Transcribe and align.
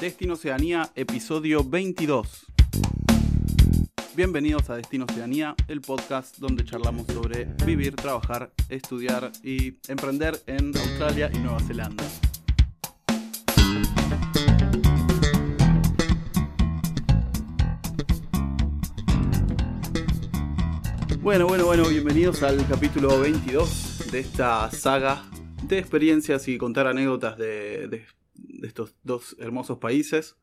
Destino 0.00 0.34
Oceanía, 0.34 0.90
episodio 0.94 1.64
22. 1.64 2.46
Bienvenidos 4.14 4.68
a 4.70 4.76
Destino 4.76 5.06
Oceanía, 5.08 5.54
el 5.68 5.80
podcast 5.80 6.38
donde 6.38 6.64
charlamos 6.64 7.06
sobre 7.06 7.44
vivir, 7.64 7.94
trabajar, 7.96 8.52
estudiar 8.68 9.30
y 9.42 9.74
emprender 9.88 10.40
en 10.46 10.76
Australia 10.76 11.30
y 11.32 11.38
Nueva 11.38 11.60
Zelanda. 11.60 12.04
Bueno, 21.20 21.46
bueno, 21.46 21.66
bueno, 21.66 21.84
bienvenidos 21.88 22.42
al 22.42 22.66
capítulo 22.68 23.20
22 23.20 24.10
de 24.10 24.20
esta 24.20 24.70
saga 24.70 25.22
de 25.64 25.78
experiencias 25.78 26.48
y 26.48 26.56
contar 26.56 26.86
anécdotas 26.86 27.36
de, 27.36 27.88
de- 27.88 28.06
de 28.58 28.68
estos 28.68 28.94
dos 29.02 29.36
hermosos 29.38 29.78
países. 29.78 30.36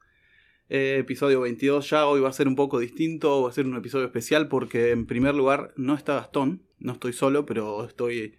Eh, 0.67 0.97
episodio 0.99 1.41
22 1.41 1.89
ya, 1.89 2.07
hoy 2.07 2.21
va 2.21 2.29
a 2.29 2.33
ser 2.33 2.47
un 2.47 2.55
poco 2.55 2.79
distinto, 2.79 3.43
va 3.43 3.49
a 3.49 3.53
ser 3.53 3.67
un 3.67 3.75
episodio 3.75 4.05
especial 4.05 4.47
porque 4.47 4.91
en 4.91 5.05
primer 5.05 5.35
lugar 5.35 5.73
no 5.77 5.93
está 5.93 6.15
Gastón, 6.15 6.63
no 6.79 6.93
estoy 6.93 7.13
solo, 7.13 7.45
pero 7.45 7.85
estoy 7.85 8.35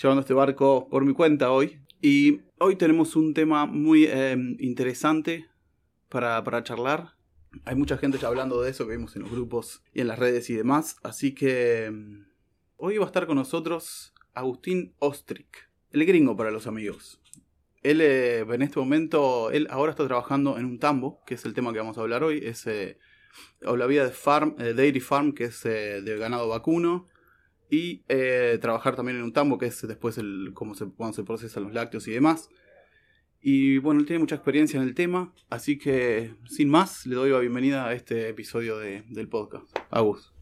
llevando 0.00 0.20
este 0.22 0.34
barco 0.34 0.88
por 0.90 1.04
mi 1.04 1.12
cuenta 1.12 1.50
hoy. 1.50 1.80
Y 2.00 2.40
hoy 2.58 2.76
tenemos 2.76 3.16
un 3.16 3.34
tema 3.34 3.66
muy 3.66 4.04
eh, 4.04 4.36
interesante 4.58 5.46
para, 6.08 6.42
para 6.44 6.62
charlar. 6.62 7.14
Hay 7.64 7.76
mucha 7.76 7.98
gente 7.98 8.18
ya 8.18 8.28
hablando 8.28 8.60
de 8.62 8.70
eso 8.70 8.86
que 8.86 8.96
vimos 8.96 9.16
en 9.16 9.22
los 9.22 9.30
grupos 9.30 9.82
y 9.92 10.00
en 10.00 10.08
las 10.08 10.18
redes 10.18 10.50
y 10.50 10.54
demás. 10.54 10.96
Así 11.02 11.34
que 11.34 11.90
mm, 11.90 12.26
hoy 12.76 12.98
va 12.98 13.04
a 13.04 13.08
estar 13.08 13.26
con 13.26 13.36
nosotros 13.36 14.12
Agustín 14.34 14.94
Ostric, 15.00 15.68
el 15.90 16.04
gringo 16.04 16.36
para 16.36 16.50
los 16.50 16.66
amigos. 16.66 17.20
Él 17.82 18.00
eh, 18.00 18.40
en 18.40 18.62
este 18.62 18.78
momento, 18.80 19.50
él 19.50 19.66
ahora 19.70 19.90
está 19.92 20.06
trabajando 20.06 20.58
en 20.58 20.64
un 20.64 20.78
tambo, 20.78 21.22
que 21.26 21.34
es 21.34 21.44
el 21.44 21.54
tema 21.54 21.72
que 21.72 21.78
vamos 21.78 21.96
a 21.98 22.00
hablar 22.00 22.22
hoy. 22.24 22.40
Es 22.44 22.66
eh, 22.66 22.98
la 23.60 23.86
vida 23.86 24.04
de 24.04 24.10
farm, 24.10 24.56
eh, 24.58 24.74
Dairy 24.74 25.00
Farm, 25.00 25.32
que 25.32 25.44
es 25.44 25.62
de 25.62 26.16
ganado 26.18 26.48
vacuno. 26.48 27.06
Y 27.70 28.04
trabajar 28.62 28.96
también 28.96 29.18
en 29.18 29.24
un 29.24 29.32
tambo, 29.34 29.58
que 29.58 29.66
es 29.66 29.86
después 29.86 30.16
el, 30.16 30.52
cómo 30.54 30.74
se, 30.74 30.86
cuando 30.86 31.14
se 31.14 31.22
procesan 31.22 31.64
los 31.64 31.74
lácteos 31.74 32.08
y 32.08 32.12
demás. 32.12 32.48
Y 33.40 33.78
bueno, 33.78 34.00
él 34.00 34.06
tiene 34.06 34.20
mucha 34.20 34.34
experiencia 34.34 34.80
en 34.80 34.88
el 34.88 34.94
tema, 34.94 35.32
así 35.48 35.78
que 35.78 36.34
sin 36.46 36.68
más, 36.70 37.06
le 37.06 37.14
doy 37.14 37.30
la 37.30 37.38
bienvenida 37.38 37.86
a 37.86 37.92
este 37.92 38.28
episodio 38.30 38.78
de- 38.78 39.04
del 39.10 39.28
podcast. 39.28 39.66
Agus. 39.90 40.32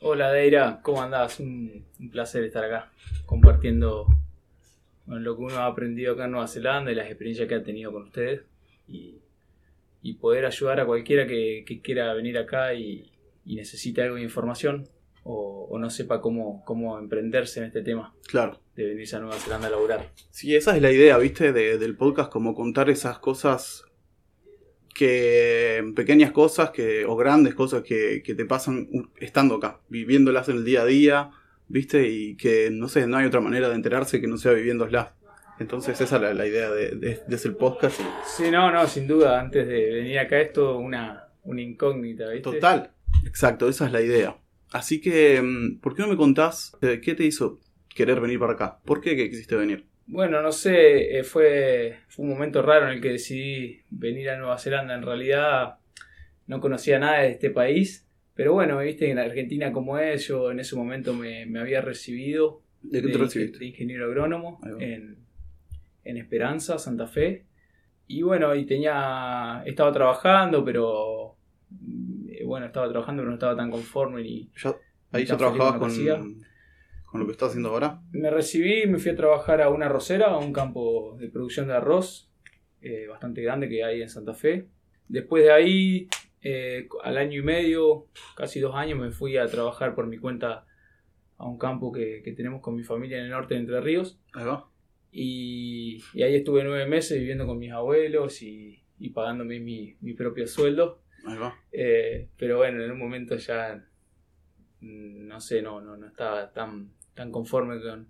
Hola 0.00 0.30
Deira, 0.32 0.80
¿cómo 0.82 1.02
andás? 1.02 1.40
Un 1.40 1.84
placer 2.10 2.44
estar 2.44 2.64
acá 2.64 2.92
compartiendo 3.26 4.06
bueno, 5.08 5.22
lo 5.22 5.36
que 5.36 5.42
uno 5.42 5.56
ha 5.56 5.66
aprendido 5.66 6.12
acá 6.14 6.26
en 6.26 6.30
Nueva 6.32 6.46
Zelanda 6.46 6.92
y 6.92 6.94
las 6.94 7.06
experiencias 7.08 7.48
que 7.48 7.54
ha 7.56 7.62
tenido 7.64 7.90
con 7.92 8.02
ustedes 8.04 8.42
y, 8.86 9.16
y 10.02 10.12
poder 10.14 10.44
ayudar 10.46 10.78
a 10.80 10.86
cualquiera 10.86 11.26
que, 11.26 11.64
que 11.66 11.80
quiera 11.80 12.12
venir 12.14 12.38
acá 12.38 12.74
y, 12.74 13.10
y 13.44 13.56
necesite 13.56 14.02
algo 14.02 14.16
de 14.16 14.22
información 14.22 14.88
o, 15.24 15.66
o 15.70 15.78
no 15.78 15.90
sepa 15.90 16.20
cómo, 16.20 16.62
cómo 16.64 16.98
emprenderse 16.98 17.60
en 17.60 17.66
este 17.66 17.82
tema 17.82 18.14
Claro. 18.28 18.60
de 18.76 18.86
venirse 18.86 19.16
a 19.16 19.20
Nueva 19.20 19.36
Zelanda 19.36 19.66
a 19.66 19.70
laburar. 19.70 20.10
Sí, 20.30 20.54
esa 20.54 20.76
es 20.76 20.82
la 20.82 20.92
idea, 20.92 21.18
¿viste? 21.18 21.52
De- 21.52 21.78
del 21.78 21.96
podcast, 21.96 22.30
como 22.30 22.54
contar 22.54 22.88
esas 22.90 23.18
cosas 23.18 23.84
que. 24.94 25.82
pequeñas 25.94 26.32
cosas 26.32 26.70
que, 26.70 27.04
o 27.04 27.16
grandes 27.16 27.54
cosas 27.54 27.82
que, 27.82 28.22
que 28.24 28.34
te 28.34 28.44
pasan 28.44 28.88
estando 29.18 29.56
acá, 29.56 29.80
viviéndolas 29.88 30.48
en 30.48 30.56
el 30.58 30.64
día 30.64 30.82
a 30.82 30.86
día, 30.86 31.30
¿viste? 31.68 32.08
Y 32.08 32.36
que, 32.36 32.70
no 32.70 32.88
sé, 32.88 33.06
no 33.06 33.16
hay 33.16 33.26
otra 33.26 33.40
manera 33.40 33.68
de 33.68 33.74
enterarse 33.74 34.20
que 34.20 34.26
no 34.26 34.36
sea 34.36 34.52
viviéndolas. 34.52 35.12
Entonces, 35.60 36.00
esa 36.00 36.16
es 36.16 36.22
la, 36.22 36.34
la 36.34 36.46
idea 36.46 36.70
de, 36.70 36.90
de, 36.92 37.20
de 37.26 37.36
ese 37.36 37.50
podcast. 37.50 38.00
Sí, 38.24 38.50
no, 38.50 38.70
no, 38.70 38.86
sin 38.86 39.06
duda, 39.08 39.40
antes 39.40 39.66
de 39.66 39.90
venir 39.90 40.18
acá 40.18 40.40
es 40.40 40.52
todo 40.52 40.78
una, 40.78 41.28
una 41.42 41.62
incógnita, 41.62 42.28
¿viste? 42.28 42.42
Total. 42.42 42.92
Exacto, 43.26 43.68
esa 43.68 43.86
es 43.86 43.92
la 43.92 44.00
idea. 44.00 44.36
Así 44.70 45.00
que, 45.00 45.40
mm, 45.42 45.80
¿por 45.80 45.94
qué 45.94 46.02
no 46.02 46.08
me 46.08 46.16
contás 46.16 46.76
eh, 46.82 47.00
qué 47.02 47.14
te 47.14 47.24
hizo 47.24 47.58
querer 47.88 48.20
venir 48.20 48.38
para 48.38 48.52
acá? 48.52 48.78
¿Por 48.84 49.00
qué 49.00 49.16
que 49.16 49.28
quisiste 49.28 49.56
venir? 49.56 49.86
Bueno, 50.06 50.40
no 50.40 50.52
sé, 50.52 51.18
eh, 51.18 51.24
fue, 51.24 51.98
fue 52.08 52.24
un 52.24 52.30
momento 52.30 52.62
raro 52.62 52.86
en 52.86 52.94
el 52.94 53.00
que 53.00 53.10
decidí 53.10 53.82
venir 53.90 54.30
a 54.30 54.38
Nueva 54.38 54.58
Zelanda. 54.58 54.94
En 54.94 55.02
realidad 55.02 55.78
no 56.46 56.60
conocía 56.60 56.98
nada 56.98 57.22
de 57.22 57.30
este 57.30 57.50
país, 57.50 58.07
pero 58.38 58.52
bueno, 58.52 58.78
viste, 58.78 59.10
en 59.10 59.18
Argentina 59.18 59.72
como 59.72 59.98
es, 59.98 60.28
yo 60.28 60.52
en 60.52 60.60
ese 60.60 60.76
momento 60.76 61.12
me, 61.12 61.44
me 61.46 61.58
había 61.58 61.80
recibido 61.80 62.62
¿De 62.80 63.02
qué 63.02 63.08
te 63.08 63.18
recibiste? 63.18 63.58
de 63.58 63.66
ingeniero 63.66 64.04
agrónomo 64.04 64.60
en, 64.78 65.16
en 66.04 66.16
Esperanza, 66.16 66.78
Santa 66.78 67.08
Fe. 67.08 67.46
Y 68.06 68.22
bueno, 68.22 68.54
y 68.54 68.64
tenía, 68.64 69.64
estaba 69.66 69.90
trabajando, 69.92 70.64
pero 70.64 71.34
eh, 72.28 72.44
bueno, 72.44 72.66
estaba 72.66 72.88
trabajando, 72.88 73.22
pero 73.22 73.30
no 73.30 73.34
estaba 73.34 73.56
tan 73.56 73.72
conforme 73.72 74.22
ni, 74.22 74.48
Ya- 74.62 74.76
ahí 75.10 75.24
ya 75.24 75.36
trabajabas 75.36 75.80
con, 75.80 76.44
con 77.06 77.20
lo 77.20 77.26
que 77.26 77.32
estás 77.32 77.48
haciendo 77.48 77.70
ahora. 77.70 78.00
Me 78.12 78.30
recibí 78.30 78.86
me 78.86 78.98
fui 78.98 79.10
a 79.10 79.16
trabajar 79.16 79.60
a 79.62 79.68
una 79.68 79.86
arrocera, 79.86 80.26
a 80.28 80.38
un 80.38 80.52
campo 80.52 81.16
de 81.18 81.28
producción 81.28 81.66
de 81.66 81.72
arroz 81.74 82.30
eh, 82.82 83.08
bastante 83.08 83.42
grande 83.42 83.68
que 83.68 83.82
hay 83.82 84.00
en 84.02 84.08
Santa 84.08 84.32
Fe. 84.32 84.68
Después 85.08 85.42
de 85.42 85.50
ahí, 85.50 86.08
eh, 86.42 86.88
al 87.02 87.18
año 87.18 87.40
y 87.40 87.42
medio, 87.42 88.06
casi 88.36 88.60
dos 88.60 88.74
años, 88.74 88.98
me 88.98 89.10
fui 89.10 89.36
a 89.36 89.46
trabajar 89.46 89.94
por 89.94 90.06
mi 90.06 90.18
cuenta 90.18 90.66
a 91.36 91.46
un 91.46 91.58
campo 91.58 91.92
que, 91.92 92.22
que 92.22 92.32
tenemos 92.32 92.60
con 92.60 92.74
mi 92.74 92.84
familia 92.84 93.18
en 93.18 93.24
el 93.24 93.30
norte 93.30 93.54
de 93.54 93.60
Entre 93.60 93.80
Ríos. 93.80 94.20
Ahí 94.34 94.44
va. 94.44 94.68
Y, 95.10 96.02
y 96.12 96.22
ahí 96.22 96.34
estuve 96.36 96.64
nueve 96.64 96.86
meses 96.86 97.18
viviendo 97.18 97.46
con 97.46 97.58
mis 97.58 97.72
abuelos 97.72 98.42
y, 98.42 98.82
y 98.98 99.10
pagándome 99.10 99.60
mi, 99.60 99.96
mi 100.00 100.14
propio 100.14 100.46
sueldo. 100.46 101.02
Ahí 101.26 101.38
va. 101.38 101.56
Eh, 101.72 102.28
pero 102.36 102.58
bueno, 102.58 102.82
en 102.82 102.90
un 102.90 102.98
momento 102.98 103.36
ya, 103.36 103.84
mm, 104.80 105.26
no 105.26 105.40
sé, 105.40 105.62
no, 105.62 105.80
no, 105.80 105.96
no 105.96 106.06
estaba 106.06 106.52
tan, 106.52 106.92
tan 107.14 107.32
conforme 107.32 107.80
con, 107.80 108.08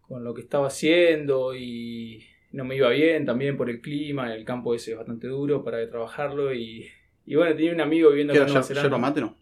con 0.00 0.24
lo 0.24 0.34
que 0.34 0.42
estaba 0.42 0.68
haciendo 0.68 1.54
y 1.54 2.24
no 2.50 2.64
me 2.64 2.76
iba 2.76 2.90
bien 2.90 3.24
también 3.24 3.56
por 3.56 3.70
el 3.70 3.80
clima, 3.80 4.34
el 4.34 4.44
campo 4.44 4.74
ese 4.74 4.92
es 4.92 4.96
bastante 4.96 5.28
duro 5.28 5.64
para 5.64 5.88
trabajarlo 5.88 6.54
y, 6.54 6.88
y 7.26 7.34
bueno, 7.36 7.54
tenía 7.54 7.72
un 7.72 7.80
amigo 7.80 8.10
viviendo 8.10 8.32
¿Qué 8.32 8.38
acá 8.38 8.46
en 8.48 8.52
Nueva 8.54 8.66
Zelanda. 8.66 8.98
mate, 8.98 9.20
no? 9.20 9.36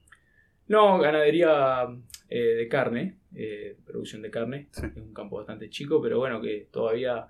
No, 0.68 0.98
ganadería 0.98 1.88
eh, 2.28 2.38
de 2.38 2.68
carne, 2.68 3.18
eh, 3.34 3.76
producción 3.84 4.22
de 4.22 4.30
carne. 4.30 4.68
Sí. 4.72 4.86
Es 4.86 4.96
un 5.02 5.12
campo 5.12 5.36
bastante 5.36 5.68
chico, 5.68 6.00
pero 6.00 6.18
bueno, 6.18 6.41
que 6.41 6.68
todavía 6.70 7.26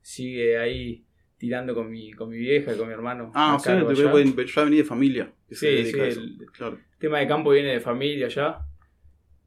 sigue 0.00 0.58
ahí 0.58 1.04
tirando 1.36 1.74
con 1.74 1.90
mi, 1.90 2.12
con 2.12 2.30
mi 2.30 2.38
vieja 2.38 2.72
y 2.74 2.76
con 2.78 2.88
mi 2.88 2.94
hermano. 2.94 3.30
Ah, 3.34 3.56
o 3.56 3.58
sea, 3.58 3.74
te 3.74 3.80
ya 3.80 3.84
venís 4.12 4.34
de 4.36 4.84
familia. 4.84 5.32
que 5.48 5.54
Sí, 5.54 5.84
sí, 5.84 5.98
el- 6.00 6.46
Claro. 6.52 6.78
Tema 6.98 7.18
de 7.18 7.26
campo 7.28 7.50
viene 7.50 7.72
de 7.72 7.80
familia 7.80 8.28
ya, 8.28 8.66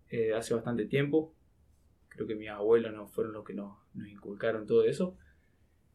eh, 0.09 0.33
hace 0.33 0.53
bastante 0.53 0.85
tiempo. 0.85 1.33
Creo 2.09 2.27
que 2.27 2.35
mis 2.35 2.49
abuelos 2.49 2.93
no 2.93 3.07
fueron 3.07 3.33
los 3.33 3.43
que 3.43 3.53
nos, 3.53 3.77
nos 3.95 4.07
inculcaron 4.07 4.67
todo 4.67 4.83
eso. 4.85 5.17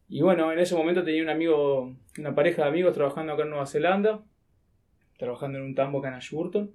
Y 0.08 0.20
bueno, 0.22 0.52
en 0.52 0.58
ese 0.58 0.74
momento 0.74 1.02
tenía 1.02 1.22
un 1.22 1.30
amigo, 1.30 1.96
una 2.18 2.34
pareja 2.34 2.62
de 2.62 2.68
amigos 2.68 2.94
trabajando 2.94 3.32
acá 3.32 3.42
en 3.44 3.50
Nueva 3.50 3.66
Zelanda, 3.66 4.22
trabajando 5.18 5.58
en 5.58 5.64
un 5.64 5.74
tambo 5.74 5.98
acá 5.98 6.08
en 6.08 6.14
Ashburton, 6.14 6.70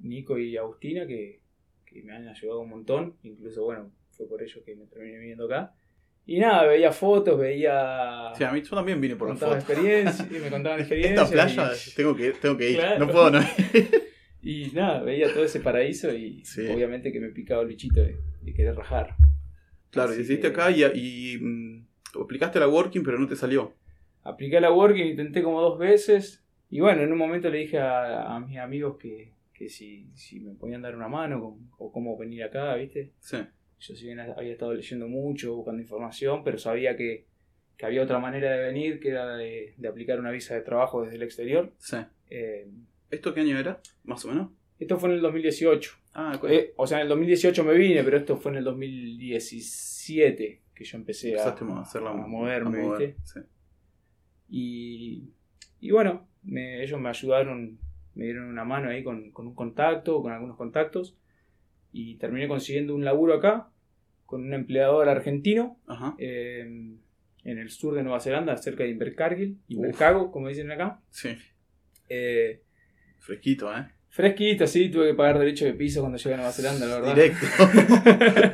Nico 0.00 0.38
y 0.38 0.56
Agustina, 0.56 1.06
que, 1.06 1.40
que 1.86 2.02
me 2.02 2.12
han 2.14 2.28
ayudado 2.28 2.60
un 2.60 2.70
montón, 2.70 3.16
incluso 3.22 3.64
bueno, 3.64 3.90
fue 4.10 4.26
por 4.28 4.42
ellos 4.42 4.60
que 4.64 4.74
me 4.74 4.86
terminé 4.86 5.18
viviendo 5.18 5.46
acá. 5.46 5.74
Y 6.24 6.38
nada, 6.38 6.66
veía 6.66 6.92
fotos, 6.92 7.38
veía... 7.38 8.32
Sí, 8.36 8.44
a 8.44 8.52
mí 8.52 8.62
yo 8.62 8.76
también 8.76 9.00
vine 9.00 9.16
por 9.16 9.26
la 9.28 9.34
contaban 9.34 9.60
foto. 9.60 9.72
experiencias, 9.72 10.28
y 10.30 10.34
me 10.38 10.50
contaban 10.50 10.78
experiencias. 10.80 11.20
Esta 11.32 11.32
playa 11.32 11.72
y- 11.74 11.94
tengo, 11.94 12.14
que, 12.16 12.30
tengo 12.32 12.56
que 12.56 12.70
ir. 12.70 12.76
Claro. 12.78 13.06
No 13.06 13.12
puedo 13.12 13.30
no 13.30 13.40
ir. 13.74 14.02
Y 14.40 14.70
nada, 14.72 15.02
veía 15.02 15.32
todo 15.32 15.44
ese 15.44 15.60
paraíso 15.60 16.12
y 16.12 16.44
Sí. 16.44 16.66
obviamente 16.68 17.12
que 17.12 17.20
me 17.20 17.28
picaba 17.30 17.62
el 17.62 17.68
bichito 17.68 18.00
de, 18.00 18.18
de 18.40 18.54
querer 18.54 18.74
rajar. 18.76 19.16
Claro, 19.90 20.10
Así 20.12 20.22
hiciste 20.22 20.42
que- 20.42 20.46
acá 20.48 20.70
y, 20.70 20.82
y 20.84 21.38
mm, 21.40 21.86
aplicaste 22.20 22.60
la 22.60 22.68
working, 22.68 23.02
pero 23.02 23.18
no 23.18 23.26
te 23.26 23.36
salió. 23.36 23.72
Apliqué 24.24 24.60
la 24.60 24.70
working, 24.72 25.06
intenté 25.06 25.42
como 25.42 25.60
dos 25.60 25.78
veces. 25.78 26.44
Y 26.70 26.80
bueno, 26.80 27.02
en 27.02 27.12
un 27.12 27.18
momento 27.18 27.48
le 27.50 27.58
dije 27.58 27.78
a, 27.78 28.34
a 28.36 28.40
mis 28.40 28.58
amigos 28.58 28.96
que, 28.98 29.32
que 29.54 29.68
si, 29.68 30.06
si 30.14 30.40
me 30.40 30.54
podían 30.54 30.82
dar 30.82 30.94
una 30.96 31.08
mano 31.08 31.40
con- 31.40 31.70
o 31.78 31.92
cómo 31.92 32.16
venir 32.18 32.44
acá, 32.44 32.74
¿viste? 32.76 33.12
Sí. 33.20 33.38
Yo 33.80 33.94
si 33.96 34.04
bien 34.06 34.20
había 34.20 34.52
estado 34.52 34.72
leyendo 34.74 35.08
mucho, 35.08 35.54
buscando 35.56 35.82
información, 35.82 36.44
pero 36.44 36.56
sabía 36.58 36.96
que, 36.96 37.26
que 37.76 37.86
había 37.86 38.02
otra 38.02 38.18
manera 38.20 38.50
de 38.52 38.62
venir, 38.66 39.00
que 39.00 39.08
era 39.10 39.36
de, 39.36 39.74
de 39.76 39.88
aplicar 39.88 40.20
una 40.20 40.30
visa 40.30 40.54
de 40.54 40.60
trabajo 40.60 41.02
desde 41.02 41.16
el 41.16 41.22
exterior. 41.24 41.72
Sí. 41.78 41.96
Eh, 42.30 42.68
¿Esto 43.10 43.34
qué 43.34 43.40
año 43.40 43.58
era? 43.58 43.80
Más 44.04 44.24
o 44.24 44.28
menos. 44.28 44.50
esto 44.78 44.98
fue 44.98 45.08
en 45.10 45.16
el 45.16 45.20
2018. 45.22 45.90
Ah, 46.14 46.40
Eh, 46.48 46.72
o 46.76 46.86
sea, 46.86 46.98
en 46.98 47.02
el 47.02 47.08
2018 47.08 47.64
me 47.64 47.74
vine, 47.74 48.02
pero 48.04 48.16
esto 48.18 48.36
fue 48.36 48.52
en 48.52 48.58
el 48.58 48.64
2017 48.64 50.60
que 50.82 50.88
yo 50.88 50.98
empecé 50.98 51.40
a, 51.40 51.54
moverme, 51.62 52.20
a 52.22 52.26
mover, 52.26 52.64
¿viste? 52.98 53.16
sí. 53.24 53.40
Y, 54.48 55.30
y 55.80 55.90
bueno, 55.90 56.28
me- 56.42 56.82
ellos 56.82 57.00
me 57.00 57.08
ayudaron, 57.08 57.78
me 58.14 58.24
dieron 58.24 58.44
una 58.48 58.64
mano 58.64 58.90
ahí 58.90 59.02
con, 59.02 59.30
con 59.30 59.46
un 59.46 59.54
contacto, 59.54 60.20
con 60.22 60.32
algunos 60.32 60.56
contactos, 60.56 61.16
y 61.92 62.16
terminé 62.16 62.48
consiguiendo 62.48 62.94
un 62.94 63.04
laburo 63.04 63.34
acá 63.34 63.68
con 64.26 64.42
un 64.44 64.54
empleador 64.54 65.08
argentino 65.08 65.78
eh, 66.18 66.60
en 67.44 67.58
el 67.58 67.70
sur 67.70 67.94
de 67.94 68.02
Nueva 68.02 68.20
Zelanda, 68.20 68.56
cerca 68.56 68.82
de 68.84 68.90
Invercargill, 68.90 69.58
Invercargill, 69.68 70.30
como 70.30 70.48
dicen 70.48 70.70
acá. 70.70 71.00
Sí. 71.10 71.36
Eh, 72.08 72.62
Fresquito, 73.18 73.70
¿eh? 73.76 73.86
Fresquito, 74.08 74.66
sí, 74.66 74.90
tuve 74.90 75.08
que 75.08 75.14
pagar 75.14 75.38
derecho 75.38 75.64
de 75.64 75.72
piso 75.74 76.00
cuando 76.00 76.18
llegué 76.18 76.34
a 76.34 76.36
Nueva 76.38 76.52
Zelanda, 76.52 76.86
la 76.86 77.00
verdad. 77.00 77.14
Directo. 77.14 77.46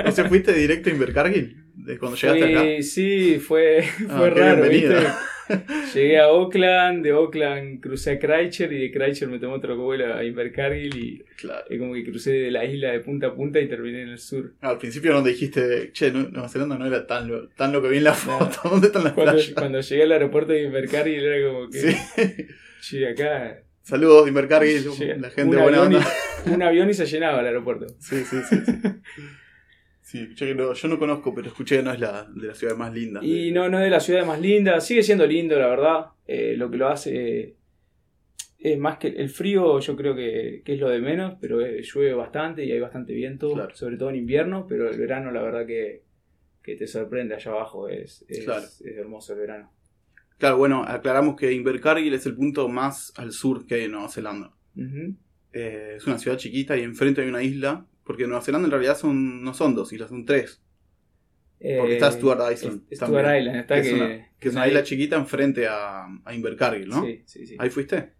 ¿O 0.09 0.13
sea, 0.13 0.29
fuiste 0.29 0.53
directo 0.53 0.89
a 0.89 0.93
Invercargill? 0.93 1.65
De 1.89 1.99
cuando 1.99 2.17
llegaste 2.17 2.43
Fui- 2.45 2.55
acá. 2.55 2.83
Sí, 2.83 3.39
fue, 3.39 3.85
Ah, 4.09 4.19
fue 4.19 4.31
raro. 4.31 4.65
Llegué 5.95 6.19
a 6.19 6.25
Auckland, 6.25 7.03
de 7.03 7.11
Auckland 7.13 7.81
crucé 7.81 8.11
a 8.11 8.19
Christchurch 8.19 8.71
y 8.71 8.79
de 8.81 8.91
Christchurch 8.93 9.31
me 9.31 9.39
tomé 9.39 9.55
otro 9.55 9.79
vuelo 9.79 10.13
a 10.15 10.23
Invercargill 10.23 10.95
y 10.95 11.25
Claro. 11.39 11.65
es 11.71 11.79
como 11.79 11.95
que 11.95 12.05
crucé 12.05 12.33
de 12.33 12.51
la 12.51 12.67
isla 12.67 12.93
de 12.93 13.01
punta 13.01 13.29
a 13.29 13.35
punta 13.35 13.59
y 13.59 13.67
terminé 13.67 14.03
en 14.03 14.11
el 14.11 14.19
sur. 14.19 14.53
Al 14.61 14.77
principio 14.77 15.13
no 15.15 15.23
te 15.23 15.31
dijiste, 15.31 15.91
che, 15.93 16.11
Nu- 16.11 16.29
Nueva 16.31 16.51
Zelanda 16.51 16.77
no 16.77 16.87
era 16.87 17.07
tan 17.07 17.29
lo, 17.29 17.49
tan 17.49 17.73
lo 17.73 17.81
que 17.81 17.89
vi 17.89 17.97
en 17.97 18.05
la 18.05 18.13
foto. 18.13 18.59
¿Dónde 18.69 18.89
están 18.89 19.05
las 19.05 19.15
Cuando, 19.15 19.33
playas? 19.33 19.55
cuando 19.55 19.81
llegué 19.81 20.03
al 20.03 20.13
aeropuerto 20.13 20.53
de 20.53 20.63
Invercargill 20.65 21.25
era 21.25 21.49
como 21.51 21.71
que, 21.71 21.79
Sí. 21.79 22.47
che, 22.83 23.09
acá 23.09 23.63
Saludos, 23.83 24.29
Invercargill, 24.29 24.85
la 25.19 25.31
gente 25.31 25.57
buena 25.57 25.81
onda. 25.81 26.01
y- 26.47 26.51
un 26.51 26.63
avión 26.63 26.91
y 26.91 26.93
se 26.95 27.07
llenaba 27.07 27.41
el 27.41 27.47
aeropuerto. 27.47 27.87
Sí, 28.01 28.23
sí, 28.23 28.37
sí. 28.51 28.57
sí. 28.67 28.73
Sí, 30.11 30.27
yo, 30.35 30.55
no, 30.55 30.73
yo 30.73 30.89
no 30.89 30.99
conozco, 30.99 31.35
pero 31.35 31.49
escuché 31.49 31.77
que 31.77 31.83
no 31.83 31.93
es 31.93 32.01
la 32.01 32.25
de 32.25 32.47
las 32.47 32.57
ciudades 32.57 32.79
más 32.79 32.95
lindas. 32.95 33.23
Y 33.23 33.53
no, 33.53 33.69
no 33.69 33.77
es 33.79 33.85
de 33.85 33.91
las 33.91 34.07
ciudades 34.07 34.27
más 34.27 34.41
lindas, 34.41 34.87
sigue 34.87 35.03
siendo 35.03 35.27
lindo, 35.27 35.59
la 35.59 35.67
verdad. 35.67 36.07
Eh, 36.27 36.55
lo 36.57 36.71
que 36.71 36.79
lo 36.79 36.89
hace 36.89 37.41
eh, 37.41 37.55
es 38.59 38.79
más 38.79 38.97
que 38.97 39.09
el 39.09 39.29
frío, 39.29 39.79
yo 39.81 39.97
creo 39.97 40.17
que, 40.17 40.63
que 40.65 40.73
es 40.73 40.81
lo 40.81 40.89
de 40.89 41.01
menos, 41.01 41.35
pero 41.39 41.61
eh, 41.61 41.83
llueve 41.83 42.15
bastante 42.15 42.65
y 42.65 42.73
hay 42.73 42.81
bastante 42.81 43.13
viento, 43.13 43.53
Claro. 43.53 43.75
sobre 43.75 43.99
todo 43.99 44.09
en 44.09 44.17
invierno, 44.17 44.65
pero 44.67 44.89
el 44.91 44.99
verano, 44.99 45.31
la 45.31 45.43
verdad 45.43 45.67
que, 45.67 46.05
que 46.63 46.75
te 46.75 46.87
sorprende 46.87 47.35
allá 47.35 47.51
abajo, 47.51 47.91
es, 47.91 48.25
es, 48.29 48.45
Claro. 48.45 48.63
es 48.65 48.81
hermoso 48.87 49.35
el 49.35 49.41
verano. 49.41 49.71
Claro, 50.39 50.57
bueno, 50.57 50.85
aclaramos 50.87 51.37
que 51.37 51.53
Invercargill 51.53 52.15
es 52.15 52.25
el 52.25 52.35
punto 52.35 52.67
más 52.71 53.13
al 53.19 53.33
sur 53.33 53.67
que 53.67 53.75
hay 53.75 53.83
en 53.83 53.93
Nueva 53.93 54.09
Zelanda. 54.09 54.55
Es 55.53 56.07
una 56.07 56.19
ciudad 56.19 56.39
chiquita 56.39 56.79
y 56.79 56.83
enfrente 56.83 57.21
hay 57.21 57.29
una 57.29 57.43
isla, 57.43 57.85
porque 58.09 58.27
Nueva 58.27 58.43
Zelanda 58.43 58.67
en 58.67 58.73
realidad 58.73 58.97
son, 58.97 59.45
no 59.45 59.55
son 59.55 59.77
dos 59.77 59.93
islas, 59.93 60.09
son 60.09 60.25
tres. 60.25 60.61
Porque 61.61 61.93
Eh, 61.93 61.95
está 61.95 62.11
Stuart 62.13 62.41
Island 62.53 62.83
es- 62.91 62.99
también, 62.99 63.21
Stuart 63.23 63.39
Island, 63.41 63.57
está 63.61 63.75
que, 63.77 63.83
que, 63.83 63.89
es 63.89 63.95
una, 63.95 64.09
que 64.41 64.49
es 64.49 64.55
una 64.55 64.61
nadie- 64.63 64.69
isla 64.71 64.83
chiquita 64.85 65.17
enfrente 65.17 65.67
a, 65.69 66.07
a 66.25 66.35
Invercargill, 66.35 66.89
¿no? 66.89 67.05
Sí, 67.05 67.23
sí, 67.27 67.47
sí. 67.47 67.57
¿Ahí 67.59 67.71
fuiste? 67.71 68.13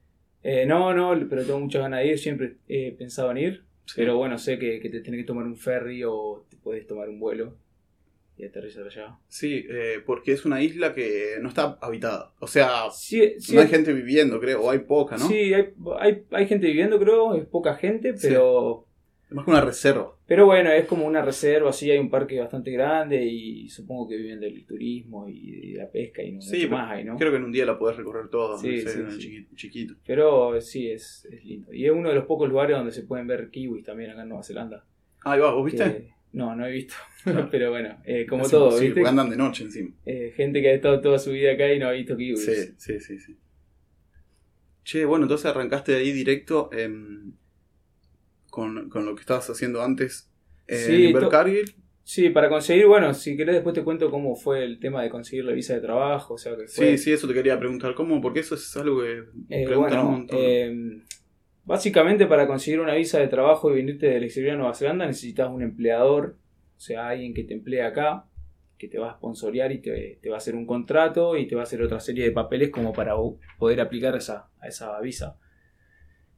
Eh, 0.43 0.67
no, 0.67 0.93
no, 0.95 1.19
pero 1.29 1.45
tengo 1.45 1.59
muchas 1.61 1.83
ganas 1.83 2.01
de 2.01 2.07
ir, 2.09 2.19
siempre 2.19 2.57
he 2.69 2.93
pensado 2.93 3.31
en 3.33 3.39
ir, 3.39 3.65
Sí. 3.87 3.95
pero 3.97 4.17
bueno, 4.17 4.39
sé 4.39 4.59
que, 4.59 4.81
que 4.81 4.89
te 4.91 5.01
tenés 5.01 5.21
que 5.21 5.27
tomar 5.27 5.47
un 5.47 5.57
ferry 5.57 6.03
o 6.05 6.47
te 6.51 6.57
puedes 6.59 6.87
tomar 6.87 7.09
un 7.09 7.19
vuelo 7.21 7.57
y 8.37 8.45
aterrizar 8.45 8.87
allá. 8.87 9.19
Sí, 9.29 9.65
eh, 9.69 10.01
porque 10.05 10.33
es 10.33 10.45
una 10.45 10.61
isla 10.63 10.93
que 10.95 11.37
no 11.41 11.49
está 11.49 11.79
habitada. 11.81 12.35
O 12.41 12.47
sea, 12.47 12.91
Sí, 12.93 13.35
sí, 13.39 13.55
no 13.55 13.61
hay 13.63 13.69
gente 13.69 13.93
viviendo, 13.93 14.39
creo, 14.41 14.63
o 14.63 14.71
hay 14.71 14.81
poca, 14.81 15.17
¿no? 15.17 15.27
sí, 15.29 15.55
hay, 15.55 15.73
hay, 16.01 16.23
hay 16.33 16.47
gente 16.47 16.67
viviendo, 16.67 16.99
creo, 16.99 17.35
es 17.37 17.47
poca 17.47 17.75
gente, 17.77 18.15
pero, 18.21 18.87
más 19.31 19.45
que 19.45 19.51
una 19.51 19.61
reserva. 19.61 20.15
pero 20.27 20.47
bueno, 20.47 20.71
es 20.71 20.87
como 20.87 21.07
una 21.07 21.23
reserva, 21.23 21.73
sí, 21.73 21.91
hay 21.91 21.99
un 21.99 22.09
parque 22.11 22.39
bastante 22.41 22.71
grande 22.71 23.25
y 23.25 23.69
supongo 23.69 24.09
que 24.09 24.17
viven 24.17 24.41
del 24.41 24.65
turismo 24.65 25.29
y 25.29 25.73
de 25.73 25.79
la 25.79 25.91
pesca 25.91 26.23
y 26.23 26.33
no 26.33 26.41
Sí, 26.41 26.57
mucho 26.67 26.71
más 26.71 26.91
hay, 26.93 27.05
¿no? 27.05 27.17
Creo 27.17 27.31
que 27.31 27.37
en 27.37 27.45
un 27.45 27.53
día 27.53 27.67
la 27.67 27.79
podés 27.79 27.97
recorrer 27.97 28.29
toda. 28.29 28.59
Sí, 28.59 28.83
no 28.85 29.11
sé, 29.11 29.21
sí, 29.21 29.47
chiquito. 29.55 29.95
Pero 30.07 30.61
sí, 30.61 30.91
es, 30.91 31.27
es 31.31 31.45
lindo. 31.45 31.73
Y 31.73 31.85
es 31.87 31.93
uno 31.93 32.09
de 32.09 32.15
los 32.15 32.25
pocos 32.27 32.49
lugares 32.49 32.77
donde 32.77 32.93
se 32.93 33.03
pueden 33.03 33.27
ver 33.27 33.51
kiwis 33.51 33.85
también 33.85 34.11
acá 34.11 34.23
en 34.23 34.29
Nueva 34.29 34.43
Zelanda. 34.45 34.85
Ahí 35.25 35.41
va, 35.41 35.53
¿vos 35.53 35.65
viste? 35.67 35.85
Que- 35.85 36.19
no, 36.33 36.55
no 36.55 36.67
he 36.67 36.71
visto. 36.73 36.95
Claro. 37.25 37.49
pero 37.51 37.71
bueno, 37.71 37.99
eh, 38.05 38.27
como 38.27 38.45
Es 38.45 38.51
todo, 38.51 38.79
¿viste? 38.79 38.95
porque 38.95 39.09
andan 39.09 39.31
de 39.31 39.37
noche 39.37 39.65
encima. 39.65 39.91
Eh, 40.07 40.33
gente 40.37 40.61
que 40.63 40.69
ha 40.71 40.75
estado 40.75 41.01
toda 41.01 41.19
su 41.19 41.33
vida 41.33 41.53
acá 41.53 41.73
y 41.73 41.79
no 41.79 41.89
ha 41.89 41.93
visto 41.93 42.17
kiwis. 42.17 42.45
Sí, 42.45 42.55
sí, 42.77 43.01
sí, 43.01 43.19
sí. 43.19 43.37
Che, 44.85 45.05
bueno, 45.05 45.25
entonces 45.27 45.47
arrancaste 45.47 45.93
de 45.93 45.99
ahí 45.99 46.13
directo 46.13 46.71
con, 48.59 48.89
con 48.89 49.05
lo 49.07 49.15
que 49.15 49.21
estabas 49.21 49.49
haciendo 49.51 49.83
antes 49.83 50.31
en 50.67 50.79
Sí, 50.79 51.05
Invercargill. 51.07 51.75
Sí, 52.05 52.31
para 52.31 52.49
conseguir, 52.49 52.87
bueno, 52.87 53.13
si 53.13 53.37
querés 53.37 53.55
después 53.57 53.75
te 53.75 53.85
cuento 53.85 54.11
cómo 54.11 54.35
fue 54.35 54.65
el 54.65 54.79
tema 54.81 55.03
de 55.03 55.11
conseguir 55.11 55.45
la 55.45 55.53
visa 55.53 55.75
de 55.75 55.81
trabajo, 55.83 56.35
o 56.35 56.39
sea 56.39 56.57
que 56.57 56.67
fue... 56.67 56.97
Sí, 56.97 56.99
sí, 57.05 57.13
eso 57.13 57.29
te 57.29 57.35
quería 57.35 57.59
preguntar. 57.59 57.95
¿Cómo? 57.95 58.21
Porque 58.23 58.41
eso 58.41 58.55
es 58.55 58.77
algo 58.79 59.03
que 59.03 59.25
Eh, 59.51 59.65
preguntan 59.67 60.01
un 60.07 60.11
montón. 60.13 60.39
eh, 60.41 61.03
básicamente 61.65 62.27
para 62.27 62.47
conseguir 62.47 62.81
una 62.81 62.95
visa 62.95 63.19
de 63.19 63.29
trabajo 63.29 63.71
y 63.71 63.75
venirte 63.77 64.07
del 64.07 64.25
exterior 64.25 64.55
a 64.55 64.57
Nueva 64.57 64.75
Zelanda 64.75 65.07
necesitas 65.07 65.51
un 65.51 65.63
empleador, 65.63 66.37
o 66.77 66.81
sea, 66.81 67.09
alguien 67.09 67.35
que 67.35 67.45
te 67.45 67.55
emplee 67.55 67.83
acá, 67.83 68.25
que 68.79 68.89
te 68.89 68.99
va 68.99 69.11
a 69.11 69.15
sponsorear 69.17 69.71
y 69.73 69.81
te, 69.83 70.19
te 70.23 70.29
va 70.31 70.37
a 70.37 70.39
hacer 70.39 70.55
un 70.55 70.65
contrato 70.65 71.37
y 71.37 71.47
te 71.47 71.57
va 71.57 71.63
a 71.63 71.65
hacer 71.65 71.83
otra 71.83 72.01
serie 72.01 72.25
de 72.25 72.31
papeles 72.33 72.71
como 72.71 72.93
para 72.93 73.15
poder 73.59 73.81
aplicar 73.81 74.17
esa, 74.17 74.49
a 74.61 74.69
esa 74.69 74.99
visa. 75.01 75.37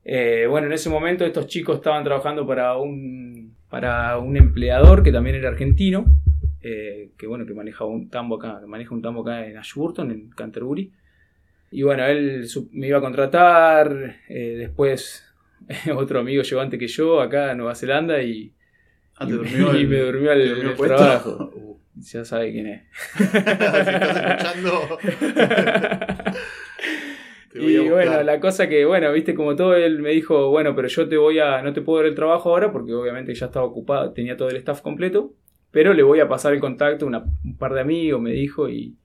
Eh, 0.05 0.47
bueno, 0.49 0.67
en 0.67 0.73
ese 0.73 0.89
momento 0.89 1.25
estos 1.25 1.47
chicos 1.47 1.77
estaban 1.77 2.03
trabajando 2.05 2.47
para 2.47 2.77
un, 2.77 3.55
para 3.69 4.19
un 4.19 4.37
empleador 4.37 5.03
que 5.03 5.13
también 5.13 5.37
era 5.37 5.49
argentino, 5.51 6.07
eh, 6.63 7.11
que 7.19 7.27
bueno, 7.27 7.45
que 7.47 7.55
maneja 7.55 7.85
un 7.85 8.09
tambo 8.09 8.37
acá, 8.37 8.59
que 8.61 8.67
maneja 8.67 8.95
un 8.95 9.03
tambo 9.03 9.23
acá 9.23 9.47
en 9.47 9.57
Ashburton, 9.59 10.11
en 10.11 10.31
Canterbury. 10.31 10.91
Y 11.73 11.83
bueno, 11.83 12.05
él 12.07 12.47
me 12.73 12.89
iba 12.89 12.99
a 12.99 13.01
contratar, 13.01 14.17
eh, 14.29 14.55
después 14.59 15.25
otro 15.95 16.21
amigo 16.21 16.43
llegó 16.43 16.61
antes 16.61 16.81
que 16.81 16.89
yo 16.89 17.21
acá 17.21 17.51
a 17.51 17.55
Nueva 17.55 17.75
Zelanda 17.75 18.23
y, 18.23 18.53
Ah, 19.17 19.27
y 19.29 19.33
durmió 19.33 19.75
y 19.77 19.83
el- 19.83 19.89
me 19.89 19.99
durmió 19.99 20.33
el, 20.33 20.49
durmió 20.49 20.71
el 20.71 20.77
trabajo. 20.77 21.53
Uh, 21.61 21.77
Ya 22.01 22.25
sabe 22.25 22.51
quién 22.53 22.67
es. 22.69 22.83
si 23.19 23.25
estás 23.25 24.17
escuchando. 24.17 24.99
Y 27.53 27.89
bueno, 27.89 28.23
la 28.23 28.39
cosa 28.41 28.69
que, 28.69 28.85
bueno, 28.85 29.13
viste, 29.13 29.35
como 29.35 29.57
todo, 29.57 29.75
él 29.75 29.99
me 30.01 30.11
dijo, 30.11 30.51
bueno, 30.51 30.75
pero 30.77 30.89
yo 30.89 31.09
te 31.09 31.17
voy 31.17 31.39
a, 31.41 31.63
no 31.63 31.73
te 31.73 31.83
puedo 31.83 31.99
dar 31.99 32.07
el 32.07 32.15
trabajo 32.15 32.51
ahora 32.51 32.71
porque 32.73 32.95
obviamente 32.95 33.35
ya 33.35 33.47
estaba 33.47 33.67
ocupado, 33.67 34.13
tenía 34.13 34.37
todo 34.37 34.49
el 34.51 34.57
staff 34.57 34.81
completo, 34.83 35.35
pero 35.71 35.93
le 35.93 36.03
voy 36.05 36.21
a 36.21 36.29
pasar 36.29 36.53
el 36.55 36.61
contacto 36.61 37.05
a 37.07 37.09
una- 37.09 37.25
un 37.45 37.57
par 37.59 37.75
de 37.75 37.81
amigos, 37.81 38.21
me 38.21 38.33
dijo, 38.33 38.69
y... 38.69 38.97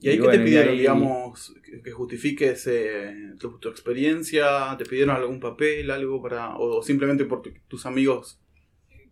¿Y 0.00 0.08
ahí 0.08 0.14
y 0.14 0.18
qué 0.18 0.22
bueno, 0.26 0.38
te 0.38 0.44
pidieron, 0.44 0.68
ahí- 0.74 0.78
digamos, 0.78 1.54
que, 1.64 1.82
que 1.82 1.90
justifiques 1.90 2.66
eh, 2.68 3.34
tu, 3.38 3.58
tu 3.58 3.68
experiencia? 3.68 4.76
¿Te 4.78 4.84
pidieron 4.84 5.16
algún 5.16 5.40
papel, 5.40 5.90
algo 5.90 6.22
para.? 6.22 6.56
o 6.56 6.82
simplemente 6.82 7.24
por 7.24 7.42
tu- 7.42 7.50
tus 7.66 7.84
amigos? 7.84 8.38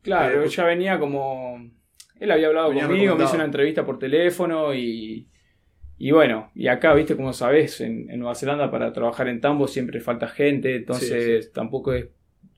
Claro, 0.03 0.45
Eh, 0.45 0.49
ya 0.49 0.65
venía 0.65 0.99
como... 1.01 1.59
Él 2.21 2.31
había 2.31 2.47
hablado 2.47 2.69
Venía 2.69 2.87
conmigo, 2.87 3.17
me 3.17 3.25
hizo 3.25 3.35
una 3.35 3.45
entrevista 3.45 3.85
por 3.85 3.99
teléfono 3.99 4.73
y... 4.75 5.29
Y 5.99 6.11
bueno, 6.11 6.51
y 6.55 6.69
acá, 6.69 6.93
viste, 6.95 7.17
como 7.17 7.33
sabés, 7.33 7.81
en, 7.81 8.11
en 8.11 8.19
Nueva 8.21 8.35
Zelanda 8.35 8.71
para 8.71 8.93
trabajar 8.93 9.29
en 9.29 9.41
tambo 9.41 9.67
siempre 9.67 10.01
falta 10.01 10.29
gente, 10.29 10.77
entonces 10.77 11.53
tampoco 11.53 11.93
es... 11.95 12.07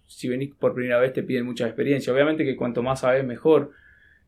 Si 0.07 0.27
venís 0.27 0.55
por 0.55 0.75
primera 0.75 0.99
vez 0.99 1.13
te 1.13 1.23
piden 1.23 1.45
mucha 1.45 1.67
experiencia. 1.67 2.13
Obviamente 2.13 2.43
que 2.45 2.57
cuanto 2.57 2.83
más 2.83 3.01
sabés 3.01 3.25
mejor. 3.25 3.73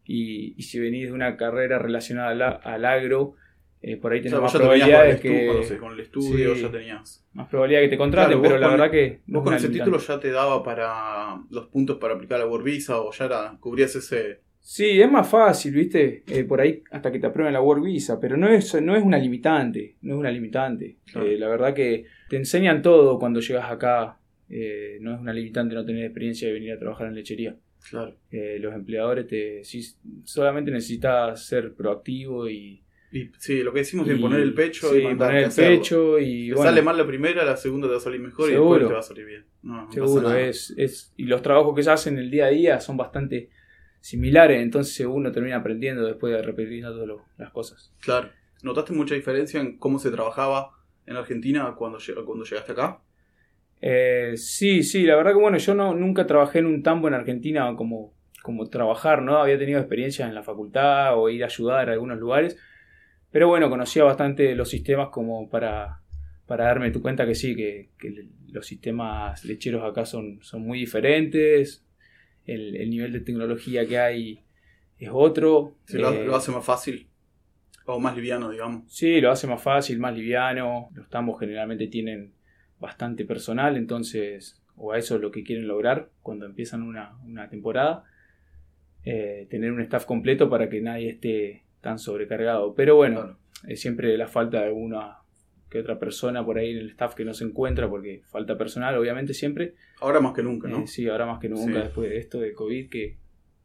Y, 0.04 0.54
y 0.56 0.62
si 0.64 0.78
venís 0.78 1.06
de 1.06 1.12
una 1.12 1.36
carrera 1.38 1.78
relacionada 1.78 2.30
al, 2.30 2.42
al 2.62 2.84
agro, 2.84 3.34
eh, 3.80 3.96
por 3.96 4.12
ahí 4.12 4.18
O 4.18 4.22
tenés 4.22 4.32
sea, 4.32 4.40
más 4.42 4.52
probabilidades 4.54 5.20
que... 5.20 5.46
cuando 5.46 5.62
se- 5.64 5.78
con 5.78 5.92
el 5.94 6.00
estudio, 6.00 6.54
Sí. 6.54 6.62
ya 6.62 6.70
tenías. 6.70 7.26
Más 7.32 7.48
probabilidad 7.48 7.80
que 7.80 7.88
te 7.88 7.96
contraten, 7.96 8.38
Claro, 8.40 8.42
pero 8.42 8.58
la 8.58 8.68
verdad 8.68 8.90
que... 8.90 9.20
no 9.26 9.38
¿Vos 9.38 9.44
con 9.46 9.54
ese 9.54 9.68
limitante. 9.68 9.90
título 9.96 10.14
ya 10.14 10.20
te 10.20 10.30
daba 10.30 10.62
para 10.62 11.40
los 11.50 11.66
puntos 11.68 11.96
para 11.96 12.14
aplicar 12.14 12.38
la 12.38 12.46
Work 12.46 12.62
Visa 12.64 13.00
o 13.00 13.10
ya 13.12 13.24
era, 13.24 13.56
cubrías 13.58 13.96
ese. 13.96 14.40
Sí, 14.62 15.00
es 15.00 15.10
más 15.10 15.28
fácil, 15.28 15.72
¿viste? 15.74 16.22
Eh, 16.28 16.44
por 16.44 16.60
ahí 16.60 16.82
hasta 16.90 17.10
que 17.10 17.18
te 17.18 17.26
aprueben 17.26 17.52
la 17.52 17.62
Work 17.62 17.82
Visa, 17.82 18.20
pero 18.20 18.36
no 18.36 18.46
es, 18.48 18.80
no 18.80 18.94
es 18.94 19.02
una 19.02 19.18
limitante, 19.18 19.96
no 20.02 20.14
es 20.14 20.20
una 20.20 20.30
limitante. 20.30 20.96
Claro. 21.10 21.26
Eh, 21.26 21.38
la 21.38 21.48
verdad 21.48 21.74
que 21.74 22.04
te 22.28 22.36
enseñan 22.36 22.82
todo 22.82 23.18
cuando 23.18 23.40
llegas 23.40 23.70
acá, 23.70 24.18
eh, 24.48 24.98
no 25.00 25.14
es 25.14 25.20
una 25.20 25.32
limitante 25.32 25.74
no 25.74 25.84
tener 25.84 26.04
experiencia 26.04 26.46
de 26.48 26.54
venir 26.54 26.72
a 26.72 26.78
trabajar 26.78 27.08
en 27.08 27.14
lechería. 27.14 27.56
Claro. 27.88 28.14
Eh, 28.30 28.58
los 28.60 28.74
empleadores 28.74 29.26
te 29.26 29.64
si 29.64 29.82
solamente 30.24 30.70
necesitas 30.70 31.42
ser 31.46 31.72
proactivo 31.72 32.48
y, 32.48 32.82
Y 33.12 33.30
sí, 33.38 33.62
lo 33.62 33.72
que 33.72 33.80
decimos 33.80 34.06
es 34.08 34.18
y- 34.18 34.20
poner 34.20 34.40
el 34.40 34.52
pecho 34.54 34.90
sí, 34.92 34.98
y 34.98 35.14
poner 35.16 35.36
el 35.36 35.44
hacerlo. 35.46 35.78
pecho 35.80 36.18
y 36.20 36.48
Te 36.48 36.54
bueno, 36.54 36.70
sale 36.70 36.82
mal 36.82 36.96
la 36.98 37.06
primera, 37.06 37.44
la 37.44 37.56
segunda 37.56 37.88
te 37.88 37.92
va 37.92 37.96
a 37.98 38.02
salir 38.02 38.20
mejor 38.20 38.50
y 38.50 38.52
Seguro. 38.52 38.70
después 38.78 38.88
te 38.88 38.92
va 38.94 39.00
a 39.00 39.02
salir 39.02 39.24
bien. 39.26 39.44
No, 39.62 39.72
no 39.80 39.86
pasa 39.86 39.94
Seguro, 39.94 40.34
es, 40.34 40.74
es, 40.76 41.12
y 41.16 41.24
los 41.24 41.40
trabajos 41.42 41.74
que 41.74 41.82
se 41.82 41.90
hacen 41.90 42.18
el 42.18 42.30
día 42.30 42.44
a 42.46 42.50
día 42.50 42.78
son 42.80 42.96
bastante 42.98 43.48
similares, 44.00 44.62
entonces 44.62 45.06
uno 45.06 45.30
termina 45.30 45.56
aprendiendo 45.56 46.04
después 46.04 46.32
de 46.32 46.42
repetir 46.42 46.82
todas 46.82 47.08
las 47.36 47.50
cosas. 47.50 47.92
Claro. 48.00 48.30
¿Notaste 48.62 48.92
mucha 48.92 49.14
diferencia 49.14 49.60
en 49.60 49.78
cómo 49.78 49.98
se 49.98 50.10
trabajaba 50.10 50.72
en 51.06 51.16
Argentina 51.16 51.74
cuando, 51.76 51.98
cuando 52.26 52.44
llegaste 52.44 52.72
acá? 52.72 53.00
Eh, 53.80 54.34
sí, 54.36 54.82
sí, 54.82 55.04
la 55.04 55.16
verdad 55.16 55.32
que 55.32 55.40
bueno, 55.40 55.56
yo 55.56 55.74
no, 55.74 55.94
nunca 55.94 56.26
trabajé 56.26 56.58
en 56.58 56.66
un 56.66 56.82
tambo 56.82 57.08
en 57.08 57.14
Argentina 57.14 57.74
como, 57.76 58.12
como 58.42 58.68
trabajar, 58.68 59.22
¿no? 59.22 59.38
Había 59.38 59.58
tenido 59.58 59.78
experiencias 59.78 60.28
en 60.28 60.34
la 60.34 60.42
facultad 60.42 61.18
o 61.18 61.30
ir 61.30 61.42
a 61.42 61.46
ayudar 61.46 61.88
a 61.88 61.92
algunos 61.92 62.18
lugares, 62.18 62.58
pero 63.30 63.48
bueno, 63.48 63.70
conocía 63.70 64.04
bastante 64.04 64.54
los 64.54 64.68
sistemas 64.68 65.08
como 65.08 65.48
para, 65.48 66.02
para 66.46 66.64
darme 66.66 66.90
tu 66.90 67.00
cuenta 67.00 67.26
que 67.26 67.34
sí, 67.34 67.56
que, 67.56 67.90
que 67.98 68.28
los 68.48 68.66
sistemas 68.66 69.44
lecheros 69.44 69.88
acá 69.88 70.04
son, 70.04 70.40
son 70.42 70.62
muy 70.62 70.80
diferentes, 70.80 71.86
el, 72.46 72.76
el 72.76 72.90
nivel 72.90 73.12
de 73.12 73.20
tecnología 73.20 73.86
que 73.86 73.98
hay 73.98 74.40
es 74.98 75.10
otro. 75.12 75.74
Sí, 75.86 75.98
lo, 75.98 76.12
eh, 76.12 76.24
lo 76.24 76.36
hace 76.36 76.50
más 76.52 76.64
fácil. 76.64 77.06
O 77.86 77.98
más 77.98 78.14
liviano, 78.14 78.50
digamos. 78.50 78.84
Sí, 78.92 79.20
lo 79.20 79.30
hace 79.30 79.46
más 79.46 79.62
fácil, 79.62 79.98
más 79.98 80.14
liviano. 80.14 80.88
Los 80.94 81.08
tambos 81.08 81.40
generalmente 81.40 81.86
tienen 81.88 82.32
bastante 82.78 83.24
personal, 83.24 83.76
entonces, 83.76 84.60
o 84.76 84.92
a 84.92 84.98
eso 84.98 85.16
es 85.16 85.20
lo 85.20 85.30
que 85.30 85.42
quieren 85.42 85.66
lograr 85.66 86.10
cuando 86.22 86.46
empiezan 86.46 86.82
una, 86.82 87.16
una 87.24 87.48
temporada. 87.48 88.04
Eh, 89.04 89.46
tener 89.50 89.72
un 89.72 89.80
staff 89.80 90.04
completo 90.04 90.50
para 90.50 90.68
que 90.68 90.80
nadie 90.80 91.08
esté 91.10 91.64
tan 91.80 91.98
sobrecargado. 91.98 92.74
Pero 92.74 92.96
bueno, 92.96 93.20
Claro. 93.22 93.36
es 93.66 93.80
siempre 93.80 94.16
la 94.18 94.28
falta 94.28 94.62
de 94.62 94.72
una 94.72 95.18
que 95.70 95.78
otra 95.78 95.98
persona 95.98 96.44
por 96.44 96.58
ahí 96.58 96.72
en 96.72 96.78
el 96.78 96.90
staff 96.90 97.14
que 97.14 97.24
no 97.24 97.32
se 97.32 97.44
encuentra 97.44 97.88
porque 97.88 98.22
falta 98.26 98.58
personal, 98.58 98.96
obviamente 98.98 99.32
siempre. 99.34 99.74
Ahora 100.00 100.20
más 100.20 100.34
que 100.34 100.42
nunca, 100.42 100.68
¿no? 100.68 100.80
Eh, 100.82 100.86
sí, 100.86 101.08
ahora 101.08 101.26
más 101.26 101.38
que 101.38 101.48
nunca 101.48 101.72
Sí. 101.74 101.78
después 101.84 102.10
de 102.10 102.18
esto 102.18 102.40
de 102.40 102.52
COVID 102.52 102.88
que, 102.90 103.16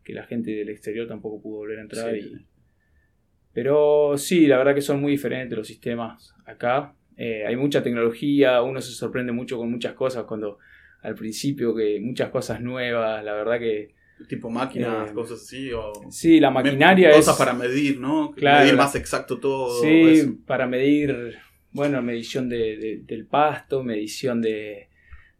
que 0.03 0.13
la 0.13 0.23
gente 0.23 0.51
del 0.51 0.69
exterior 0.69 1.07
tampoco 1.07 1.41
pudo 1.41 1.57
volver 1.57 1.79
a 1.79 1.81
entrar. 1.81 2.11
Sí, 2.13 2.19
y- 2.19 2.21
sí. 2.37 2.45
Pero 3.53 4.17
sí, 4.17 4.47
la 4.47 4.57
verdad 4.57 4.75
que 4.75 4.81
son 4.81 5.01
muy 5.01 5.11
diferentes 5.13 5.57
los 5.57 5.67
sistemas 5.67 6.35
acá. 6.45 6.93
Eh, 7.17 7.45
hay 7.47 7.55
mucha 7.55 7.81
tecnología, 7.81 8.61
uno 8.61 8.81
se 8.81 8.91
sorprende 8.91 9.31
mucho 9.31 9.57
con 9.57 9.71
muchas 9.71 9.93
cosas 9.93 10.25
cuando 10.25 10.57
al 11.01 11.15
principio 11.15 11.73
que 11.73 11.99
muchas 12.01 12.29
cosas 12.29 12.61
nuevas, 12.61 13.23
la 13.23 13.33
verdad 13.33 13.59
que 13.59 13.93
Tipo 14.29 14.49
máquinas, 14.49 15.11
Eh, 15.11 15.13
cosas 15.13 15.41
así. 15.41 15.73
O 15.73 15.91
sí, 16.09 16.39
la 16.39 16.49
maquinaria 16.49 17.11
Cosas 17.11 17.33
es 17.33 17.37
para 17.37 17.51
medir, 17.53 17.99
¿no? 17.99 18.31
Claro, 18.31 18.61
Medir 18.63 18.77
más 18.77 18.95
exacto 18.95 19.39
todo. 19.41 19.81
Sí, 19.81 20.01
eso. 20.03 20.35
para 20.47 20.67
medir, 20.67 21.35
bueno, 21.75 22.01
medición 22.01 22.49
de, 22.49 22.77
de- 22.77 22.97
del 23.05 23.25
pasto, 23.25 23.83
medición 23.83 24.41
de, 24.41 24.87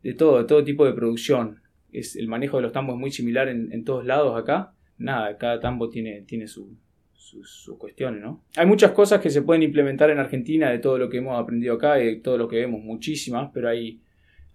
de 0.04 0.14
todo, 0.14 0.38
de 0.40 0.44
todo 0.46 0.64
tipo 0.64 0.86
de 0.86 0.94
producción. 0.94 1.62
Es, 1.92 2.16
el 2.16 2.28
manejo 2.28 2.58
de 2.58 2.64
los 2.64 2.72
tambos 2.74 2.96
es 2.96 3.00
muy 3.00 3.12
similar 3.12 3.48
en, 3.48 3.72
en 3.72 3.84
todos 3.84 4.06
lados 4.06 4.38
acá. 4.38 4.74
Nada, 4.98 5.38
cada 5.38 5.60
tambo 5.60 5.90
tiene, 5.90 6.22
tiene 6.24 6.48
su- 6.48 6.76
sus 7.14 7.50
sus 7.50 7.78
cuestiones, 7.78 8.22
¿no? 8.22 8.44
Hay 8.56 8.66
muchas 8.66 8.92
cosas 8.92 9.20
que 9.20 9.30
se 9.30 9.42
pueden 9.42 9.64
implementar 9.64 10.10
en 10.10 10.20
Argentina 10.20 10.70
de 10.70 10.80
todo 10.80 10.98
lo 10.98 11.10
que 11.10 11.18
hemos 11.18 11.40
aprendido 11.42 11.74
acá 11.76 12.00
y 12.02 12.06
de 12.06 12.16
todo 12.18 12.38
lo 12.38 12.48
que 12.48 12.58
vemos, 12.58 12.82
muchísimas, 12.84 13.50
pero 13.54 13.68
hay, 13.70 14.00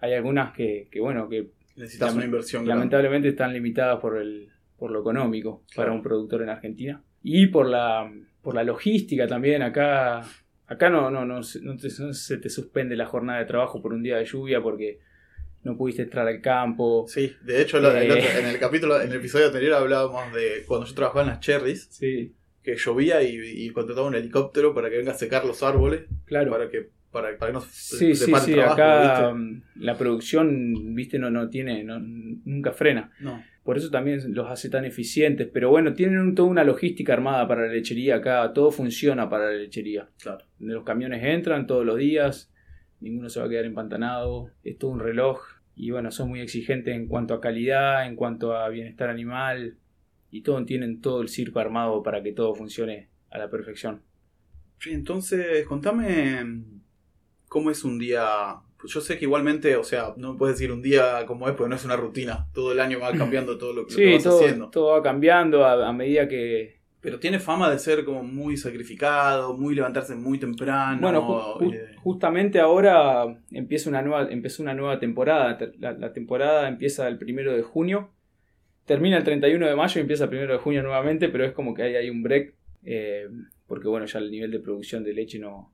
hay 0.00 0.12
algunas 0.14 0.52
que, 0.52 0.88
que, 0.90 1.00
bueno, 1.00 1.28
que 1.28 1.49
Necesitas 1.76 2.14
una 2.14 2.25
inversión 2.26 2.64
grande. 2.64 2.78
lamentablemente 2.78 3.28
están 3.28 3.52
limitadas 3.52 3.99
por 4.00 4.18
el 4.18 4.49
por 4.78 4.90
lo 4.90 5.00
económico 5.00 5.62
para 5.76 5.92
un 5.92 6.02
productor 6.02 6.42
en 6.42 6.49
Argentina 6.50 7.02
y 7.22 7.46
por 7.49 7.66
la 7.68 8.10
por 8.42 8.54
la 8.54 8.64
logística 8.64 9.26
también 9.26 9.60
acá 9.62 10.22
acá 10.71 10.89
no 10.89 11.11
no 11.11 11.27
no, 11.27 11.43
se- 11.43 11.61
no 11.61 11.77
te- 11.77 11.89
no 11.99 12.15
se 12.15 12.39
te 12.39 12.49
suspende 12.49 12.97
la 12.97 13.05
jornada 13.07 13.41
de 13.41 13.45
trabajo 13.45 13.83
por 13.83 13.93
un 13.93 14.03
día 14.03 14.17
de 14.17 14.25
lluvia 14.25 14.62
porque 14.62 14.99
no 15.65 15.77
pudiste 15.77 16.03
entrar 16.03 16.27
al 16.27 16.41
campo. 16.41 17.05
Sí, 17.07 17.35
de 17.43 17.61
hecho, 17.61 17.77
el 17.79 17.85
Eh. 17.85 18.11
otro- 18.11 18.41
en 18.41 18.47
el 18.47 18.59
capítulo, 18.59 18.99
en 19.03 19.11
el 19.11 19.17
episodio 19.19 19.47
anterior 19.49 19.75
hablábamos 19.75 20.33
de 20.33 20.65
cuando 20.67 20.87
yo 20.87 20.95
trabajaba 20.95 21.23
en 21.23 21.29
las 21.29 21.41
cherries, 21.41 21.89
sí. 21.91 22.33
que 22.62 22.77
llovía 22.77 23.23
y, 23.23 23.37
y 23.37 23.71
contrataba 23.71 24.07
un 24.07 24.15
helicóptero 24.15 24.75
para 24.75 24.89
que 24.91 24.97
venga 24.99 25.12
a 25.12 25.15
secar 25.15 25.45
los 25.45 25.62
árboles, 25.62 26.03
claro. 26.25 26.50
para 26.50 26.71
que 26.71 26.89
para, 27.11 27.37
para 27.37 27.50
que 27.50 27.55
no 27.55 27.61
se- 27.62 27.97
sí 27.99 28.15
sí 28.15 28.33
sí 28.45 28.53
trabajo, 28.53 28.73
acá 28.75 29.00
¿viste? 29.33 29.35
mm, 29.35 29.62
la 29.85 29.99
producción 29.99 30.95
viste 30.95 31.19
no 31.19 31.29
no 31.31 31.49
tiene 31.50 31.83
no, 31.85 31.99
nunca 32.00 32.73
frena. 32.73 33.11
No, 33.21 33.43
Por 33.64 33.76
eso 33.76 33.90
también 33.90 34.21
los 34.35 34.50
hace 34.50 34.71
tan 34.71 34.85
eficientes. 34.85 35.49
Pero 35.52 35.71
bueno, 35.71 35.93
tienen 35.95 36.19
un- 36.19 36.35
toda 36.35 36.49
una 36.49 36.64
logística 36.64 37.12
armada 37.12 37.47
para 37.47 37.67
la 37.67 37.73
lechería 37.73 38.17
acá. 38.17 38.52
Todo 38.52 38.71
funciona 38.71 39.29
para 39.29 39.47
la 39.47 39.52
lechería. 39.59 40.09
claro. 40.21 40.45
Los 40.59 40.85
camiones 40.85 41.23
entran 41.25 41.67
todos 41.67 41.85
los 41.85 41.99
días. 41.99 42.52
Ninguno 43.00 43.29
se 43.29 43.40
va 43.40 43.47
a 43.47 43.49
quedar 43.49 43.64
empantanado. 43.67 44.50
Es 44.64 44.79
todo 44.79 44.90
un 44.90 45.00
reloj. 45.00 45.40
Y 45.76 45.90
bueno, 45.90 46.11
son 46.11 46.29
muy 46.29 46.40
exigentes 46.40 46.95
en 46.95 47.07
cuanto 47.07 47.33
a 47.35 47.40
calidad, 47.40 48.07
en 48.07 48.17
cuanto 48.17 48.55
a 48.57 48.69
bienestar 48.69 49.09
animal. 49.11 49.76
Y 50.31 50.43
todo, 50.43 50.64
tienen 50.64 51.00
todo 51.00 51.23
el 51.23 51.29
circo 51.29 51.59
armado 51.61 52.02
para 52.02 52.23
que 52.23 52.33
todo 52.33 52.55
funcione 52.55 53.09
a 53.31 53.38
la 53.38 53.50
perfección. 53.50 54.02
Sí, 54.79 54.93
entonces, 54.93 55.67
contame 55.67 56.62
cómo 57.49 57.71
es 57.71 57.85
un 57.85 57.99
día. 57.99 58.25
Pues 58.80 58.92
yo 58.94 59.00
sé 59.00 59.18
que 59.18 59.25
igualmente, 59.26 59.76
o 59.76 59.84
sea, 59.84 60.14
no 60.16 60.32
me 60.32 60.38
puedes 60.38 60.56
decir 60.56 60.72
un 60.72 60.80
día 60.82 61.25
como 61.26 61.49
es, 61.49 61.54
porque 61.54 61.68
no 61.70 61.76
es 61.76 61.84
una 61.84 61.96
rutina. 61.96 62.46
Todo 62.54 62.72
el 62.72 62.80
año 62.80 62.99
va 63.00 63.12
cambiando 63.12 63.58
todo 63.58 63.72
lo, 63.72 63.82
lo 63.82 63.87
que 63.88 63.94
Sí, 63.94 64.12
vas 64.14 64.22
todo, 64.25 64.40
haciendo. 64.44 64.70
todo 64.70 64.92
va 64.92 65.02
cambiando 65.02 65.64
a, 65.66 65.87
a 65.88 65.92
medida 65.92 66.26
que, 66.28 66.78
Pero 67.00 67.18
tiene 67.18 67.38
fama 67.38 67.70
de 67.70 67.78
ser 67.78 68.04
como 68.04 68.22
muy 68.22 68.56
sacrificado, 68.56 69.54
muy 69.56 69.75
levantarse 69.75 70.14
muy 70.14 70.38
temprano. 70.38 71.00
Bueno, 71.00 71.22
ju- 71.22 71.58
ju- 71.60 71.75
eh, 71.75 71.94
justamente 71.96 72.58
ahora 72.58 73.25
empieza 73.50 73.90
una 73.90 74.00
nueva, 74.02 74.28
empezó 74.30 74.62
una 74.62 74.75
nueva 74.75 74.99
temporada. 74.99 75.58
La 75.78 76.12
temporada 76.12 76.66
empieza 76.68 77.06
el 77.08 77.18
primero 77.18 77.54
de 77.54 77.62
junio, 77.62 78.10
termina 78.87 79.16
el 79.18 79.25
31 79.25 79.66
de 79.66 79.76
mayo 79.76 79.99
y 79.99 80.02
empieza 80.02 80.25
el 80.25 80.30
primero 80.30 80.52
de 80.54 80.58
junio 80.58 80.82
nuevamente, 80.82 81.28
pero 81.28 81.44
es 81.44 81.52
como 81.52 81.75
que 81.75 81.82
hay, 81.82 81.96
hay 81.96 82.10
un 82.10 82.22
break, 82.22 82.54
eh, 82.84 83.28
porque 83.66 83.88
bueno, 83.88 84.06
ya 84.06 84.18
el 84.18 84.30
nivel 84.30 84.50
de 84.50 84.58
producción 84.58 85.04
de 85.04 85.12
leche 85.14 85.38
no, 85.38 85.72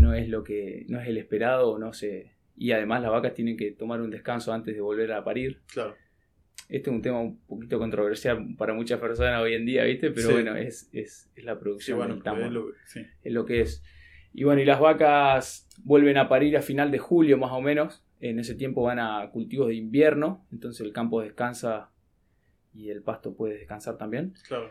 no 0.00 0.14
es 0.14 0.28
lo 0.28 0.44
que, 0.44 0.84
no 0.88 1.00
es 1.00 1.08
el 1.08 1.18
esperado, 1.18 1.78
no 1.78 1.92
sé. 1.92 2.32
Y 2.56 2.72
además 2.72 3.02
las 3.02 3.10
vacas 3.12 3.34
tienen 3.34 3.56
que 3.56 3.70
tomar 3.72 4.00
un 4.00 4.10
descanso 4.10 4.52
antes 4.52 4.74
de 4.74 4.80
volver 4.80 5.12
a 5.12 5.24
parir. 5.24 5.60
claro. 5.72 5.94
Este 6.68 6.90
es 6.90 6.94
un 6.94 7.00
tema 7.00 7.18
un 7.20 7.38
poquito 7.46 7.78
controversial 7.78 8.46
para 8.58 8.74
muchas 8.74 9.00
personas 9.00 9.40
hoy 9.40 9.54
en 9.54 9.64
día, 9.64 9.84
¿viste? 9.84 10.10
Pero 10.10 10.26
Sí. 10.28 10.32
bueno, 10.34 10.54
es, 10.54 10.90
es, 10.92 11.30
es 11.34 11.44
la 11.44 11.54
Sí, 11.54 11.60
producción 11.60 11.96
bueno, 11.96 12.14
del 12.14 12.22
tambo 12.22 12.44
es 12.44 12.52
lo- 12.52 12.72
sí. 12.84 13.06
es 13.24 13.32
lo 13.32 13.46
que 13.46 13.62
es. 13.62 13.82
Y 14.34 14.44
bueno, 14.44 14.60
y 14.60 14.66
las 14.66 14.78
vacas 14.78 15.66
vuelven 15.82 16.18
a 16.18 16.28
parir 16.28 16.58
a 16.58 16.60
final 16.62 16.90
de 16.90 16.98
julio 16.98 17.38
más 17.38 17.52
o 17.52 17.62
menos. 17.62 18.04
En 18.20 18.38
ese 18.38 18.54
tiempo 18.54 18.82
van 18.82 18.98
a 18.98 19.30
cultivos 19.30 19.68
de 19.68 19.76
invierno, 19.76 20.44
entonces 20.52 20.84
el 20.84 20.92
campo 20.92 21.22
descansa 21.22 21.90
y 22.74 22.90
el 22.90 23.02
pasto 23.02 23.34
puede 23.34 23.54
descansar 23.56 23.96
también. 23.96 24.34
Claro. 24.46 24.68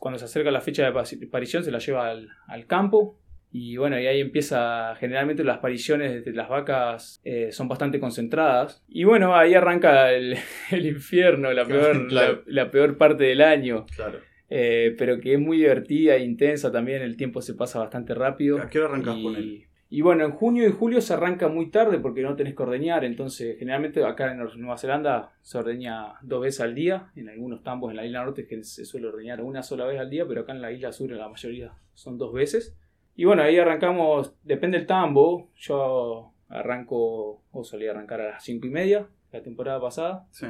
Cuando 0.00 0.18
se 0.18 0.24
acerca 0.24 0.50
la 0.50 0.60
fecha 0.62 0.90
de 0.90 1.26
parición 1.28 1.62
se 1.62 1.70
la 1.70 1.78
lleva 1.78 2.08
al, 2.10 2.28
al 2.48 2.66
campo 2.66 3.20
y 3.58 3.76
bueno, 3.76 3.98
y 3.98 4.06
ahí 4.06 4.20
empieza, 4.20 4.94
generalmente 4.96 5.44
las 5.44 5.58
pariciones 5.58 6.24
de 6.24 6.32
las 6.32 6.48
vacas 6.48 7.20
eh, 7.24 7.52
son 7.52 7.68
bastante 7.68 7.98
concentradas. 7.98 8.82
Y 8.88 9.04
bueno, 9.04 9.34
ahí 9.34 9.54
arranca 9.54 10.12
el, 10.12 10.36
el 10.70 10.86
infierno, 10.86 11.52
la 11.52 11.64
peor, 11.64 12.06
Claro. 12.08 12.42
la- 12.46 12.64
la 12.64 12.70
peor 12.70 12.98
parte 12.98 13.24
del 13.24 13.40
año. 13.40 13.86
Claro. 13.94 14.18
Eh, 14.50 14.94
pero 14.98 15.18
que 15.20 15.34
es 15.34 15.40
muy 15.40 15.56
divertida 15.58 16.16
e 16.16 16.22
intensa 16.24 16.70
también, 16.70 17.02
el 17.02 17.16
tiempo 17.16 17.40
se 17.40 17.54
pasa 17.54 17.78
bastante 17.80 18.14
rápido. 18.14 18.58
¿A 18.60 18.68
qué 18.68 18.78
hora 18.78 18.88
arrancás 18.90 19.16
y, 19.18 19.22
con 19.22 19.36
él? 19.36 19.62
y 19.88 20.00
bueno, 20.02 20.24
en 20.24 20.32
junio 20.32 20.66
y 20.68 20.72
julio 20.72 21.00
se 21.00 21.14
arranca 21.14 21.48
muy 21.48 21.70
tarde 21.70 21.98
porque 22.00 22.22
no 22.22 22.34
tenés 22.36 22.54
que 22.56 22.62
ordeñar, 22.62 23.04
entonces 23.04 23.56
generalmente 23.58 24.04
acá 24.04 24.32
en 24.32 24.38
Nueva 24.38 24.76
Zelanda 24.78 25.30
se 25.42 25.58
ordeña 25.58 26.14
dos 26.22 26.42
veces 26.42 26.60
al 26.60 26.74
día, 26.74 27.10
en 27.16 27.28
algunos 27.28 27.62
tambos 27.62 27.90
en 27.90 27.96
la 27.96 28.04
isla 28.04 28.24
norte 28.24 28.46
que 28.48 28.62
se 28.64 28.84
suele 28.84 29.06
ordeñar 29.06 29.40
una 29.42 29.62
sola 29.62 29.86
vez 29.86 29.98
al 30.00 30.10
día, 30.10 30.26
pero 30.28 30.40
acá 30.42 30.52
en 30.52 30.60
la 30.62 30.72
isla 30.72 30.92
sur 30.92 31.10
en 31.12 31.18
la 31.18 31.28
mayoría 31.28 31.72
son 31.94 32.18
dos 32.18 32.32
veces. 32.32 32.76
Y 33.16 33.24
bueno, 33.24 33.42
ahí 33.42 33.56
arrancamos, 33.58 34.34
depende 34.44 34.78
del 34.78 34.86
tambo, 34.86 35.50
yo 35.56 36.32
arranco, 36.48 37.42
o 37.50 37.64
solía 37.64 37.90
arrancar 37.90 38.20
a 38.20 38.30
las 38.32 38.44
cinco 38.44 38.66
y 38.66 38.70
media 38.70 39.08
la 39.32 39.42
temporada 39.42 39.80
pasada, 39.80 40.26
Sí. 40.30 40.46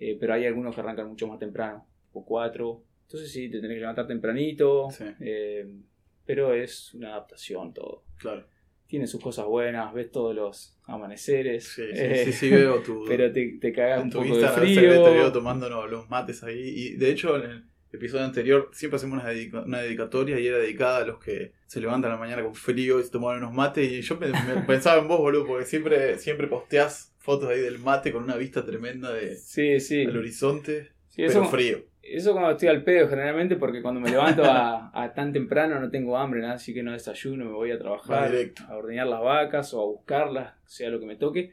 eh, 0.00 0.16
pero 0.20 0.34
hay 0.34 0.44
algunos 0.46 0.74
que 0.74 0.80
arrancan 0.80 1.08
mucho 1.08 1.26
más 1.28 1.38
temprano, 1.38 1.86
o 2.12 2.24
cuatro. 2.24 2.82
Entonces 3.06 3.32
sí, 3.32 3.48
te 3.48 3.60
tenés 3.60 3.76
que 3.76 3.80
levantar 3.80 4.06
tempranito, 4.06 4.90
Sí. 4.90 5.04
eh, 5.20 5.66
pero 6.26 6.52
es 6.52 6.92
una 6.94 7.10
adaptación 7.10 7.72
todo. 7.72 8.02
Claro. 8.18 8.44
Tiene 8.86 9.06
sus 9.06 9.20
cosas 9.22 9.46
buenas, 9.46 9.92
ves 9.94 10.10
todos 10.10 10.34
los 10.34 10.78
amaneceres, 10.84 11.64
Sí, 11.68 11.82
sí, 11.82 11.90
eh, 11.94 12.22
sí, 12.26 12.32
sí, 12.32 12.50
veo 12.50 12.80
tu. 12.82 13.04
pero 13.08 13.30
te, 13.32 13.58
te 13.60 13.72
cagas 13.72 14.02
un 14.02 14.10
poco 14.10 14.24
de 14.24 14.30
Instagram 14.30 14.66
se 14.68 14.74
ve, 14.80 14.80
te 14.80 14.86
veo 14.98 15.06
frío. 15.06 15.32
tomándonos 15.32 15.90
los 15.90 16.08
mates 16.10 16.42
ahí. 16.42 16.58
Y 16.60 16.96
de 16.96 17.10
hecho, 17.10 17.36
en 17.42 17.50
el 17.50 17.64
episodio 17.92 18.24
anterior 18.24 18.68
siempre 18.72 18.96
hacemos 18.96 19.20
una, 19.22 19.30
dedica- 19.30 19.62
una 19.62 19.80
dedicatoria 19.80 20.38
y 20.40 20.46
era 20.46 20.58
dedicada 20.58 20.98
a 20.98 21.06
los 21.06 21.18
que 21.18 21.52
se 21.68 21.80
levantan 21.80 22.10
a 22.10 22.14
la 22.14 22.20
mañana 22.20 22.42
con 22.42 22.54
frío 22.54 22.98
y 22.98 23.04
se 23.04 23.10
toman 23.10 23.36
unos 23.38 23.52
mates. 23.52 23.92
Y 23.92 24.00
yo 24.02 24.18
pensaba 24.66 25.00
en 25.00 25.06
vos, 25.06 25.18
boludo, 25.20 25.46
porque 25.46 25.64
siempre, 25.66 26.18
siempre 26.18 26.48
posteás 26.48 27.14
fotos 27.18 27.50
ahí 27.50 27.60
del 27.60 27.78
mate 27.78 28.10
con 28.10 28.24
una 28.24 28.36
vista 28.36 28.64
tremenda 28.64 29.12
de, 29.12 29.36
Sí, 29.36 29.78
sí. 29.78 30.04
del 30.06 30.16
horizonte, 30.16 30.88
Sí, 31.08 31.22
pero 31.26 31.30
eso, 31.42 31.44
frío. 31.46 31.78
eso 32.02 32.32
cuando 32.32 32.52
estoy 32.52 32.68
al 32.68 32.84
pedo 32.84 33.08
generalmente 33.08 33.56
porque 33.56 33.82
cuando 33.82 34.00
me 34.00 34.08
levanto 34.10 34.44
a, 34.44 34.90
a 34.94 35.12
tan 35.14 35.32
temprano 35.32 35.78
no 35.78 35.90
tengo 35.90 36.16
hambre, 36.16 36.40
nada, 36.40 36.54
así 36.54 36.72
que 36.72 36.82
no 36.82 36.92
desayuno, 36.92 37.44
me 37.44 37.50
voy 37.52 37.70
a 37.72 37.78
trabajar, 37.78 38.32
a 38.68 38.76
ordeñar 38.76 39.06
las 39.08 39.20
vacas 39.20 39.74
o 39.74 39.82
a 39.82 39.84
buscarlas, 39.86 40.54
sea 40.64 40.88
lo 40.90 40.98
que 41.00 41.06
me 41.06 41.16
toque. 41.16 41.52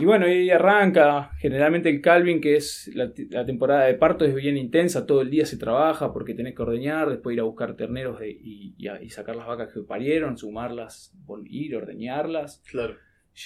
Y 0.00 0.04
bueno, 0.06 0.26
y 0.26 0.50
arranca. 0.50 1.30
Generalmente 1.38 1.88
el 1.88 2.00
Calvin, 2.00 2.40
que 2.40 2.56
es 2.56 2.90
la, 2.94 3.12
la 3.30 3.46
temporada 3.46 3.84
de 3.84 3.94
parto, 3.94 4.24
es 4.24 4.34
bien 4.34 4.56
intensa. 4.56 5.06
Todo 5.06 5.20
el 5.22 5.30
día 5.30 5.46
se 5.46 5.56
trabaja 5.56 6.12
porque 6.12 6.34
tenés 6.34 6.54
que 6.56 6.62
ordeñar, 6.62 7.08
después 7.10 7.34
ir 7.34 7.40
a 7.40 7.44
buscar 7.44 7.76
terneros 7.76 8.18
de- 8.18 8.30
y, 8.32 8.74
y 8.76 8.88
a- 8.88 9.00
y 9.00 9.10
sacar 9.10 9.36
las 9.36 9.46
vacas 9.46 9.72
que 9.72 9.80
parieron, 9.82 10.36
sumarlas, 10.36 11.14
ir, 11.46 11.76
ordeñarlas, 11.76 12.60
Claro. 12.68 12.96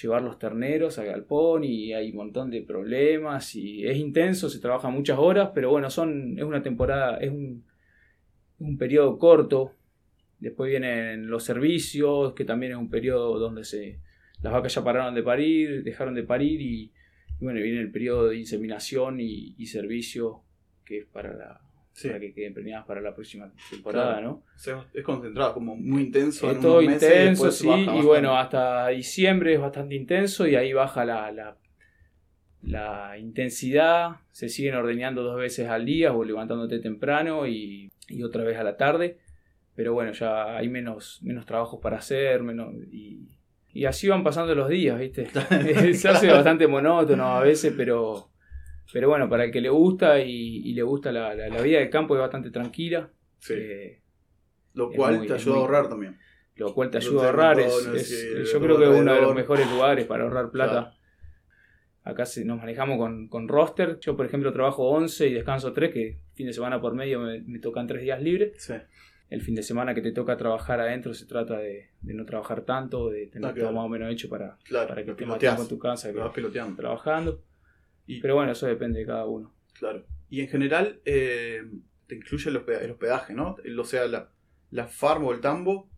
llevar 0.01 0.23
los 0.23 0.39
terneros 0.39 0.97
al 0.97 1.05
galpón 1.05 1.63
y 1.63 1.93
hay 1.93 2.09
un 2.09 2.17
montón 2.17 2.49
de 2.49 2.63
problemas. 2.63 3.55
Y 3.55 3.85
es 3.87 3.97
intenso, 3.97 4.49
se 4.49 4.59
trabaja 4.59 4.89
muchas 4.89 5.19
horas, 5.19 5.51
pero 5.53 5.69
bueno, 5.69 5.91
son, 5.91 6.35
es 6.39 6.43
una 6.43 6.63
temporada, 6.63 7.17
es 7.17 7.29
un, 7.29 7.63
un 8.57 8.77
periodo 8.79 9.19
corto. 9.19 9.75
Después 10.39 10.67
vienen 10.71 11.27
los 11.29 11.43
servicios, 11.43 12.33
que 12.33 12.43
también 12.45 12.71
es 12.71 12.77
un 12.79 12.89
periodo 12.89 13.37
donde 13.37 13.63
se, 13.65 13.99
las 14.41 14.53
vacas 14.53 14.73
ya 14.75 14.83
pararon 14.83 15.13
de 15.15 15.23
parir, 15.23 15.83
dejaron 15.83 16.13
de 16.15 16.23
parir 16.23 16.61
y, 16.61 16.91
y 17.39 17.43
bueno, 17.43 17.59
viene 17.61 17.79
el 17.81 17.91
periodo 17.91 18.27
de 18.29 18.37
inseminación 18.37 19.19
y, 19.19 19.55
y 19.57 19.65
servicio 19.67 20.43
que 20.85 20.99
es 20.99 21.05
para 21.05 21.33
la, 21.33 21.61
Sí. 21.91 22.07
para 22.07 22.19
que 22.21 22.33
queden 22.33 22.53
premiadas 22.53 22.85
para 22.85 23.01
la 23.01 23.13
próxima 23.13 23.51
temporada, 23.69 24.19
Claro. 24.19 24.43
¿no? 24.65 24.83
Es 24.93 25.03
concentrado, 25.03 25.53
como 25.53 25.75
muy 25.75 26.03
intenso. 26.03 26.49
Es 26.49 26.59
todo 26.61 26.81
meses 26.81 27.03
intenso, 27.03 27.51
sí, 27.51 27.67
y 27.67 27.69
bastante. 27.85 28.01
bueno, 28.03 28.37
hasta 28.37 28.87
diciembre 28.89 29.55
es 29.55 29.59
bastante 29.59 29.95
intenso 29.95 30.47
y 30.47 30.55
ahí 30.55 30.71
baja 30.71 31.03
la, 31.03 31.29
la, 31.33 31.57
la 32.61 33.17
intensidad, 33.17 34.17
se 34.31 34.47
siguen 34.49 34.75
ordeñando 34.75 35.23
dos 35.23 35.37
veces 35.37 35.67
al 35.67 35.85
día 35.85 36.13
o 36.13 36.23
levantándote 36.23 36.79
temprano 36.79 37.47
y, 37.47 37.91
y 38.07 38.23
otra 38.23 38.43
vez 38.43 38.57
a 38.57 38.63
la 38.63 38.77
tarde, 38.77 39.17
pero 39.75 39.93
bueno, 39.93 40.11
ya 40.13 40.55
hay 40.57 40.69
menos, 40.69 41.19
menos 41.21 41.45
trabajos 41.45 41.79
para 41.81 41.97
hacer, 41.97 42.43
menos, 42.43 42.73
y, 42.91 43.27
y 43.73 43.85
así 43.85 44.07
van 44.07 44.23
pasando 44.23 44.53
los 44.55 44.69
días, 44.69 44.99
¿viste? 44.99 45.27
se 45.93 46.09
hace 46.09 46.27
bastante 46.27 46.67
monótono 46.67 47.37
a 47.37 47.41
veces, 47.41 47.73
pero, 47.75 48.29
pero 48.91 49.09
bueno, 49.09 49.29
para 49.29 49.45
el 49.45 49.51
que 49.51 49.61
le 49.61 49.69
gusta 49.69 50.19
y, 50.19 50.57
y 50.65 50.73
le 50.73 50.81
gusta 50.83 51.11
la, 51.11 51.33
la, 51.35 51.49
la 51.49 51.61
vida 51.61 51.79
del 51.79 51.89
campo 51.89 52.15
es 52.15 52.21
bastante 52.21 52.49
tranquila. 52.51 53.09
Sí. 53.39 53.53
eh, 53.55 54.01
Lo 54.73 54.89
cual 54.91 55.17
muy- 55.17 55.27
te 55.27 55.33
ayuda 55.33 55.53
muy- 55.53 55.59
a 55.59 55.65
ahorrar 55.65 55.89
también. 55.89 56.17
lo 56.55 56.73
cual 56.73 56.89
te 56.89 56.97
ayuda 56.97 57.23
a 57.23 57.25
ahorrar. 57.27 57.59
Es, 57.59 58.51
yo 58.51 58.59
creo 58.59 58.77
que 58.77 58.83
es 58.83 58.89
uno 58.89 59.13
de 59.13 59.21
los 59.21 59.35
mejores 59.35 59.69
lugares 59.71 60.05
para 60.05 60.23
ahorrar 60.23 60.51
plata. 60.51 60.71
Claro. 60.71 60.95
Acá 62.03 62.23
nos 62.45 62.57
manejamos 62.57 62.97
con, 62.97 63.27
con 63.27 63.47
roster. 63.47 63.99
Yo, 63.99 64.15
por 64.17 64.25
ejemplo, 64.25 64.51
trabajo 64.51 64.89
11 64.89 65.27
y 65.27 65.33
descanso 65.33 65.73
3, 65.73 65.93
que 65.93 66.17
fin 66.33 66.47
de 66.47 66.53
semana 66.53 66.81
por 66.81 66.95
medio 66.95 67.19
me, 67.19 67.41
me 67.41 67.59
tocan 67.59 67.85
3 67.87 68.01
días 68.01 68.21
libres. 68.21 68.53
Sí. 68.57 68.73
El 69.29 69.41
fin 69.41 69.53
de 69.55 69.61
semana 69.63 69.93
que 69.93 70.01
te 70.01 70.11
toca 70.11 70.35
trabajar 70.37 70.79
adentro 70.79 71.13
se 71.13 71.25
trata 71.27 71.57
de, 71.57 71.89
de 72.01 72.13
no 72.15 72.25
trabajar 72.25 72.61
tanto, 72.61 73.09
de 73.09 73.27
tener 73.27 73.49
Ah, 73.49 73.53
claro. 73.53 73.69
todo 73.69 73.75
más 73.77 73.85
o 73.85 73.89
menos 73.89 74.11
hecho 74.11 74.27
para, 74.29 74.57
Claro. 74.63 74.87
para 74.89 75.03
que 75.05 75.11
estés 75.11 75.27
más 75.27 75.37
tiempo 75.37 75.61
en 75.61 75.67
tu 75.67 75.77
casa 75.77 76.11
que 76.11 76.17
vas 76.17 76.33
piloteando. 76.33 76.75
trabajando. 76.75 77.43
Y- 78.07 78.21
Pero 78.21 78.35
bueno, 78.35 78.51
eso 78.53 78.65
depende 78.65 78.99
de 78.99 79.05
cada 79.05 79.25
uno. 79.25 79.53
Claro. 79.77 80.03
Y 80.29 80.41
en 80.41 80.47
general 80.47 80.99
eh, 81.05 81.61
te 82.07 82.15
incluye 82.15 82.49
el, 82.49 82.55
hospeda- 82.57 82.81
el 82.81 82.91
hospedaje, 82.91 83.33
¿no? 83.33 83.55
O 83.79 83.83
sea, 83.83 84.07
la, 84.07 84.29
la 84.71 84.87
farm 84.87 85.25
o 85.25 85.31
el 85.31 85.41
tambo 85.41 85.89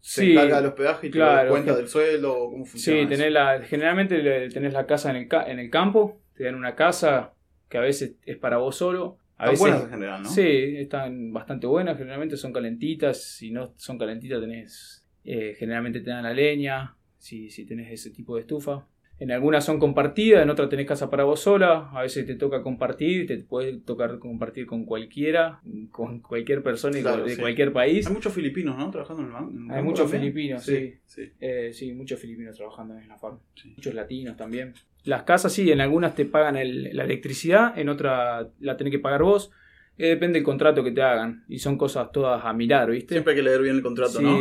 se 0.00 0.20
Sí, 0.20 0.32
encarga 0.32 0.56
del 0.56 0.66
hospedaje 0.66 1.06
y 1.06 1.10
te 1.10 1.16
claro, 1.18 1.36
das 1.44 1.50
cuenta 1.50 1.72
que- 1.72 1.76
del 1.78 1.88
suelo 1.88 2.34
o 2.38 2.50
cómo 2.50 2.66
funciona. 2.66 3.00
Sí, 3.00 3.06
tenés 3.08 3.32
la, 3.32 3.62
generalmente 3.62 4.48
tenés 4.50 4.74
la 4.74 4.84
casa 4.86 5.08
en 5.10 5.16
el, 5.16 5.28
en 5.46 5.58
el 5.58 5.70
campo, 5.70 6.20
te 6.34 6.44
dan 6.44 6.54
una 6.54 6.74
casa 6.74 7.32
que 7.70 7.78
a 7.78 7.80
veces 7.80 8.16
es 8.26 8.36
para 8.36 8.58
vos 8.58 8.76
solo. 8.76 9.16
A 9.36 9.46
veces, 9.46 9.60
buenas 9.60 9.82
en 9.82 9.90
general, 9.90 10.22
¿no? 10.22 10.28
Sí, 10.28 10.76
están 10.76 11.32
bastante 11.32 11.66
buenas, 11.66 11.98
generalmente 11.98 12.36
son 12.36 12.52
calentitas, 12.52 13.22
si 13.22 13.50
no 13.50 13.74
son 13.76 13.98
calentitas 13.98 14.40
tenés, 14.40 15.04
eh, 15.24 15.54
generalmente 15.58 16.00
te 16.00 16.10
dan 16.10 16.22
la 16.22 16.32
leña, 16.32 16.96
si, 17.18 17.50
si 17.50 17.64
tenés 17.66 17.90
ese 17.90 18.10
tipo 18.10 18.36
de 18.36 18.42
estufa. 18.42 18.86
En 19.24 19.32
algunas 19.32 19.64
son 19.64 19.78
compartidas, 19.78 20.42
en 20.42 20.50
otras 20.50 20.68
tenés 20.68 20.84
casa 20.86 21.08
para 21.08 21.24
vos 21.24 21.40
sola, 21.40 21.88
a 21.94 22.02
veces 22.02 22.26
te 22.26 22.34
toca 22.34 22.60
compartir, 22.62 23.26
te 23.26 23.38
puede 23.38 23.78
tocar 23.78 24.18
compartir 24.18 24.66
con 24.66 24.84
cualquiera, 24.84 25.62
con 25.90 26.20
cualquier 26.20 26.62
persona 26.62 27.00
Claro, 27.00 27.24
de 27.24 27.34
sí. 27.34 27.40
cualquier 27.40 27.72
país. 27.72 28.06
Hay 28.06 28.12
muchos 28.12 28.34
filipinos, 28.34 28.76
¿no? 28.76 28.90
Trabajando 28.90 29.22
en 29.22 29.28
el 29.28 29.34
ban- 29.34 29.50
en 29.56 29.64
el 29.64 29.70
Hay 29.78 29.82
muchos 29.82 30.10
también. 30.10 30.30
filipinos, 30.34 30.62
sí. 30.62 30.96
sí. 31.06 31.32
Eh, 31.40 31.70
sí, 31.72 31.94
muchos 31.94 32.20
filipinos 32.20 32.54
trabajando 32.54 32.98
en 32.98 33.08
la 33.08 33.16
farm. 33.16 33.38
Muchos 33.76 33.94
latinos 33.94 34.36
también. 34.36 34.74
Las 35.04 35.22
casas 35.22 35.54
sí, 35.54 35.72
en 35.72 35.80
algunas 35.80 36.14
te 36.14 36.26
pagan 36.26 36.56
el- 36.56 36.94
la 36.94 37.04
electricidad, 37.04 37.78
en 37.78 37.88
otras 37.88 38.48
la 38.60 38.76
tenés 38.76 38.90
que 38.90 38.98
pagar 38.98 39.22
vos. 39.22 39.50
Eh, 39.96 40.08
depende 40.08 40.34
del 40.38 40.44
contrato 40.44 40.84
que 40.84 40.90
te 40.90 41.00
hagan. 41.00 41.44
Y 41.48 41.60
son 41.60 41.78
cosas 41.78 42.12
todas 42.12 42.44
a 42.44 42.52
mirar, 42.52 42.90
¿viste? 42.90 43.14
Siempre 43.14 43.32
hay 43.32 43.38
que 43.38 43.42
leer 43.42 43.62
bien 43.62 43.76
el 43.76 43.82
contrato, 43.82 44.20
¿no? 44.20 44.38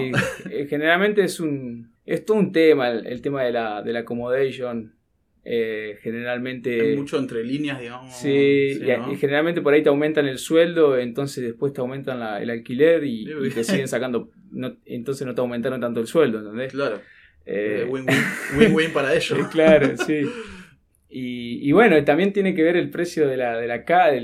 eh, 0.52 0.68
generalmente 0.70 1.24
es 1.24 1.40
un 1.40 1.93
es 2.06 2.26
todo 2.26 2.38
un 2.38 2.52
tema 2.52 2.90
el, 2.90 3.06
el 3.08 3.22
tema 3.22 3.44
de 3.44 3.52
la, 3.52 3.82
de 3.82 3.94
la 3.94 4.00
accommodation. 4.00 4.94
Eh, 5.46 5.98
generalmente 6.02 6.80
Hay 6.80 6.96
mucho 6.96 7.18
entre 7.20 7.44
líneas, 7.44 7.78
digamos. 7.80 8.16
Sí, 8.16 8.80
y, 8.82 8.88
¿no? 8.98 9.12
y 9.12 9.18
generalmente 9.18 9.62
por 9.62 9.74
ahí 9.74 9.84
te 9.84 9.90
aumentan 9.90 10.26
el 10.26 10.38
sueldo, 10.38 10.98
entonces 10.98 11.44
después 11.44 11.74
te 11.74 11.82
aumentan 11.82 12.20
la- 12.22 12.42
el 12.42 12.50
alquiler 12.50 13.04
y, 13.04 13.26
te 13.54 13.63
siguen 13.66 13.89
sacando, 13.89 14.30
no- 14.52 14.78
entonces 14.86 15.28
no 15.28 15.36
te 15.36 15.42
aumentaron 15.42 15.82
tanto 15.82 16.00
el 16.00 16.08
sueldo, 16.08 16.39
¿entendés? 16.39 16.72
Claro. 16.72 17.02
Eh, 17.46 17.84
Eh, 17.86 17.89
Win-win 18.58 18.92
para 18.94 19.13
ellos. 19.16 19.38
claro, 19.52 19.98
sí. 19.98 20.22
Y, 21.10 21.68
y 21.68 21.72
bueno, 21.74 22.02
también 22.06 22.32
tiene 22.32 22.56
que 22.56 22.63
ver 22.63 22.78
el 22.78 22.89
precio 22.89 23.28
de 23.28 23.36
la, 23.36 23.58
de 23.58 23.68
la 23.68 23.84
casa, 23.84 24.16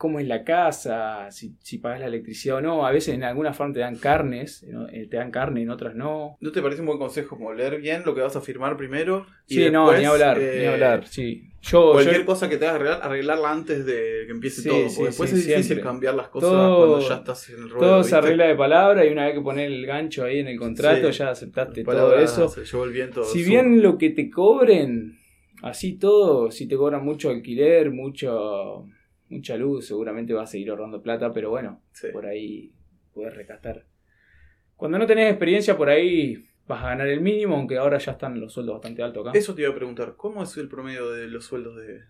cómo 0.00 0.18
es 0.18 0.26
la 0.26 0.44
casa, 0.44 1.30
si, 1.30 1.56
si 1.60 1.76
pagas 1.76 2.00
la 2.00 2.06
electricidad 2.06 2.56
o 2.56 2.60
no. 2.62 2.86
A 2.86 2.90
veces 2.90 3.14
en 3.14 3.22
algunas 3.22 3.54
farm 3.54 3.74
te 3.74 3.80
dan 3.80 3.96
carnes. 3.96 4.64
Eh, 4.92 5.06
te 5.10 5.18
dan 5.18 5.30
carne, 5.30 5.60
en 5.60 5.68
otras 5.68 5.94
no. 5.94 6.38
¿No 6.40 6.52
te 6.52 6.62
parece 6.62 6.80
un 6.80 6.86
buen 6.86 6.98
consejo 6.98 7.36
como 7.36 7.52
leer 7.52 7.78
bien 7.82 8.02
lo 8.06 8.14
que 8.14 8.22
vas 8.22 8.34
a 8.34 8.40
firmar 8.40 8.78
primero? 8.78 9.26
y 9.46 9.56
Sí, 9.56 9.70
no, 9.70 9.94
ni 9.94 10.06
hablar, 10.06 10.38
eh, 10.40 10.56
ni 10.60 10.66
hablar, 10.68 11.06
sí. 11.06 11.50
Yo, 11.60 11.92
Cualquier 11.92 12.20
yo- 12.20 12.24
cosa 12.24 12.48
que 12.48 12.56
te 12.56 12.64
hagas 12.66 12.76
arreglar, 12.80 13.00
arreglarla 13.02 13.50
antes 13.52 13.84
de 13.84 14.22
que 14.24 14.32
empiece 14.32 14.62
Sí, 14.62 14.68
todo. 14.70 14.88
sí, 14.88 14.94
Porque 14.96 15.06
después 15.08 15.28
sí, 15.30 15.36
es 15.36 15.42
difícil 15.46 15.64
siempre. 15.64 15.84
cambiar 15.84 16.14
las 16.14 16.28
cosas 16.28 16.48
Todo- 16.50 16.86
cuando 16.88 17.08
ya 17.08 17.14
estás 17.16 17.50
en 17.50 17.56
el 17.56 17.68
ruedo. 17.68 17.78
todo 17.86 17.96
se 18.02 18.06
¿viste? 18.06 18.16
arregla 18.16 18.44
de 18.46 18.54
palabra 18.54 19.04
y 19.04 19.12
una 19.12 19.26
vez 19.26 19.34
que 19.34 19.40
pones 19.42 19.66
el 19.70 19.84
gancho 19.84 20.24
ahí 20.24 20.38
en 20.38 20.48
el 20.48 20.58
contrato 20.58 21.10
ya 21.10 21.28
aceptaste 21.28 21.84
todo 21.84 22.18
eso. 22.18 22.48
Se 22.48 22.64
llevó 22.64 22.84
el 22.84 22.92
viento. 22.92 23.22
Si 23.24 23.40
sur. 23.40 23.48
bien 23.50 23.82
lo 23.82 23.98
que 23.98 24.08
te 24.08 24.30
cobren, 24.30 25.18
así 25.60 25.98
todo, 25.98 26.50
si 26.50 26.66
te 26.66 26.76
cobran 26.76 27.04
mucho 27.04 27.28
alquiler, 27.28 27.90
mucho, 27.90 28.86
mucha 29.30 29.56
luz, 29.56 29.86
seguramente 29.86 30.32
vas 30.34 30.48
a 30.48 30.52
seguir 30.52 30.70
ahorrando 30.70 31.02
plata, 31.02 31.32
pero 31.32 31.48
bueno, 31.50 31.80
Sí. 31.92 32.08
por 32.12 32.26
ahí 32.26 32.72
puedes 33.14 33.34
rescatar. 33.34 33.86
Cuando 34.76 34.98
no 34.98 35.06
tenés 35.06 35.30
experiencia, 35.30 35.76
por 35.76 35.88
ahí 35.88 36.44
vas 36.66 36.82
a 36.84 36.88
ganar 36.90 37.08
el 37.08 37.20
mínimo, 37.20 37.56
aunque 37.56 37.76
ahora 37.78 37.98
ya 37.98 38.12
están 38.12 38.38
los 38.40 38.52
sueldos 38.52 38.74
bastante 38.74 39.02
altos 39.02 39.26
acá. 39.26 39.38
Eso 39.38 39.54
te 39.54 39.62
iba 39.62 39.70
a 39.70 39.74
preguntar. 39.74 40.14
¿Cómo 40.16 40.42
es 40.42 40.56
el 40.56 40.68
promedio 40.68 41.10
de 41.10 41.26
los 41.28 41.44
sueldos 41.44 41.76
de 41.76 42.00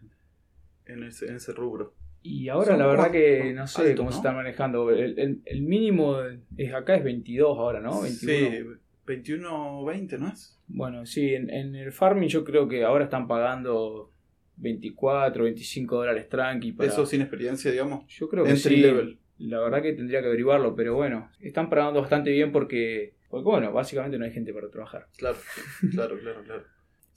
en 0.87 1.02
ese, 1.04 1.26
en 1.28 1.37
ese 1.37 1.52
rubro? 1.52 1.94
Y 2.22 2.48
ahora 2.48 2.76
la 2.76 2.87
verdad 2.87 3.11
que 3.11 3.52
no 3.54 3.66
sé 3.66 3.94
cómo 3.94 4.11
¿no? 4.11 4.12
se 4.12 4.18
está 4.18 4.33
manejando. 4.33 4.90
El, 4.90 5.18
el- 5.18 5.42
el 5.44 5.62
mínimo 5.62 6.16
es 6.56 6.74
acá 6.74 6.94
es 6.96 7.02
22 7.04 7.56
ahora, 7.59 7.80
¿no? 7.80 8.02
21. 8.02 8.50
Sí, 8.50 8.78
21 9.06 9.85
20, 9.85 10.18
¿no 10.18 10.28
es? 10.28 10.59
Bueno, 10.68 11.06
sí, 11.06 11.35
en, 11.35 11.48
en 11.50 11.74
el 11.74 11.90
farming 11.92 12.28
yo 12.28 12.44
creo 12.44 12.68
que 12.68 12.85
ahora 12.85 13.04
están 13.04 13.26
pagando 13.26 14.12
24, 14.61 15.44
25 15.44 15.96
dólares 15.96 16.29
tranqui. 16.29 16.73
Para... 16.73 16.88
Eso 16.88 17.07
sin 17.07 17.20
experiencia, 17.23 17.70
digamos. 17.70 18.05
Yo 18.09 18.29
creo 18.29 18.44
que 18.44 18.51
Entry 18.51 18.77
sí. 18.77 18.81
level. 18.81 19.18
La 19.38 19.59
verdad 19.61 19.81
que 19.83 19.94
tendría 19.94 20.20
que 20.20 20.27
averiguarlo, 20.27 20.75
pero 20.77 20.94
bueno, 20.94 21.31
están 21.40 21.70
pagando 21.70 22.01
bastante 22.01 22.31
bien 22.31 22.53
porque, 22.53 23.14
porque 23.31 23.44
bueno, 23.44 23.73
básicamente 23.73 24.18
no 24.18 24.25
hay 24.27 24.33
gente 24.33 24.53
para 24.53 24.68
trabajar. 24.70 25.07
Claro, 25.16 25.38
claro, 25.92 26.18
claro, 26.20 26.42
claro. 26.44 26.64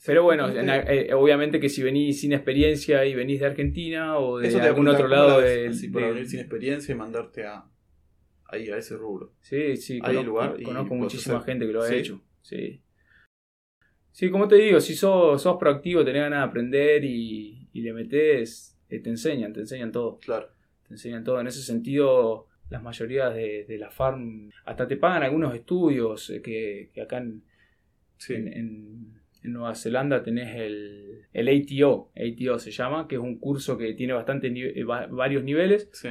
Pero 0.06 0.24
bueno, 0.24 0.52
Sí, 0.52 0.58
en- 0.58 0.70
eh, 0.70 1.14
obviamente 1.14 1.60
que 1.60 1.70
si 1.70 1.82
venís 1.84 2.20
sin 2.22 2.34
experiencia 2.34 3.06
y 3.06 3.14
venís 3.16 3.40
de 3.42 3.46
Argentina 3.48 4.18
o 4.18 4.38
de 4.40 4.48
algún 4.62 4.88
otro 4.88 5.04
¿cómo 5.04 5.16
lado 5.16 5.40
de, 5.42 5.68
Así, 5.68 5.90
para 5.90 6.08
de- 6.08 6.12
venir 6.14 6.28
sin 6.30 6.40
experiencia 6.40 6.94
y 6.94 6.98
mandarte 6.98 7.46
a 7.46 7.64
ahí 8.50 8.70
a 8.70 8.78
ese 8.78 8.96
rubro. 8.96 9.34
Sí, 9.42 9.76
sí, 9.78 9.96
Hay 9.96 10.16
conozco, 10.16 10.24
lugar 10.26 10.56
y 10.60 10.64
conozco 10.64 10.90
puedes 10.90 11.04
muchísima 11.04 11.38
hacer. 11.38 11.46
gente 11.54 11.66
que 11.68 11.74
lo 11.74 11.82
ha 11.84 11.88
Sí. 11.88 11.96
hecho. 11.96 12.22
Sí. 12.42 12.82
Sí, 14.14 14.30
como 14.30 14.48
te 14.48 14.56
digo, 14.58 14.80
si 14.80 14.94
sos, 14.94 15.42
sos 15.42 15.58
proactivo, 15.58 16.06
tenés 16.06 16.22
ganas 16.22 16.40
de 16.40 16.46
aprender 16.46 17.04
y, 17.04 17.68
y 17.74 17.82
le 17.82 17.94
metés, 17.94 18.78
eh, 18.88 19.00
te 19.00 19.10
enseñan, 19.10 19.52
te 19.54 19.62
enseñan 19.62 19.92
todo. 19.92 20.20
Claro. 20.20 20.50
Te 20.88 20.94
enseñan 20.94 21.24
todo. 21.24 21.42
En 21.42 21.48
ese 21.48 21.62
sentido, 21.64 22.48
las 22.70 22.84
mayorías 22.84 23.34
de, 23.34 23.66
de 23.68 23.78
la 23.80 23.90
farm 23.90 24.52
hasta 24.66 24.88
te 24.88 24.98
pagan 24.98 25.24
algunos 25.24 25.56
estudios 25.56 26.30
eh, 26.30 26.42
que, 26.44 26.92
que 26.94 27.02
acá 27.02 27.18
en, 27.18 27.42
Sí. 28.18 28.36
en, 28.36 28.48
en- 28.54 29.24
en 29.44 29.52
Nueva 29.52 29.76
Zelanda 29.76 30.24
tenés 30.24 30.56
el, 30.56 31.24
el 31.34 31.48
ATO, 31.50 32.12
ATO 32.16 32.60
se 32.60 32.72
llama, 32.72 33.08
que 33.10 33.16
es 33.16 33.22
un 33.22 33.38
curso 33.40 33.78
que 33.78 33.94
tiene 33.94 34.14
bastante 34.14 34.48
eh, 34.48 34.84
va- 34.86 35.08
varios 35.08 35.44
niveles 35.44 35.90
Sí. 35.92 36.08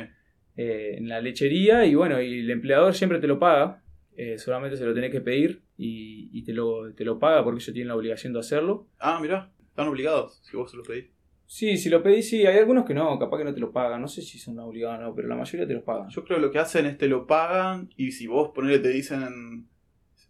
eh, 0.59 0.97
en 0.99 1.09
la 1.09 1.21
lechería 1.23 1.87
y 1.87 1.95
bueno, 1.95 2.21
y 2.21 2.41
el 2.41 2.51
empleador 2.51 2.93
siempre 2.95 3.21
te 3.21 3.27
lo 3.29 3.38
paga, 3.38 3.82
eh, 4.16 4.38
solamente 4.38 4.77
se 4.77 4.85
lo 4.85 4.94
tenés 4.94 5.11
que 5.11 5.20
pedir 5.20 5.62
y, 5.77 6.31
y 6.33 6.42
te, 6.44 6.53
lo, 6.53 6.92
te 6.94 7.05
lo 7.05 7.18
paga 7.18 7.42
porque 7.44 7.59
ellos 7.59 7.72
tienen 7.72 7.88
la 7.88 7.96
obligación 7.96 8.33
de 8.33 8.40
hacerlo. 8.40 8.87
Ah, 8.98 9.18
mirá, 9.20 9.51
están 9.68 9.88
obligados 9.88 10.40
si 10.42 10.57
vos 10.57 10.70
se 10.70 10.77
lo 10.77 10.83
pedís. 10.83 11.07
Sí, 11.46 11.77
si 11.77 11.90
lo 11.90 12.03
pedís, 12.03 12.31
sí, 12.31 12.46
hay 12.46 12.57
algunos 12.57 12.87
que 12.87 12.94
no, 12.94 13.18
capaz 13.18 13.38
que 13.38 13.44
no 13.44 13.53
te 13.53 13.61
lo 13.61 13.72
pagan, 13.72 14.01
no 14.01 14.09
sé 14.09 14.22
si 14.22 14.38
son 14.38 14.59
obligados 14.59 15.01
o 15.01 15.03
no, 15.03 15.14
pero 15.14 15.29
la 15.29 15.37
mayoría 15.37 15.66
te 15.66 15.75
los 15.75 15.83
pagan. 15.83 16.09
Yo 16.09 16.25
creo 16.25 16.38
que 16.38 16.46
lo 16.46 16.51
que 16.51 16.59
hacen 16.59 16.87
es 16.87 16.96
te 16.96 17.09
lo 17.09 17.27
pagan 17.27 17.90
y 17.96 18.12
si 18.12 18.27
vos 18.27 18.53
ponele 18.55 18.79
te 18.79 18.88
dicen 18.88 19.68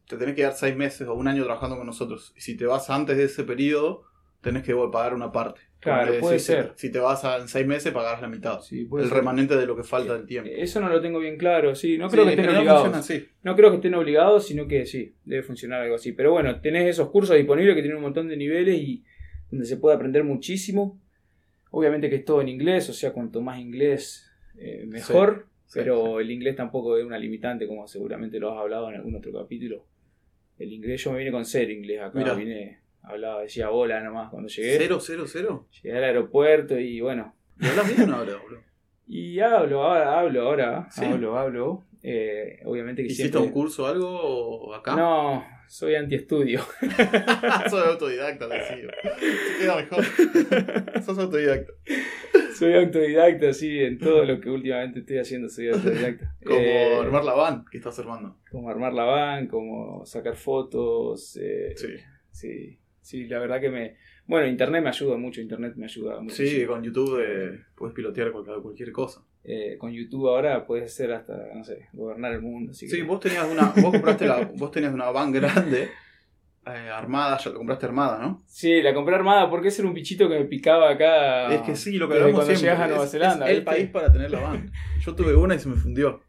te 0.08 0.16
tenés 0.16 0.34
que 0.34 0.42
dar 0.42 0.52
seis 0.52 0.76
meses 0.76 1.06
o 1.06 1.14
un 1.14 1.28
año 1.28 1.44
trabajando 1.44 1.76
con 1.76 1.86
nosotros 1.86 2.32
y 2.36 2.40
si 2.40 2.56
te 2.56 2.66
vas 2.66 2.90
antes 2.90 3.16
de 3.16 3.24
ese 3.24 3.44
periodo 3.44 4.02
tenés 4.40 4.62
que 4.64 4.74
pagar 4.92 5.14
una 5.14 5.32
parte. 5.32 5.60
Claro, 5.82 6.12
puede 6.20 6.38
si, 6.38 6.46
ser. 6.46 6.72
Si 6.76 6.92
te 6.92 6.98
vas 7.00 7.24
a- 7.24 7.38
en 7.38 7.48
seis 7.48 7.66
meses 7.66 7.92
pagarás 7.92 8.22
la 8.22 8.28
mitad. 8.28 8.60
Sí, 8.60 8.88
el 8.98 9.04
ser. 9.08 9.12
remanente 9.16 9.56
de 9.56 9.66
lo 9.66 9.74
que 9.76 9.82
falta 9.82 10.14
del 10.16 10.26
tiempo. 10.26 10.48
Eso 10.54 10.80
no 10.80 10.88
lo 10.88 11.00
tengo 11.00 11.18
bien 11.18 11.36
claro, 11.36 11.74
sí, 11.74 11.98
no 11.98 12.08
creo 12.08 12.22
Sí, 12.24 12.34
que 12.36 12.40
estén 12.40 12.56
obligados. 12.56 12.88
funciona. 12.88 13.22
No 13.42 13.56
creo 13.56 13.70
que 13.70 13.76
estén 13.76 13.94
obligados, 13.94 14.46
sino 14.46 14.68
que 14.68 14.86
sí, 14.86 15.14
debe 15.24 15.42
funcionar 15.42 15.82
algo 15.82 15.96
así. 15.96 16.12
Pero 16.12 16.30
bueno, 16.30 16.60
tenés 16.60 16.88
esos 16.88 17.10
cursos 17.10 17.36
disponibles 17.36 17.74
que 17.74 17.82
tienen 17.82 17.96
un 17.96 18.04
montón 18.04 18.28
de 18.28 18.36
niveles 18.36 18.78
y 18.80 19.02
donde 19.50 19.66
se 19.66 19.76
puede 19.76 19.96
aprender 19.96 20.22
muchísimo. 20.24 21.00
Obviamente 21.72 22.08
que 22.08 22.16
es 22.16 22.24
todo 22.24 22.40
en 22.42 22.48
inglés, 22.48 22.88
o 22.88 22.92
sea, 22.92 23.12
cuanto 23.12 23.40
más 23.40 23.58
inglés, 23.58 24.30
eh, 24.58 24.84
mejor. 24.86 25.46
pero 25.74 26.20
el 26.20 26.30
inglés 26.30 26.54
tampoco 26.54 26.96
es 26.98 27.04
una 27.04 27.18
limitante, 27.18 27.66
como 27.66 27.88
seguramente 27.88 28.38
lo 28.38 28.52
has 28.52 28.58
hablado 28.60 28.88
en 28.90 28.96
algún 28.96 29.14
otro 29.16 29.32
capítulo. 29.32 29.86
El 30.58 30.70
inglés, 30.72 31.02
yo 31.02 31.10
me 31.12 31.18
vine 31.18 31.32
con 31.32 31.44
cero 31.46 31.72
inglés 31.72 32.00
acá, 32.02 32.18
Mirá. 32.18 32.34
vine, 32.34 32.78
hablaba, 33.02 33.42
decía 33.42 33.70
hola 33.70 34.00
nomás 34.00 34.30
cuando 34.30 34.48
llegué. 34.48 34.78
¿Cero, 34.78 34.98
cero, 35.00 35.24
cero? 35.26 35.68
Llegué 35.82 35.96
al 35.96 36.04
aeropuerto 36.04 36.78
y 36.78 37.00
bueno, 37.00 37.34
¿Y 37.60 37.66
hablas 37.66 37.96
bien 37.96 38.10
ahora, 38.10 38.36
boludo? 38.42 38.60
Y 39.06 39.40
hablo, 39.40 39.82
ahora, 39.82 40.20
hablo 40.20 40.42
ahora, 40.42 40.86
Sí. 40.90 41.04
hablo, 41.04 41.36
hablo. 41.38 41.84
Eh, 42.04 42.60
obviamente 42.64 43.02
que 43.02 43.08
¿Hiciste 43.08 43.24
siempre... 43.30 43.46
un 43.46 43.52
curso 43.52 43.84
o 43.84 43.86
algo 43.86 44.74
acá? 44.74 44.96
No, 44.96 45.44
soy 45.68 45.94
antiestudio. 45.96 46.60
Soy 47.70 47.88
autodidacta. 47.88 48.48
Se 48.48 49.58
queda 49.60 49.76
mejor. 49.76 50.04
Sos 51.04 51.18
autodidacta. 51.18 51.72
soy 52.58 52.74
autodidacta, 52.74 53.52
sí, 53.52 53.78
en 53.80 53.98
todo 53.98 54.24
lo 54.24 54.40
que 54.40 54.50
últimamente 54.50 55.00
estoy 55.00 55.18
haciendo 55.18 55.48
soy 55.48 55.68
autodidacta. 55.68 56.34
Como 56.44 56.58
Eh, 56.58 56.96
armar 57.00 57.24
la 57.24 57.34
van 57.34 57.64
que 57.70 57.78
estás 57.78 57.98
armando. 57.98 58.36
como 58.50 58.68
armar 58.70 58.92
la 58.94 59.04
van, 59.04 59.46
como 59.48 60.04
sacar 60.06 60.36
fotos. 60.36 61.36
eh, 61.40 61.74
Sí. 61.76 61.88
sí, 62.30 62.78
sí, 63.02 63.26
la 63.26 63.38
verdad 63.38 63.60
que 63.60 63.68
me... 63.70 63.96
Bueno, 64.26 64.46
internet 64.46 64.82
me 64.82 64.88
ayuda 64.88 65.16
mucho, 65.16 65.40
internet 65.40 65.74
me 65.76 65.84
ayuda 65.86 66.20
mucho. 66.20 66.36
Sí, 66.36 66.64
con 66.64 66.82
YouTube 66.82 67.20
eh, 67.20 67.60
puedes 67.74 67.94
pilotear 67.94 68.30
cualquier, 68.32 68.58
cualquier 68.60 68.92
cosa. 68.92 69.22
Eh, 69.44 69.76
con 69.78 69.90
YouTube 69.92 70.28
ahora 70.28 70.64
puedes 70.64 70.92
hacer 70.92 71.12
hasta, 71.12 71.36
no 71.54 71.64
sé, 71.64 71.88
gobernar 71.92 72.32
el 72.32 72.40
mundo. 72.40 72.70
Así 72.70 72.88
Sí, 72.88 72.98
que- 72.98 73.02
vos 73.02 73.18
tenías 73.20 73.44
una, 73.50 73.72
vos 73.76 73.90
compraste 73.92 74.26
la, 74.26 74.48
vos 74.54 74.70
tenías 74.70 74.94
una 74.94 75.10
van 75.10 75.32
grande, 75.32 75.90
eh, 76.64 76.70
armada, 76.92 77.36
ya 77.38 77.50
la 77.50 77.56
compraste 77.56 77.86
armada, 77.86 78.20
¿no? 78.20 78.44
Sí, 78.46 78.80
la 78.80 78.94
compré 78.94 79.16
armada 79.16 79.50
porque 79.50 79.68
ese 79.68 79.82
era 79.82 79.88
un 79.88 79.94
bichito 79.94 80.28
que 80.28 80.38
me 80.38 80.44
picaba 80.44 80.90
acá. 80.90 81.52
es 81.52 81.62
que 81.62 81.74
sí, 81.74 81.94
lo 81.98 82.06
que 82.08 82.14
hablamos 82.14 82.34
cuando 82.36 82.54
siempre. 82.54 82.70
llegas 82.70 82.80
a 82.80 82.86
Nueva 82.88 83.04
es- 83.04 83.10
Zelanda. 83.10 83.50
es 83.50 83.58
el 83.58 83.64
país 83.64 83.88
para 83.90 84.12
tener 84.12 84.30
la 84.30 84.38
van. 84.40 84.70
Yo 85.00 85.14
tuve 85.16 85.34
una 85.34 85.56
y 85.56 85.58
se 85.58 85.68
me 85.68 85.74
fundió. 85.74 86.22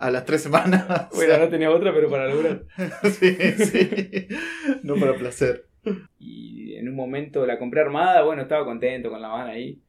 A 0.00 0.10
las 0.10 0.24
tres 0.24 0.42
semanas. 0.42 0.84
o 1.12 1.14
Bueno, 1.14 1.30
sea, 1.30 1.34
ahora 1.38 1.50
tenía 1.50 1.70
otra, 1.70 1.94
pero 1.94 2.10
para 2.10 2.26
lograr. 2.26 2.64
sí, 3.12 3.36
sí. 3.58 4.26
No 4.82 4.96
para 4.96 5.14
placer. 5.14 5.67
Y 6.18 6.74
en 6.76 6.88
un 6.88 6.94
momento 6.94 7.46
la 7.46 7.58
compré 7.58 7.80
armada, 7.80 8.22
bueno, 8.22 8.42
estaba 8.42 8.64
contento 8.64 9.10
con 9.10 9.20
la 9.22 9.28
van 9.28 9.48
ahí. 9.48 9.80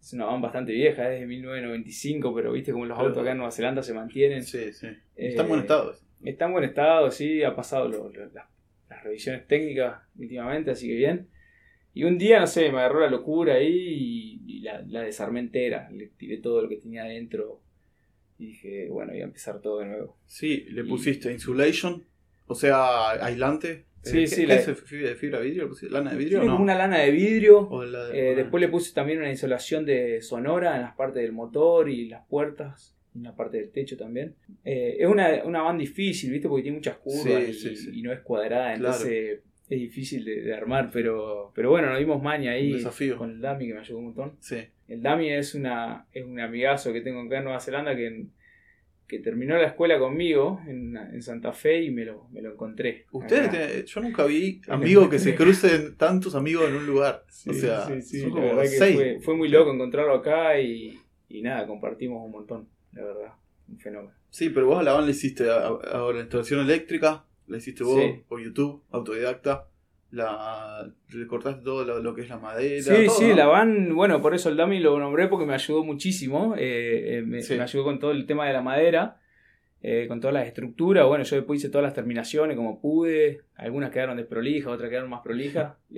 Es 0.00 0.12
una 0.12 0.24
van 0.26 0.40
bastante 0.42 0.72
vieja, 0.72 1.12
es 1.12 1.20
de 1.20 1.26
1995, 1.26 2.34
pero 2.34 2.52
viste 2.52 2.72
como 2.72 2.86
los 2.86 2.96
Claro. 2.96 3.08
autos 3.08 3.22
acá 3.22 3.30
en 3.32 3.36
Nueva 3.38 3.52
Zelanda 3.52 3.82
se 3.82 3.94
mantienen. 3.94 4.42
Sí, 4.42 4.72
sí. 4.72 4.86
Eh, 5.16 5.28
Está 5.28 5.42
en 5.42 5.48
buen 5.48 5.60
estado. 5.60 5.94
Está 6.24 6.46
en 6.46 6.52
buen 6.52 6.64
estado, 6.64 7.10
sí, 7.10 7.42
ha 7.42 7.54
pasado 7.54 7.88
lo- 7.88 8.08
lo- 8.10 8.26
la- 8.32 8.48
las 8.90 9.02
revisiones 9.04 9.46
técnicas 9.46 10.00
últimamente, 10.18 10.70
así 10.72 10.88
que 10.88 10.94
bien. 10.94 11.28
Y 11.94 12.04
un 12.04 12.16
día, 12.18 12.40
no 12.40 12.46
sé, 12.46 12.70
me 12.72 12.78
agarró 12.78 13.00
la 13.00 13.10
locura 13.10 13.54
ahí 13.54 13.68
y, 13.68 14.42
y 14.46 14.60
la, 14.60 14.82
la 14.82 15.02
desarmé 15.02 15.40
entera. 15.40 15.90
Le 15.90 16.06
tiré 16.08 16.38
todo 16.38 16.62
lo 16.62 16.68
que 16.68 16.76
tenía 16.76 17.02
adentro 17.04 17.60
y 18.38 18.46
dije, 18.46 18.88
bueno, 18.88 19.12
voy 19.12 19.20
a 19.20 19.24
empezar 19.24 19.60
todo 19.60 19.80
de 19.80 19.86
nuevo. 19.86 20.16
Sí, 20.26 20.64
le 20.70 20.82
Y- 20.82 20.88
pusiste 20.88 21.30
insulation, 21.32 22.02
o 22.46 22.54
sea, 22.54 23.10
aislante. 23.10 23.84
Sí, 24.02 24.24
Eh, 24.24 24.26
sí, 24.26 24.40
¿Qué, 24.42 24.46
la- 24.48 24.64
qué 24.64 24.70
es 24.72 24.80
fibra 24.82 25.08
de 25.08 25.14
fibra 25.14 25.38
de 25.38 25.44
vidrio? 25.44 25.62
¿Le 25.64 25.68
pusiste 25.68 25.92
¿Lana 25.94 26.10
de 26.10 26.16
vidrio 26.18 26.40
Tiene 26.40 26.54
no? 26.54 26.60
una 26.62 26.74
lana 26.74 26.98
de 26.98 27.10
vidrio. 27.10 27.68
De- 28.12 28.32
Eh, 28.32 28.34
después 28.34 28.60
le 28.60 28.68
puse 28.68 28.92
también 28.92 29.18
una 29.18 29.30
insolación 29.30 29.86
de 29.86 30.20
sonora 30.22 30.76
en 30.76 30.82
las 30.82 30.94
partes 30.96 31.22
del 31.22 31.32
motor 31.32 31.88
y 31.88 32.08
las 32.08 32.26
puertas, 32.26 32.96
en 33.14 33.22
la 33.22 33.36
parte 33.36 33.58
del 33.58 33.70
techo 33.70 33.96
también. 33.96 34.34
Eh, 34.64 34.96
es 35.00 35.06
una, 35.06 35.44
una 35.44 35.62
van 35.62 35.78
difícil, 35.78 36.32
¿viste? 36.32 36.48
Porque 36.48 36.62
tiene 36.62 36.78
muchas 36.78 36.96
curvas 36.96 37.22
Sí, 37.44 37.50
y, 37.50 37.52
sí, 37.54 37.76
sí. 37.76 37.90
y 37.94 38.02
no 38.02 38.12
es 38.12 38.20
cuadrada, 38.20 38.74
Claro. 38.74 38.94
entonces 38.94 39.40
es 39.70 39.78
difícil 39.80 40.24
de, 40.24 40.42
de 40.42 40.52
armar, 40.54 40.90
pero, 40.92 41.52
pero 41.54 41.70
bueno, 41.70 41.88
nos 41.90 41.98
dimos 41.98 42.20
maña 42.22 42.50
ahí 42.52 42.72
desafío. 42.72 43.16
con 43.16 43.30
el 43.30 43.40
Dami 43.40 43.68
que 43.68 43.74
me 43.74 43.80
ayudó 43.80 43.98
un 43.98 44.04
montón. 44.06 44.32
Sí. 44.40 44.56
El 44.88 45.00
Dami 45.00 45.30
es, 45.30 45.54
una, 45.54 46.06
es 46.12 46.24
un 46.24 46.38
amigazo 46.40 46.92
que 46.92 47.00
tengo 47.00 47.20
acá 47.22 47.38
en 47.38 47.44
Nueva 47.44 47.60
Zelanda 47.60 47.94
que, 47.96 48.24
que 49.06 49.18
terminó 49.18 49.56
la 49.56 49.66
escuela 49.66 49.98
conmigo 49.98 50.60
en, 50.66 50.96
en 50.96 51.22
Santa 51.22 51.52
Fe 51.52 51.82
y 51.82 51.90
me 51.90 52.04
lo, 52.04 52.28
me 52.30 52.40
lo 52.40 52.52
encontré. 52.52 53.04
Ustedes, 53.12 53.50
tienen- 53.50 53.84
yo 53.84 54.00
nunca 54.00 54.24
vi 54.24 54.60
amigos 54.68 55.08
que 55.10 55.18
se 55.18 55.34
crucen 55.34 55.96
tantos 55.96 56.34
amigos 56.34 56.68
en 56.68 56.76
un 56.76 56.86
lugar. 56.86 57.24
Sí, 57.28 57.50
o 57.50 57.54
sea, 57.54 57.86
sí, 57.86 58.00
sí, 58.02 58.20
son 58.22 58.30
como 58.30 58.64
seis. 58.64 58.94
fue, 58.94 59.20
fue 59.20 59.36
muy 59.36 59.48
loco 59.48 59.72
encontrarlo 59.72 60.14
acá 60.14 60.58
y, 60.60 60.98
y 61.28 61.42
nada, 61.42 61.66
compartimos 61.66 62.24
un 62.24 62.30
montón, 62.32 62.68
la 62.92 63.04
verdad, 63.04 63.32
un 63.68 63.78
fenómeno. 63.78 64.14
Sí, 64.30 64.48
pero 64.48 64.66
vos 64.66 64.78
a 64.78 64.82
la 64.82 64.92
van 64.92 65.04
le 65.04 65.10
hiciste 65.10 65.50
ahora 65.50 66.16
la 66.16 66.22
instalación 66.22 66.60
eléctrica, 66.60 67.26
la 67.48 67.58
hiciste 67.58 67.84
vos 67.84 68.00
por 68.28 68.42
YouTube, 68.42 68.82
autodidacta, 68.90 69.66
la, 70.12 70.88
le 71.12 71.26
cortaste 71.26 71.62
todo 71.64 71.84
lo, 71.84 72.00
lo 72.00 72.14
que 72.14 72.20
es 72.22 72.28
la 72.28 72.38
madera. 72.38 72.82
Sí, 72.82 73.06
todo, 73.06 73.16
sí, 73.16 73.28
¿no? 73.28 73.36
la 73.36 73.46
van, 73.46 73.94
bueno, 73.94 74.20
por 74.22 74.34
eso 74.34 74.48
el 74.48 74.56
Dami 74.56 74.78
lo 74.78 74.98
nombré 74.98 75.26
porque 75.28 75.46
me 75.46 75.54
ayudó 75.54 75.82
muchísimo, 75.84 76.54
eh, 76.56 77.18
eh, 77.18 77.22
me, 77.22 77.42
Sí. 77.42 77.54
me 77.56 77.62
ayudó 77.62 77.84
con 77.84 77.98
todo 77.98 78.10
el 78.12 78.24
tema 78.26 78.46
de 78.46 78.52
la 78.52 78.62
madera, 78.62 79.18
eh, 79.82 80.06
con 80.08 80.20
todas 80.20 80.34
las 80.34 80.46
estructuras, 80.46 81.06
bueno, 81.06 81.24
yo 81.24 81.36
después 81.36 81.58
hice 81.58 81.68
todas 81.70 81.82
las 81.84 81.94
terminaciones 81.94 82.56
como 82.56 82.80
pude, 82.80 83.40
algunas 83.56 83.90
quedaron 83.90 84.16
desprolijas, 84.16 84.70
otras 84.72 84.88
quedaron 84.90 85.10
más 85.10 85.22
prolijas. 85.22 85.74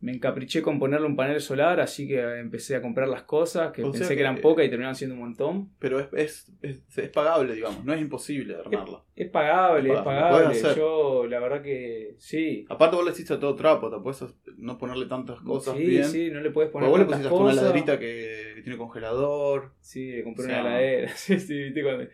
eh, 0.00 0.04
me 0.04 0.12
encapriché 0.12 0.62
con 0.62 0.78
ponerle 0.78 1.06
un 1.06 1.16
panel 1.16 1.40
solar, 1.40 1.80
así 1.80 2.06
que 2.06 2.20
empecé 2.38 2.76
a 2.76 2.82
comprar 2.82 3.08
las 3.08 3.22
cosas, 3.24 3.72
que 3.72 3.82
O 3.82 3.90
pensé 3.90 4.08
que, 4.10 4.14
que- 4.16 4.20
eran 4.20 4.38
pocas 4.40 4.64
y 4.64 4.68
terminaron 4.68 4.94
siendo 4.94 5.14
un 5.14 5.20
montón. 5.22 5.70
Pero 5.78 5.98
es, 6.00 6.08
es, 6.12 6.52
es, 6.62 6.98
es 6.98 7.08
pagable, 7.10 7.54
digamos, 7.54 7.84
no 7.84 7.92
es 7.92 8.00
imposible 8.00 8.54
armarla. 8.56 9.02
Es 9.16 9.28
pagable, 9.30 9.92
Es 9.92 9.98
es 9.98 10.04
pagable, 10.04 10.44
lo 10.44 10.50
pagable. 10.62 10.74
Yo, 10.76 11.26
la 11.26 11.40
verdad 11.40 11.62
que 11.62 12.14
sí. 12.18 12.64
Aparte 12.68 12.96
vos 12.96 13.04
le 13.04 13.10
hiciste 13.12 13.34
a 13.34 13.40
todo 13.40 13.54
trapo, 13.56 13.90
te 13.90 13.98
puedes 14.00 14.24
no 14.56 14.78
ponerle 14.78 15.06
tantas 15.06 15.40
cosas 15.40 15.76
sí, 15.76 15.84
bien. 15.84 16.04
sí, 16.04 16.30
no 16.30 16.40
le 16.40 16.50
puedes 16.50 16.70
poner 16.70 16.88
vos 16.88 16.98
le 16.98 17.04
pusiste 17.04 17.26
hasta 17.28 17.40
una 17.40 17.50
cosas. 17.50 17.64
laderita 17.64 17.98
que, 17.98 18.52
que 18.56 18.62
tiene 18.62 18.78
congelador. 18.78 19.72
Sí, 19.80 20.10
le 20.12 20.22
compré 20.24 20.44
O 20.44 20.48
sea, 20.48 20.60
una 20.60 20.70
heladera. 20.70 21.08
Sí, 21.16 21.38
sí, 21.40 21.62
viste 21.64 21.82
cuando 21.82 22.04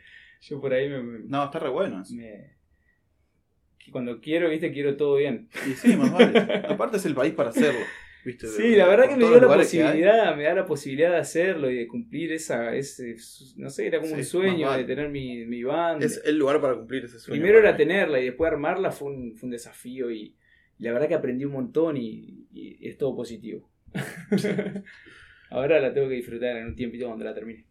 yo 0.41 0.61
por 0.61 0.73
ahí 0.73 0.89
me, 0.89 1.21
No, 1.27 1.45
está 1.45 1.59
re 1.59 1.69
bueno 1.71 2.01
eso. 2.03 2.15
me- 2.15 2.55
cuando 3.91 4.21
quiero, 4.21 4.49
viste, 4.51 4.73
quiero 4.73 4.97
todo 4.97 5.17
bien. 5.17 5.49
Y 5.69 5.73
sí, 5.75 5.97
más 5.97 6.13
vale. 6.13 6.39
Aparte 6.69 6.97
es 6.99 7.07
el 7.07 7.15
país 7.15 7.33
para 7.35 7.51
hacerlo. 7.51 7.81
¿viste? 8.25 8.47
Sí, 8.47 8.75
la 8.75 8.87
verdad 8.89 9.09
que 9.09 9.17
me 9.17 9.27
dio 9.29 9.39
la 9.39 9.55
posibilidad, 9.55 10.35
me 10.37 10.45
da 10.45 10.55
la 10.55 10.65
posibilidad 10.65 11.11
de 11.11 11.19
hacerlo 11.19 11.71
y 11.71 11.77
de 11.77 11.87
cumplir 11.87 12.33
esa, 12.33 12.75
ese, 12.75 13.17
no 13.57 13.69
sé, 13.69 13.87
era 13.87 13.99
como 13.99 14.13
Sí, 14.13 14.19
un 14.21 14.25
sueño 14.25 14.67
vale. 14.69 14.83
de 14.85 14.89
tener 14.95 15.11
mi, 15.11 15.45
mi 15.45 15.63
band. 15.63 16.03
Es 16.03 16.23
el 16.25 16.39
lugar 16.39 16.61
para 16.61 16.75
cumplir 16.75 17.05
ese 17.05 17.19
sueño. 17.19 17.39
Primero 17.41 17.59
era 17.59 17.73
mí. 17.73 17.77
tenerla 17.77 18.21
y 18.21 18.25
después 18.27 18.51
armarla 18.51 18.91
fue 18.93 19.09
un, 19.13 19.37
fue 19.37 19.47
un 19.49 19.51
desafío 19.51 20.11
y, 20.11 20.35
y 20.79 20.83
la 20.85 20.93
verdad 20.93 21.09
que 21.09 21.15
aprendí 21.15 21.45
un 21.45 21.53
montón 21.53 21.97
y, 21.99 22.47
y 22.53 22.89
es 22.89 22.97
todo 22.97 23.15
positivo. 23.15 23.69
Ahora 25.51 25.79
la 25.81 25.93
tengo 25.93 26.09
que 26.09 26.15
disfrutar 26.15 26.57
en 26.57 26.67
un 26.69 26.75
tiempito 26.75 27.07
cuando 27.07 27.25
la 27.25 27.35
termine. 27.35 27.67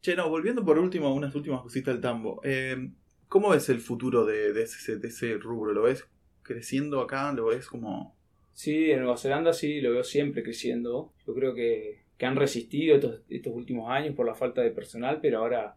Che, 0.00 0.16
no, 0.16 0.28
volviendo 0.30 0.64
por 0.64 0.78
último 0.78 1.08
a 1.08 1.12
unas 1.12 1.34
últimas 1.34 1.60
cositas 1.60 1.94
del 1.94 2.00
tambo. 2.00 2.40
eh, 2.42 2.90
¿Cómo 3.30 3.50
ves 3.50 3.68
el 3.68 3.78
futuro 3.78 4.26
de, 4.26 4.50
ese 4.60 5.38
rubro? 5.38 5.72
¿Lo 5.72 5.82
ves 5.82 6.04
creciendo 6.42 7.00
acá? 7.00 7.32
¿Lo 7.32 7.46
ves 7.46 7.68
como.? 7.68 8.16
Sí, 8.52 8.90
en 8.90 9.02
Nueva 9.02 9.16
Zelanda 9.16 9.52
sí, 9.52 9.80
lo 9.80 9.92
veo 9.92 10.02
siempre 10.02 10.42
creciendo. 10.42 11.12
Yo 11.24 11.32
creo 11.32 11.54
que, 11.54 12.02
que 12.18 12.26
han 12.26 12.34
resistido 12.34 12.96
estos, 12.96 13.22
estos 13.28 13.54
últimos 13.54 13.88
años 13.88 14.16
por 14.16 14.26
la 14.26 14.34
falta 14.34 14.62
de 14.62 14.72
personal, 14.72 15.20
pero 15.22 15.38
ahora 15.38 15.76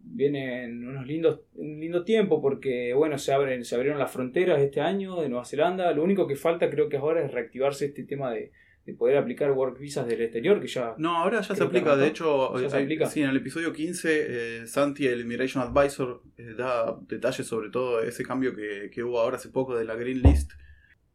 vienen 0.00 0.84
unos 0.84 1.06
lindos, 1.06 1.42
un 1.54 1.78
lindo 1.78 2.02
tiempo 2.02 2.42
porque, 2.42 2.92
bueno, 2.92 3.18
se, 3.18 3.32
abren, 3.32 3.64
se 3.64 3.76
abrieron 3.76 4.00
las 4.00 4.10
fronteras 4.10 4.60
este 4.60 4.80
año 4.80 5.20
de 5.20 5.28
Nueva 5.28 5.44
Zelanda. 5.44 5.92
Lo 5.92 6.02
único 6.02 6.26
que 6.26 6.34
falta 6.34 6.70
creo 6.70 6.88
que 6.88 6.96
ahora 6.96 7.24
es 7.24 7.30
reactivarse 7.30 7.86
este 7.86 8.02
tema 8.02 8.32
de, 8.32 8.50
de 8.84 8.92
poder 8.94 9.16
aplicar 9.16 9.50
work 9.52 9.78
visas 9.78 10.06
del 10.06 10.20
exterior, 10.20 10.60
que 10.60 10.66
ya... 10.66 10.94
No, 10.98 11.16
ahora 11.16 11.40
ya 11.40 11.54
se 11.54 11.62
aplica. 11.62 11.96
De 11.96 12.06
hecho, 12.06 12.58
¿Ya 12.60 12.68
se 12.68 12.78
eh, 12.78 12.82
aplica? 12.82 13.06
sí, 13.06 13.22
en 13.22 13.30
el 13.30 13.36
episodio 13.38 13.72
15, 13.72 14.08
eh, 14.62 14.66
Santi, 14.66 15.06
el 15.06 15.20
Immigration 15.20 15.62
Advisor, 15.62 16.22
eh, 16.36 16.54
da 16.56 16.98
detalles 17.08 17.46
sobre 17.46 17.70
todo 17.70 18.02
ese 18.02 18.24
cambio 18.24 18.54
que, 18.54 18.90
que 18.92 19.02
hubo 19.02 19.20
ahora 19.20 19.36
hace 19.36 19.48
poco 19.48 19.74
de 19.74 19.84
la 19.84 19.94
Green 19.94 20.20
List. 20.20 20.52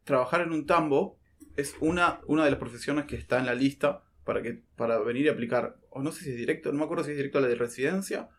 Trabajar 0.04 0.42
en 0.42 0.52
un 0.52 0.66
tambo 0.66 1.20
es 1.58 1.76
una, 1.80 2.22
una 2.26 2.44
de 2.44 2.52
las 2.52 2.60
profesiones 2.60 3.06
que 3.06 3.16
está 3.16 3.38
en 3.38 3.46
la 3.46 3.54
lista 3.54 4.04
para, 4.24 4.42
que, 4.42 4.64
para 4.76 4.98
venir 5.00 5.26
y 5.26 5.30
aplicar. 5.30 5.78
O 5.92 6.02
no 6.02 6.12
sé 6.12 6.24
si 6.24 6.32
es 6.32 6.38
directo, 6.38 6.72
no 6.72 6.80
me 6.80 6.86
acuerdo 6.86 7.04
si 7.04 7.12
es 7.12 7.18
directo 7.18 7.38
a 7.38 7.42
la 7.42 7.48
de 7.48 7.56
residencia 7.56 8.30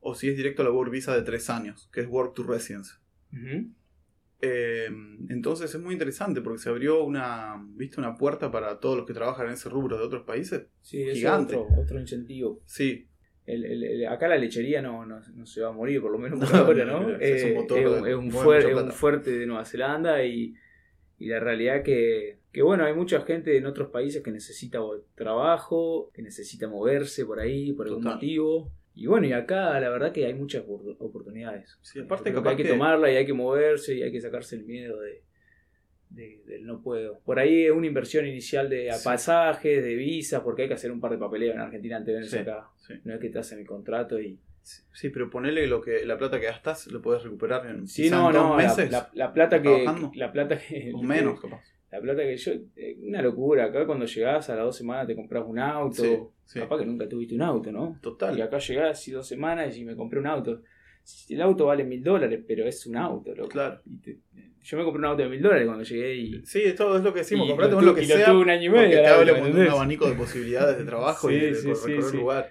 o 0.00 0.14
si 0.14 0.28
es 0.28 0.36
directo 0.36 0.62
a 0.62 0.64
la 0.64 0.72
Work 0.72 0.90
Visa 0.90 1.14
de 1.14 1.22
tres 1.22 1.48
años, 1.48 1.88
que 1.92 2.00
es 2.00 2.08
Work 2.08 2.34
to 2.34 2.42
Residence. 2.42 2.94
Eh, 4.42 4.88
entonces 5.28 5.74
es 5.74 5.80
muy 5.80 5.92
interesante 5.92 6.40
porque 6.40 6.58
se 6.58 6.68
abrió 6.70 7.04
una, 7.04 7.62
¿viste? 7.74 8.00
una 8.00 8.16
puerta 8.16 8.50
para 8.50 8.80
todos 8.80 8.96
los 8.96 9.06
que 9.06 9.12
trabajan 9.12 9.46
en 9.48 9.52
ese 9.52 9.68
rubro 9.68 9.98
de 9.98 10.04
otros 10.04 10.22
países. 10.24 10.66
Sí, 10.80 11.02
es 11.02 11.18
Gigante. 11.18 11.56
otro, 11.56 11.80
otro 11.82 12.00
incentivo. 12.00 12.60
Sí, 12.64 13.06
El- 13.46 13.64
el- 13.64 13.82
el- 13.82 14.06
acá 14.06 14.28
la 14.28 14.36
lechería 14.38 14.80
no, 14.80 15.04
no, 15.04 15.20
no 15.34 15.44
se 15.46 15.60
va 15.60 15.68
a 15.68 15.72
morir, 15.72 16.00
por 16.00 16.12
lo 16.12 16.18
menos 16.18 16.38
por 16.40 16.52
No, 16.52 16.58
ahora, 16.58 16.84
no, 16.84 17.16
es 17.16 17.42
un 17.44 17.50
Eh, 17.50 17.54
motor 17.54 17.78
es, 17.78 17.86
un- 17.88 18.08
es 18.08 18.14
un 18.14 18.28
mueve 18.28 18.38
fuer- 18.38 18.44
mucha 18.56 18.58
es 18.58 18.64
un 18.66 18.72
plata. 18.82 18.92
fuerte 18.92 19.30
de 19.38 19.46
Nueva 19.46 19.64
Zelanda 19.64 20.24
y, 20.24 20.54
y 21.18 21.26
la 21.26 21.40
realidad 21.40 21.82
que, 21.82 22.38
que, 22.52 22.62
bueno, 22.62 22.84
hay 22.84 22.94
mucha 22.94 23.20
gente 23.22 23.56
en 23.56 23.66
otros 23.66 23.88
países 23.90 24.22
que 24.22 24.30
necesita 24.30 24.78
trabajo, 25.16 26.10
que 26.14 26.22
necesita 26.22 26.68
moverse 26.68 27.24
por 27.26 27.40
ahí 27.40 27.72
por 27.72 27.86
algún 27.86 28.02
Total. 28.02 28.16
motivo. 28.16 28.72
Y 28.94 29.06
bueno, 29.06 29.26
y 29.26 29.32
acá 29.32 29.78
la 29.80 29.88
verdad 29.88 30.12
que 30.12 30.26
hay 30.26 30.34
muchas 30.34 30.64
opor- 30.64 30.96
oportunidades. 30.98 31.78
sí 31.82 32.00
aparte 32.00 32.32
capaz 32.32 32.50
hay 32.50 32.56
que, 32.56 32.62
que- 32.64 32.68
tomarla 32.70 33.10
y 33.10 33.16
hay 33.16 33.24
que 33.26 33.32
moverse 33.32 33.94
y 33.94 34.02
hay 34.02 34.12
que 34.12 34.20
sacarse 34.20 34.56
el 34.56 34.64
miedo 34.64 35.00
de, 35.00 35.22
de- 36.10 36.42
del 36.46 36.66
no 36.66 36.82
puedo. 36.82 37.20
Por 37.20 37.38
ahí 37.38 37.66
es 37.66 37.70
una 37.70 37.86
inversión 37.86 38.26
inicial 38.26 38.68
de 38.68 38.90
Sí. 38.92 39.00
pasajes, 39.04 39.82
de 39.84 39.94
visas, 39.94 40.40
porque 40.42 40.62
hay 40.62 40.68
que 40.68 40.74
hacer 40.74 40.90
un 40.90 41.00
par 41.00 41.12
de 41.12 41.18
papeleos 41.18 41.54
en 41.54 41.60
Argentina 41.60 41.96
antes 41.98 42.08
de 42.08 42.12
venirse 42.14 42.36
Sí, 42.36 42.42
acá. 42.42 42.68
No 43.04 43.14
es 43.14 43.20
que 43.20 43.28
te 43.30 43.38
hacen 43.38 43.60
el 43.60 43.66
contrato 43.66 44.20
y... 44.20 44.38
Sí, 44.62 45.08
pero 45.08 45.30
ponele 45.30 45.66
lo 45.66 45.80
que 45.80 46.04
la 46.04 46.18
plata 46.18 46.38
que 46.38 46.46
gastas 46.46 46.86
lo 46.88 47.00
puedes 47.00 47.22
recuperar 47.22 47.66
en, 47.66 47.86
Sí, 47.88 48.10
no, 48.10 48.28
en 48.28 48.36
no, 48.36 48.56
meses 48.56 48.90
la- 48.90 49.08
la 49.14 49.32
plata 49.32 49.62
que... 49.62 49.68
trabajando. 49.68 50.10
La 50.14 50.32
plata 50.32 50.58
que 50.58 50.92
o 50.94 51.02
menos, 51.02 51.40
capaz. 51.42 51.62
La 51.90 52.00
plata 52.00 52.22
que 52.22 52.36
yo. 52.36 52.52
eh, 52.76 52.96
Una 53.02 53.20
locura. 53.22 53.64
Acá 53.66 53.84
cuando 53.86 54.06
llegás 54.06 54.48
a 54.50 54.54
las 54.56 54.64
dos 54.64 54.76
semanas 54.76 55.06
te 55.06 55.16
compras 55.16 55.44
un 55.46 55.58
auto. 55.58 56.02
Sí, 56.02 56.18
sí. 56.44 56.60
Capaz 56.60 56.78
que 56.78 56.86
nunca 56.86 57.08
tuviste 57.08 57.34
un 57.34 57.42
auto, 57.42 57.72
¿no? 57.72 57.96
Y 57.98 58.00
Total. 58.02 58.40
acá 58.42 58.58
llegás 58.58 59.08
y 59.08 59.10
dos 59.12 59.26
semanas 59.26 59.76
y 59.76 59.84
me 59.84 59.96
compré 59.96 60.20
un 60.20 60.26
auto. 60.26 60.60
El 61.28 61.42
auto 61.42 61.66
vale 61.66 61.82
mil 61.84 62.02
dólares, 62.04 62.40
pero 62.46 62.64
es 62.66 62.86
un 62.86 62.96
auto, 62.96 63.34
loco. 63.34 63.48
Claro. 63.48 63.80
Y 63.86 63.96
te- 63.98 64.18
yo 64.62 64.76
me 64.76 64.84
compré 64.84 64.98
un 65.00 65.06
auto 65.06 65.22
de 65.22 65.28
mil 65.30 65.40
dólares 65.42 65.66
cuando 65.66 65.82
llegué 65.82 66.14
y. 66.14 66.44
Sí, 66.44 66.60
esto 66.62 66.96
es 66.96 67.02
lo 67.02 67.12
que 67.12 67.20
decimos, 67.20 67.46
y 67.46 67.48
comprate 67.48 67.74
lo 67.74 67.80
lo 67.80 67.94
que 67.94 68.02
y 68.02 68.06
sea. 68.06 68.32
un 68.34 68.48
año 68.50 68.66
y 68.66 68.68
medio. 68.70 68.90
te 69.02 69.06
abre 69.06 69.32
¿me 69.32 69.50
un, 69.62 69.68
abanico 69.68 70.08
de 70.08 70.14
posibilidades 70.14 70.78
de 70.78 70.84
trabajo 70.84 71.30
y 71.30 71.34
Sí, 71.34 71.40
de 71.40 71.50
cor- 71.64 71.76
sí, 71.76 71.92
recorrer 71.94 72.14
lugar. 72.14 72.50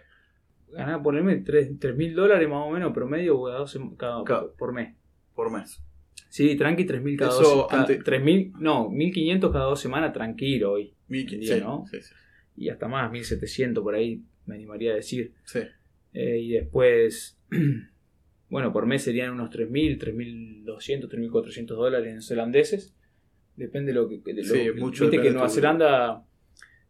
Ganaba 0.72 1.02
ponerme 1.02 1.36
tres 1.38 1.96
mil 1.96 2.14
dólares 2.16 2.50
más 2.50 2.68
o 2.68 2.72
menos 2.72 2.92
promedio 2.94 3.42
cada 3.44 3.66
cada- 3.98 4.24
Cada- 4.26 4.52
por 4.54 4.74
mes. 4.74 4.96
por 5.34 5.52
mes. 5.52 5.82
Sí, 6.30 6.56
tranqui, 6.56 6.86
3.000 6.86 7.18
cada 7.18 7.32
Eso 7.32 7.42
dos 7.42 7.68
3.000, 7.72 8.54
no, 8.60 8.90
1.500 8.90 9.52
cada 9.52 9.66
dos 9.66 9.80
semanas 9.80 10.12
tranquilo 10.14 10.74
hoy. 10.74 10.94
1500, 11.08 11.48
Sí, 11.50 11.54
sí, 11.56 11.62
¿no? 11.62 11.86
sí, 11.90 12.02
sí, 12.02 12.14
Y 12.58 12.70
hasta 12.70 12.88
más, 12.88 13.12
1.700 13.12 13.82
por 13.82 13.96
ahí, 13.96 14.22
me 14.46 14.56
animaría 14.56 14.92
a 14.92 14.96
decir. 14.96 15.34
sí. 15.44 15.60
Eh, 16.14 16.40
y 16.40 16.50
después, 16.52 17.38
bueno, 18.50 18.74
por 18.74 18.86
mes 18.88 19.04
serían 19.04 19.32
unos 19.32 19.50
3.000, 19.52 20.00
3.200, 20.00 21.08
3.400 21.10 21.66
dólares 21.68 22.12
neozelandeses. 22.14 22.96
Depende 23.56 23.92
de 23.94 24.00
lo 24.00 24.08
que... 24.10 24.20
de 24.34 24.34
lo- 24.42 24.44
Sí, 24.44 24.70
mucho 24.76 25.06
Viste 25.10 25.22
que 25.22 25.32
Nueva 25.32 25.50
Zelanda... 25.50 26.26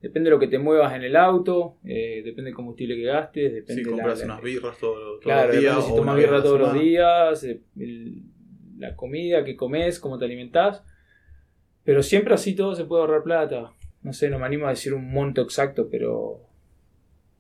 Depende 0.02 0.30
de 0.30 0.36
lo 0.36 0.40
que 0.40 0.48
te 0.48 0.58
muevas 0.60 0.94
en 0.96 1.04
el 1.04 1.18
auto, 1.18 1.76
eh, 1.84 2.22
depende 2.24 2.44
del 2.52 2.54
combustible 2.54 2.96
que 2.96 3.02
gastes, 3.04 3.52
depende 3.54 3.84
Si 3.84 3.90
de 3.90 3.92
la- 3.92 3.98
compras 3.98 4.20
la- 4.20 4.26
unas 4.26 4.42
birras 4.42 4.78
todos, 4.80 4.98
todos 5.02 5.20
Claro, 5.22 5.52
los 5.52 5.60
días. 5.62 5.86
si 5.86 5.96
tomas 5.96 6.16
birra 6.16 6.38
la 6.38 6.44
todos 6.44 6.60
los 6.60 6.70
semana. 6.70 6.84
días, 6.90 7.44
eh, 7.44 7.62
el- 7.78 8.24
la 8.80 8.96
comida 8.96 9.44
que 9.44 9.56
comes, 9.56 10.00
cómo 10.00 10.18
te 10.18 10.26
alimentás. 10.26 10.84
Pero 11.84 12.02
siempre 12.02 12.34
así 12.34 12.56
todo 12.56 12.76
se 12.76 12.86
puede 12.86 13.02
ahorrar 13.02 13.24
plata. 13.24 13.72
No 14.02 14.14
sé, 14.14 14.30
no 14.30 14.40
me 14.40 14.46
animo 14.46 14.66
a 14.68 14.70
decir 14.72 14.94
un 14.94 15.12
monto 15.12 15.42
exacto, 15.42 15.88
pero 15.90 16.42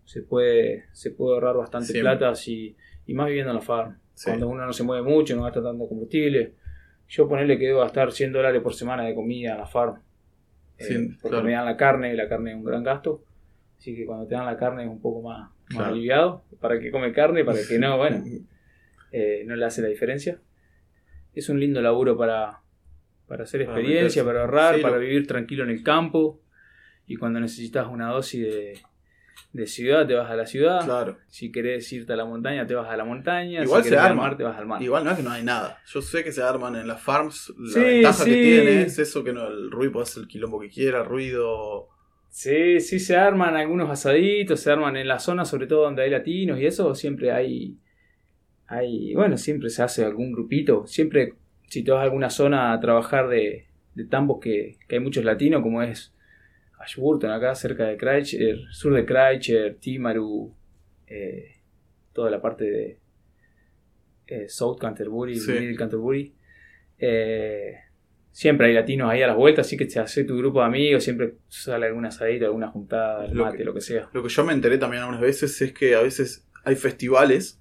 se 0.05 0.21
puede, 0.21 0.85
se 0.91 1.11
puede 1.11 1.35
ahorrar 1.35 1.55
bastante 1.55 1.87
Siempre. 1.87 2.17
plata 2.17 2.35
si, 2.35 2.75
y 3.05 3.13
más 3.13 3.27
viviendo 3.27 3.51
en 3.51 3.55
la 3.57 3.61
farm. 3.61 3.97
Sí. 4.13 4.25
Cuando 4.29 4.49
uno 4.49 4.65
no 4.65 4.73
se 4.73 4.83
mueve 4.83 5.03
mucho, 5.07 5.35
no 5.35 5.43
gasta 5.43 5.63
tanto 5.63 5.87
combustible. 5.87 6.53
Yo 7.07 7.27
ponerle 7.27 7.57
que 7.57 7.67
debo 7.67 7.79
gastar 7.79 8.11
100 8.11 8.33
dólares 8.33 8.61
por 8.61 8.73
semana 8.73 9.03
de 9.03 9.15
comida 9.15 9.53
en 9.53 9.57
la 9.59 9.65
farm. 9.65 10.01
Eh, 10.77 11.09
porque 11.21 11.29
claro. 11.29 11.43
me 11.43 11.51
dan 11.53 11.65
la 11.65 11.77
carne, 11.77 12.13
y 12.13 12.17
la 12.17 12.27
carne 12.27 12.51
es 12.51 12.57
un 12.57 12.63
gran 12.63 12.83
gasto. 12.83 13.23
Así 13.77 13.95
que 13.95 14.05
cuando 14.05 14.27
te 14.27 14.35
dan 14.35 14.45
la 14.45 14.57
carne 14.57 14.83
es 14.83 14.89
un 14.89 15.01
poco 15.01 15.21
más, 15.21 15.41
más 15.49 15.51
Claro. 15.69 15.93
aliviado. 15.93 16.43
Para 16.59 16.79
que 16.79 16.91
come 16.91 17.13
carne, 17.13 17.45
para 17.45 17.59
que 17.67 17.79
no, 17.79 17.97
bueno, 17.97 18.23
eh, 19.11 19.43
no 19.45 19.55
le 19.55 19.65
hace 19.65 19.81
la 19.81 19.87
diferencia. 19.87 20.39
Es 21.33 21.49
un 21.49 21.59
lindo 21.59 21.81
laburo 21.81 22.17
para, 22.17 22.61
para 23.27 23.43
hacer 23.43 23.61
experiencia, 23.61 24.23
para 24.25 24.41
ahorrar, 24.41 24.81
para 24.81 24.97
vivir 24.97 25.27
tranquilo 25.27 25.63
en 25.63 25.69
el 25.69 25.83
campo. 25.83 26.41
Y 27.07 27.15
cuando 27.15 27.39
necesitas 27.39 27.87
una 27.87 28.09
dosis 28.09 28.43
de, 28.43 28.79
de 29.53 29.67
ciudad, 29.67 30.05
te 30.05 30.13
vas 30.15 30.29
a 30.29 30.35
la 30.35 30.45
ciudad. 30.45 30.83
Claro. 30.85 31.17
Si 31.27 31.51
querés 31.51 31.91
irte 31.93 32.13
a 32.13 32.15
la 32.15 32.25
montaña, 32.25 32.67
te 32.67 32.75
vas 32.75 32.89
a 32.89 32.97
la 32.97 33.03
montaña. 33.05 33.63
Igual 33.63 33.83
si 33.83 33.89
se 33.89 33.97
al 33.97 34.07
arma. 34.07 34.23
mar, 34.23 34.37
te 34.37 34.43
vas 34.43 34.57
al 34.57 34.65
mar. 34.67 34.81
Igual 34.81 35.03
no 35.05 35.11
es 35.11 35.17
que 35.17 35.23
no 35.23 35.31
hay 35.31 35.43
nada. 35.43 35.79
Yo 35.87 36.01
sé 36.01 36.23
que 36.23 36.31
se 36.31 36.43
arman 36.43 36.75
en 36.75 36.87
las 36.87 37.01
farms. 37.01 37.53
La 37.57 37.71
Sí, 37.73 37.79
ventaja 37.79 38.25
que 38.25 38.31
tiene 38.31 38.81
es 38.83 38.99
eso 38.99 39.23
que 39.23 39.33
no, 39.33 39.47
el 39.47 39.71
ruido 39.71 39.93
puede 39.93 40.03
hacer 40.03 40.23
el 40.23 40.27
quilombo 40.27 40.59
que 40.59 40.69
quiera, 40.69 41.03
ruido. 41.03 41.87
Sí, 42.29 42.79
sí 42.79 42.99
se 42.99 43.15
arman 43.17 43.55
algunos 43.55 43.89
asaditos, 43.89 44.59
se 44.59 44.71
arman 44.71 44.95
en 44.97 45.07
la 45.07 45.17
zona, 45.17 45.45
sobre 45.45 45.65
todo 45.65 45.81
donde 45.83 46.03
hay 46.03 46.11
latinos 46.11 46.59
y 46.59 46.65
eso, 46.67 46.93
siempre 46.93 47.31
hay, 47.31 47.75
hay, 48.69 49.13
bueno, 49.15 49.35
siempre 49.37 49.69
se 49.69 49.81
hace 49.83 50.05
algún 50.05 50.31
grupito, 50.31 50.85
siempre 50.87 51.33
si 51.67 51.83
te 51.83 51.91
vas 51.91 51.99
a 52.01 52.03
alguna 52.03 52.29
zona 52.29 52.71
a 52.71 52.79
trabajar 52.79 53.27
de, 53.27 53.65
de 53.95 54.05
tambos 54.05 54.39
que, 54.39 54.77
que 54.87 54.95
hay 54.95 55.01
muchos 55.01 55.23
latinos, 55.25 55.61
como 55.61 55.81
es 55.83 56.13
Ashburton, 56.79 57.31
acá 57.31 57.53
cerca 57.55 57.85
de 57.87 57.97
Christchurch, 57.97 58.69
sur 58.71 58.93
de 58.93 59.05
Christchurch, 59.05 59.79
Timaru, 59.79 60.53
eh, 61.07 61.55
toda 62.13 62.29
la 62.31 62.41
parte 62.41 62.63
de 62.65 62.99
eh, 64.27 64.47
South 64.49 64.77
Canterbury, 64.79 65.35
Sí. 65.35 65.51
Middle 65.51 65.75
Canterbury. 65.75 66.33
Eh, 66.99 67.73
siempre 68.31 68.67
hay 68.67 68.73
latinos 68.73 69.09
ahí 69.09 69.21
a 69.21 69.27
las 69.27 69.35
vueltas, 69.35 69.65
así 69.67 69.77
que 69.77 69.85
te 69.85 69.99
hace 69.99 70.23
tu 70.23 70.37
grupo 70.37 70.59
de 70.59 70.65
amigos, 70.67 71.03
siempre 71.03 71.35
sale 71.47 71.87
alguna 71.87 72.09
asadita, 72.09 72.45
alguna 72.45 72.67
juntada, 72.67 73.25
el 73.25 73.33
Lo 73.35 73.45
mate, 73.45 73.57
que- 73.57 73.63
lo 73.63 73.73
que 73.73 73.81
sea. 73.81 74.09
Lo 74.13 74.21
que 74.23 74.29
yo 74.29 74.43
me 74.45 74.53
enteré 74.53 74.77
también 74.77 75.01
algunas 75.01 75.21
veces 75.21 75.59
es 75.61 75.73
que 75.73 75.95
a 75.95 76.01
veces 76.01 76.47
hay 76.63 76.75
festivales 76.75 77.58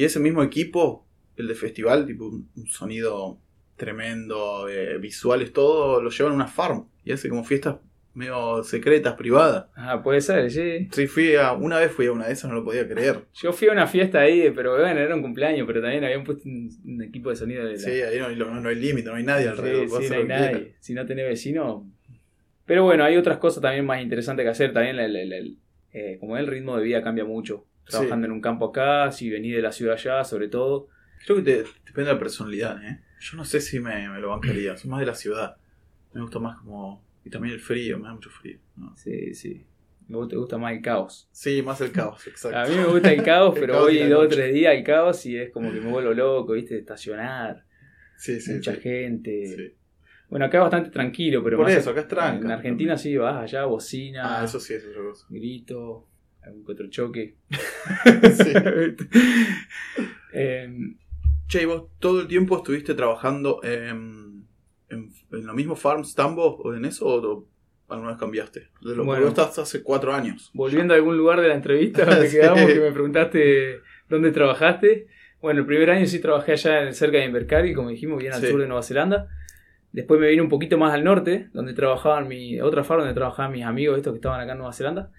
y 0.00 0.04
ese 0.04 0.20
mismo 0.20 0.42
equipo, 0.42 1.06
el 1.36 1.48
de 1.48 1.54
festival, 1.54 2.06
tipo 2.06 2.26
un, 2.26 2.48
un 2.56 2.66
sonido 2.66 3.38
tremendo, 3.76 4.68
eh, 4.68 4.98
visuales, 4.98 5.52
todo, 5.52 6.00
lo 6.02 6.10
llevan 6.10 6.32
a 6.32 6.36
una 6.36 6.46
farm 6.46 6.86
y 7.04 7.12
hace 7.12 7.28
como 7.28 7.44
fiestas 7.44 7.76
medio 8.14 8.62
secretas, 8.62 9.14
privadas. 9.14 9.66
Ah, 9.74 10.00
puede 10.02 10.20
ser, 10.20 10.48
sí. 10.50 10.88
Sí, 10.92 11.06
fui 11.08 11.34
a, 11.34 11.52
una 11.52 11.80
vez 11.80 11.90
fui 11.90 12.06
a 12.06 12.12
una 12.12 12.26
de 12.28 12.32
esas, 12.32 12.48
no 12.48 12.54
lo 12.56 12.64
podía 12.64 12.86
creer. 12.88 13.24
Yo 13.34 13.52
fui 13.52 13.66
a 13.68 13.72
una 13.72 13.88
fiesta 13.88 14.20
ahí, 14.20 14.52
pero 14.54 14.78
bueno, 14.78 15.00
era 15.00 15.14
un 15.16 15.20
cumpleaños, 15.22 15.66
pero 15.66 15.82
también 15.82 16.04
habían 16.04 16.22
puesto 16.22 16.48
un, 16.48 16.70
un 16.84 17.02
equipo 17.02 17.30
de 17.30 17.36
sonido 17.36 17.64
de 17.64 17.72
la, 17.72 17.78
Sí, 17.78 17.90
ahí 17.90 18.18
no, 18.20 18.30
no- 18.30 18.60
no 18.60 18.68
hay 18.68 18.76
límite, 18.76 19.08
no 19.08 19.16
hay 19.16 19.24
nadie 19.24 19.42
Sí, 19.44 19.48
alrededor. 19.48 19.88
sí, 19.88 19.96
hacer 19.96 20.10
no 20.10 20.16
hay 20.16 20.28
nadie. 20.28 20.76
Si 20.78 20.94
no 20.94 21.04
tenés 21.06 21.26
vecino. 21.28 21.90
Pero 22.66 22.84
bueno, 22.84 23.02
hay 23.04 23.16
otras 23.16 23.38
cosas 23.38 23.60
también 23.60 23.84
más 23.84 24.00
interesantes 24.00 24.44
que 24.44 24.50
hacer. 24.50 24.72
También, 24.72 24.96
el, 24.98 25.16
el- 25.16 25.32
el- 25.32 25.58
eh, 25.92 26.16
como 26.20 26.36
el 26.38 26.46
ritmo 26.46 26.76
de 26.76 26.84
vida 26.84 27.02
cambia 27.02 27.24
mucho. 27.24 27.66
Trabajando 27.86 28.26
en 28.26 28.32
un 28.32 28.40
campo 28.40 28.66
acá, 28.66 29.10
si 29.12 29.28
venís 29.30 29.54
de 29.56 29.62
la 29.62 29.72
ciudad 29.72 29.94
allá, 29.94 30.24
sobre 30.24 30.48
todo. 30.48 30.88
Creo 31.24 31.36
que 31.38 31.42
te, 31.42 31.56
depende 31.86 32.04
de 32.08 32.12
la 32.14 32.18
personalidad, 32.18 32.82
¿eh? 32.84 33.00
Yo 33.20 33.36
no 33.36 33.44
sé 33.44 33.60
si 33.60 33.80
me, 33.80 34.08
me 34.08 34.20
lo 34.20 34.30
bancaría. 34.30 34.76
Soy 34.76 34.90
más 34.90 35.00
de 35.00 35.06
la 35.06 35.14
ciudad. 35.14 35.56
Me 36.12 36.20
gusta 36.20 36.38
más 36.38 36.58
como. 36.58 37.02
Y 37.24 37.30
también 37.30 37.54
el 37.54 37.60
frío, 37.60 37.98
me 37.98 38.04
da 38.08 38.14
mucho 38.14 38.30
frío. 38.30 38.58
¿no? 38.76 38.94
Sí, 38.96 39.34
sí. 39.34 39.64
Me 40.06 40.18
gusta, 40.18 40.30
te 40.32 40.36
gusta 40.36 40.58
más 40.58 40.72
el 40.74 40.82
caos. 40.82 41.28
Sí, 41.32 41.62
más 41.62 41.80
el 41.80 41.90
caos, 41.90 42.26
exacto. 42.26 42.58
A 42.58 42.66
mí 42.66 42.76
me 42.76 42.84
gusta 42.84 43.10
el 43.12 43.22
caos, 43.22 43.54
El 43.56 43.60
pero 43.62 43.72
caos 43.74 43.84
voy 43.86 43.98
dos 44.06 44.24
o 44.26 44.28
tres 44.28 44.52
días 44.52 44.76
al 44.76 44.84
caos 44.84 45.24
y 45.24 45.38
es 45.38 45.50
como 45.50 45.72
que 45.72 45.80
me 45.80 45.90
vuelvo 45.90 46.12
loco, 46.12 46.52
¿viste? 46.52 46.76
Estacionar, 46.78 47.64
Sí, 48.18 48.38
sí, 48.40 48.52
mucha 48.52 48.74
sí. 48.74 48.80
gente. 48.82 49.46
Sí. 49.46 49.74
Bueno, 50.28 50.44
acá 50.46 50.58
es 50.58 50.62
bastante 50.62 50.90
tranquilo, 50.90 51.42
pero 51.42 51.56
Por 51.56 51.66
más 51.66 51.74
eso, 51.74 51.90
acá 51.90 52.00
es 52.02 52.08
tranca. 52.08 52.44
En 52.44 52.50
Argentina 52.50 52.98
sí 52.98 53.16
vas 53.16 53.42
allá, 53.42 53.64
bocina, 53.64 54.40
Ah, 54.40 54.44
eso 54.44 54.60
sí 54.60 54.74
es 54.74 54.84
otra 54.86 55.02
cosa. 55.02 55.26
grito, 55.30 56.06
algún 56.44 56.64
otro 56.68 56.88
choque. 56.88 57.34
Sí. 58.34 58.52
Em, 60.32 60.96
Che, 61.46 61.62
¿y 61.62 61.66
vos 61.66 61.84
todo 61.98 62.22
el 62.22 62.26
tiempo 62.26 62.56
estuviste 62.56 62.94
trabajando 62.94 63.60
en, 63.62 64.46
en, 64.88 65.10
en 65.30 65.46
los 65.46 65.54
mismos 65.54 65.78
farms, 65.78 66.14
tambos 66.14 66.56
o 66.58 66.74
en 66.74 66.84
eso? 66.86 67.06
¿O, 67.06 67.46
alguna 67.88 68.10
vez 68.12 68.18
cambiaste? 68.18 68.68
De 68.80 68.96
lo 68.96 69.04
Bueno. 69.04 69.20
que 69.20 69.28
vos 69.30 69.38
estás 69.38 69.58
hace 69.58 69.82
cuatro 69.82 70.14
años. 70.14 70.50
volviendo 70.54 70.94
a 70.94 70.96
algún 70.96 71.16
lugar 71.18 71.40
de 71.42 71.48
la 71.48 71.54
entrevista 71.54 72.04
donde 72.06 72.28
Sí. 72.28 72.38
quedamos, 72.38 72.64
que 72.66 72.80
me 72.80 72.90
preguntaste 72.92 73.80
dónde 74.08 74.32
trabajaste. 74.32 75.06
Bueno, 75.42 75.60
el 75.60 75.66
primer 75.66 75.90
año 75.90 76.06
sí 76.06 76.18
trabajé 76.18 76.52
allá 76.52 76.90
cerca 76.94 77.18
de 77.18 77.26
Invercargill, 77.26 77.74
como 77.76 77.90
dijimos, 77.90 78.18
bien 78.18 78.32
al 78.32 78.40
Sí. 78.40 78.48
sur 78.48 78.58
de 78.60 78.66
Nueva 78.66 78.82
Zelanda. 78.82 79.28
Después 79.92 80.18
me 80.18 80.28
vine 80.28 80.40
un 80.42 80.48
poquito 80.48 80.78
más 80.78 80.94
al 80.94 81.04
norte, 81.04 81.50
donde 81.52 81.74
trabajaban 81.74 82.26
mi, 82.26 82.58
otra 82.60 82.82
farm 82.82 83.00
donde 83.02 83.14
trabajaban 83.14 83.52
mis 83.52 83.64
amigos 83.64 83.98
estos 83.98 84.14
que 84.14 84.16
estaban 84.16 84.40
acá 84.40 84.52
en 84.52 84.58
Nueva 84.58 84.72
Zelanda. 84.72 85.12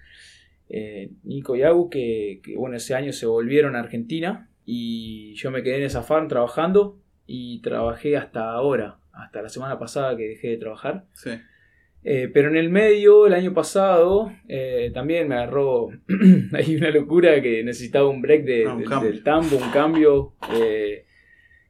Eh, 0.68 1.10
Nico 1.24 1.54
y 1.56 1.62
Agu, 1.62 1.88
que, 1.90 2.40
que, 2.42 2.56
bueno, 2.56 2.76
ese 2.76 2.94
año 2.94 3.12
se 3.12 3.26
volvieron 3.26 3.76
a 3.76 3.80
Argentina 3.80 4.48
y 4.64 5.34
yo 5.34 5.50
me 5.50 5.62
quedé 5.62 5.76
en 5.76 5.84
esa 5.84 6.02
farm 6.02 6.28
trabajando 6.28 6.98
y 7.26 7.60
trabajé 7.62 8.16
hasta 8.16 8.50
ahora, 8.50 8.98
hasta 9.12 9.42
la 9.42 9.48
semana 9.48 9.78
pasada 9.78 10.16
que 10.16 10.28
dejé 10.28 10.48
de 10.48 10.56
trabajar. 10.56 11.04
Sí. 11.12 11.30
Eh, 12.08 12.28
pero 12.32 12.48
en 12.48 12.56
el 12.56 12.68
medio, 12.70 13.26
el 13.26 13.34
año 13.34 13.52
pasado, 13.52 14.32
eh, 14.48 14.90
también 14.94 15.26
me 15.28 15.34
agarró 15.34 15.88
ahí 16.52 16.76
una 16.76 16.90
locura 16.90 17.40
que 17.42 17.64
necesitaba 17.64 18.08
un 18.08 18.22
break 18.22 18.44
de- 18.44 18.64
Ah, 18.66 18.74
un 18.74 19.02
del- 19.04 19.22
tambo, 19.24 19.56
un 19.56 19.70
cambio. 19.72 20.34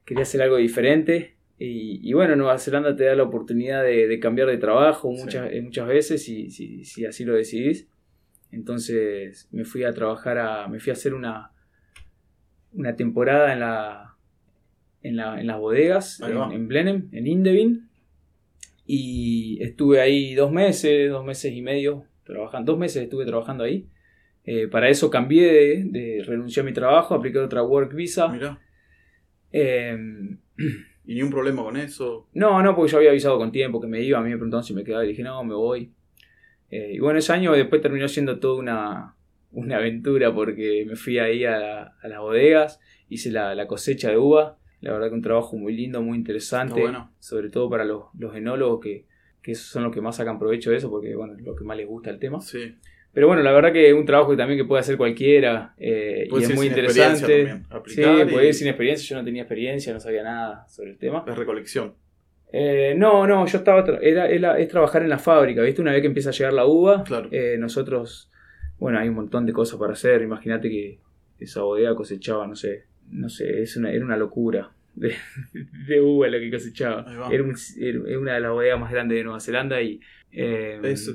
quería 0.04 0.22
hacer 0.22 0.42
algo 0.42 0.56
diferente. 0.56 1.34
Y, 1.58 2.00
y 2.06 2.12
bueno, 2.12 2.36
Nueva 2.36 2.58
Zelanda 2.58 2.94
te 2.94 3.04
da 3.04 3.14
la 3.14 3.22
oportunidad 3.22 3.82
de, 3.82 4.06
de 4.08 4.20
cambiar 4.20 4.48
de 4.48 4.58
trabajo 4.58 5.10
Sí. 5.14 5.22
muchas, 5.22 5.52
eh, 5.52 5.62
muchas 5.62 5.88
veces 5.88 6.22
si, 6.22 6.50
si, 6.50 6.84
si 6.84 7.06
así 7.06 7.24
lo 7.24 7.34
decidís. 7.34 7.88
Entonces 8.50 9.48
me 9.52 9.64
fui 9.64 9.84
a 9.84 9.92
trabajar 9.92 10.38
a. 10.38 10.68
me 10.68 10.80
fui 10.80 10.90
a 10.90 10.94
hacer 10.94 11.14
una, 11.14 11.52
una 12.72 12.96
temporada 12.96 13.52
en 13.52 13.60
la. 13.60 14.16
En, 15.02 15.16
la, 15.16 15.40
en 15.40 15.46
las 15.46 15.58
bodegas, 15.60 16.20
en, 16.20 16.36
en 16.52 16.66
Blenheim, 16.66 17.08
en 17.12 17.26
Indevin. 17.28 17.88
Y 18.86 19.62
estuve 19.62 20.00
ahí 20.00 20.34
dos 20.34 20.50
meses, 20.50 21.10
dos 21.10 21.24
meses 21.24 21.52
y 21.52 21.62
medio 21.62 22.04
trabajando. 22.24 22.72
Dos 22.72 22.78
meses 22.80 23.04
estuve 23.04 23.24
trabajando 23.24 23.62
ahí. 23.62 23.88
Eh, 24.44 24.66
para 24.68 24.88
eso 24.88 25.10
cambié 25.10 25.52
de, 25.52 25.84
de 25.84 26.24
renuncié 26.24 26.62
a 26.62 26.64
mi 26.64 26.72
trabajo, 26.72 27.14
apliqué 27.14 27.38
otra 27.38 27.62
work 27.62 27.94
visa. 27.94 28.28
Mirá. 28.28 28.60
Eh, 29.52 29.96
¿Y 31.06 31.14
ni 31.14 31.22
un 31.22 31.30
problema 31.30 31.62
con 31.62 31.76
eso? 31.76 32.28
no, 32.34 32.62
no, 32.62 32.74
porque 32.74 32.90
yo 32.90 32.98
había 32.98 33.10
avisado 33.10 33.38
con 33.38 33.52
tiempo 33.52 33.80
que 33.80 33.86
me 33.86 34.02
iba. 34.02 34.18
A 34.18 34.22
mí 34.22 34.30
me 34.30 34.36
preguntaron 34.36 34.64
si 34.64 34.74
me 34.74 34.82
quedaba 34.82 35.04
y 35.04 35.08
dije, 35.08 35.22
no, 35.22 35.42
me 35.44 35.54
voy. 35.54 35.92
Eh, 36.70 36.92
y 36.94 36.98
bueno, 36.98 37.18
ese 37.18 37.32
año 37.32 37.52
después 37.52 37.80
terminó 37.82 38.08
siendo 38.08 38.38
toda 38.40 38.58
una, 38.58 39.14
una 39.52 39.76
aventura 39.76 40.34
porque 40.34 40.84
me 40.86 40.96
fui 40.96 41.18
ahí 41.18 41.44
a, 41.44 41.58
la- 41.58 41.94
a 42.02 42.08
las 42.08 42.18
bodegas, 42.20 42.80
hice 43.08 43.30
la, 43.30 43.54
la 43.54 43.66
cosecha 43.66 44.10
de 44.10 44.18
uva. 44.18 44.58
La 44.80 44.92
verdad 44.92 45.08
que 45.08 45.14
un 45.14 45.22
trabajo 45.22 45.56
muy 45.56 45.74
lindo, 45.74 46.02
muy 46.02 46.18
interesante. 46.18 46.80
Bueno. 46.80 47.12
Sobre 47.18 47.48
todo 47.50 47.70
para 47.70 47.84
los, 47.84 48.04
los 48.18 48.34
enólogos 48.36 48.80
que, 48.80 49.06
que 49.42 49.54
son 49.54 49.84
los 49.84 49.92
que 49.92 50.00
más 50.00 50.16
sacan 50.16 50.38
provecho 50.38 50.70
de 50.70 50.76
eso, 50.76 50.90
porque 50.90 51.14
bueno, 51.14 51.34
es 51.34 51.42
lo 51.42 51.54
que 51.56 51.64
más 51.64 51.76
les 51.76 51.86
gusta 51.86 52.10
el 52.10 52.18
tema. 52.18 52.40
Sí. 52.40 52.74
Pero 53.12 53.28
bueno, 53.28 53.42
la 53.42 53.52
verdad 53.52 53.72
que 53.72 53.88
es 53.88 53.94
un 53.94 54.04
trabajo 54.04 54.32
que 54.32 54.36
también 54.36 54.58
que 54.58 54.66
puede 54.66 54.80
hacer 54.80 54.98
cualquiera 54.98 55.74
eh, 55.78 56.28
y 56.40 56.42
es 56.42 56.54
muy 56.54 56.66
interesante. 56.66 57.44
también, 57.46 57.66
Sí, 57.86 58.02
puede 58.34 58.48
ir 58.48 58.54
sin 58.54 58.68
experiencia, 58.68 59.08
yo 59.08 59.16
no 59.16 59.24
tenía 59.24 59.42
experiencia, 59.42 59.92
no 59.94 60.00
sabía 60.00 60.22
nada 60.22 60.66
sobre 60.68 60.90
el 60.90 60.98
tema. 60.98 61.24
Es 61.26 61.38
recolección. 61.38 61.94
Eh, 62.52 62.94
no, 62.96 63.26
no, 63.26 63.44
yo 63.46 63.58
estaba, 63.58 63.84
tra- 63.84 63.98
era, 64.00 64.28
era- 64.28 64.58
es 64.58 64.68
trabajar 64.68 65.02
en 65.02 65.08
la 65.08 65.18
fábrica, 65.18 65.62
¿viste? 65.62 65.82
Una 65.82 65.92
vez 65.92 66.00
que 66.00 66.06
empieza 66.06 66.30
a 66.30 66.32
llegar 66.32 66.52
la 66.52 66.64
uva, 66.66 67.02
Claro. 67.04 67.28
eh, 67.32 67.56
nosotros, 67.58 68.30
bueno, 68.78 68.98
hay 68.98 69.08
un 69.08 69.14
montón 69.16 69.46
de 69.46 69.52
cosas 69.52 69.78
para 69.78 69.92
hacer, 69.94 70.22
imagínate 70.22 70.68
que 70.70 70.98
esa 71.40 71.62
bodega 71.62 71.94
cosechaba, 71.94 72.46
no 72.46 72.54
sé, 72.56 72.84
no 73.10 73.28
sé, 73.28 73.62
es 73.62 73.76
una, 73.76 73.90
era 73.92 74.04
una 74.04 74.16
locura 74.16 74.70
de, 74.94 75.12
de 75.88 76.00
uva 76.00 76.28
lo 76.28 76.38
que 76.38 76.50
cosechaba. 76.50 77.04
Era, 77.30 77.42
un- 77.42 77.54
era- 77.80 78.00
era 78.08 78.18
una 78.18 78.34
de 78.34 78.40
las 78.40 78.50
bodegas 78.52 78.80
más 78.80 78.92
grandes 78.92 79.18
de 79.18 79.24
Nueva 79.24 79.40
Zelanda 79.40 79.82
y... 79.82 80.00
eh, 80.32 80.80
Es 80.82 81.10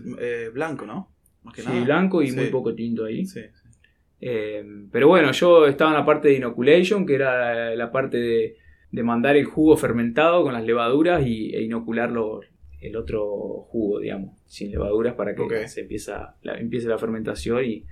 blanco, 0.53 0.85
¿no? 0.85 1.11
Más 1.43 1.55
que 1.55 1.61
sí, 1.63 1.67
nada. 1.69 1.83
blanco 1.85 2.21
y 2.21 2.27
Sí. 2.29 2.35
muy 2.35 2.47
poco 2.47 2.75
tinto 2.75 3.05
ahí. 3.05 3.25
Sí, 3.25 3.41
sí. 3.41 3.67
Eh, 4.23 4.63
pero 4.91 5.07
bueno, 5.07 5.31
yo 5.31 5.65
estaba 5.65 5.89
en 5.91 5.97
la 5.97 6.05
parte 6.05 6.27
de 6.27 6.35
inoculation, 6.35 7.05
que 7.07 7.15
era 7.15 7.73
la 7.73 7.91
parte 7.91 8.17
de, 8.17 8.57
de 8.91 9.03
mandar 9.03 9.37
el 9.37 9.45
jugo 9.45 9.77
fermentado 9.77 10.43
con 10.43 10.53
las 10.53 10.63
levaduras 10.65 11.25
y, 11.25 11.55
e 11.55 11.61
inocularlo 11.63 12.41
el 12.81 12.95
otro 12.95 13.67
jugo, 13.69 13.99
digamos, 13.99 14.37
sin 14.47 14.71
levaduras 14.71 15.13
para 15.13 15.35
que 15.35 15.67
se 15.67 15.81
empieza, 15.81 16.35
la, 16.41 16.57
empiece 16.57 16.87
la 16.87 16.97
fermentación 16.97 17.63
y 17.63 17.85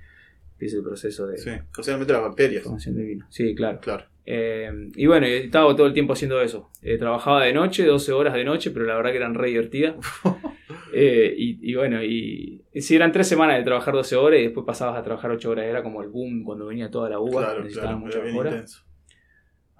empiece 0.52 0.76
el 0.76 0.82
proceso 0.82 1.26
de 1.26 1.38
Sí. 1.38 1.50
Socialmente 1.74 2.12
las 2.12 2.22
bacterias. 2.22 2.64
formación 2.64 2.96
de 2.96 3.04
vino. 3.04 3.26
Sí, 3.30 3.54
claro. 3.54 3.78
Claro. 3.80 4.04
Eh, 4.26 4.70
y 4.94 5.06
bueno, 5.06 5.26
estaba 5.26 5.74
todo 5.74 5.86
el 5.86 5.92
tiempo 5.94 6.12
haciendo 6.12 6.40
eso. 6.40 6.70
Eh, 6.82 6.98
trabajaba 6.98 7.44
de 7.44 7.52
noche, 7.52 7.84
12 7.84 8.12
horas 8.12 8.34
de 8.34 8.44
noche, 8.44 8.70
pero 8.70 8.84
la 8.84 8.96
verdad 8.96 9.10
que 9.12 9.16
eran 9.16 9.34
re 9.34 9.48
divertidas. 9.48 9.94
Eh, 10.92 11.32
y, 11.38 11.70
y 11.70 11.76
bueno, 11.76 12.02
y, 12.02 12.64
sí, 12.74 12.96
eran 12.96 13.12
tres 13.12 13.28
semanas 13.28 13.56
de 13.58 13.62
trabajar 13.62 13.94
12 13.94 14.16
horas 14.16 14.40
y 14.40 14.42
después 14.42 14.66
pasabas 14.66 14.98
a 14.98 15.04
trabajar 15.04 15.30
8 15.30 15.48
horas. 15.48 15.66
Era 15.66 15.84
como 15.84 16.02
el 16.02 16.08
boom 16.08 16.42
cuando 16.42 16.66
venía 16.66 16.90
toda 16.90 17.08
la 17.08 17.20
uva, 17.20 17.44
Claro, 17.44 17.64
claro. 17.72 17.98
muchas 17.98 18.22
horas. 18.34 18.52
intenso. 18.54 18.84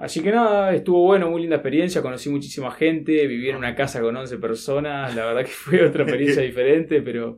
Así 0.01 0.23
que 0.23 0.33
nada, 0.33 0.75
estuvo 0.75 1.05
bueno, 1.05 1.29
muy 1.29 1.43
linda 1.43 1.57
experiencia, 1.57 2.01
conocí 2.01 2.31
muchísima 2.31 2.71
gente, 2.71 3.27
viví 3.27 3.51
en 3.51 3.57
una 3.57 3.75
casa 3.75 4.01
con 4.01 4.17
11 4.17 4.39
personas, 4.39 5.15
la 5.15 5.27
verdad 5.27 5.43
que 5.43 5.51
fue 5.51 5.85
otra 5.85 6.05
experiencia 6.05 6.43
diferente, 6.43 7.03
pero, 7.03 7.37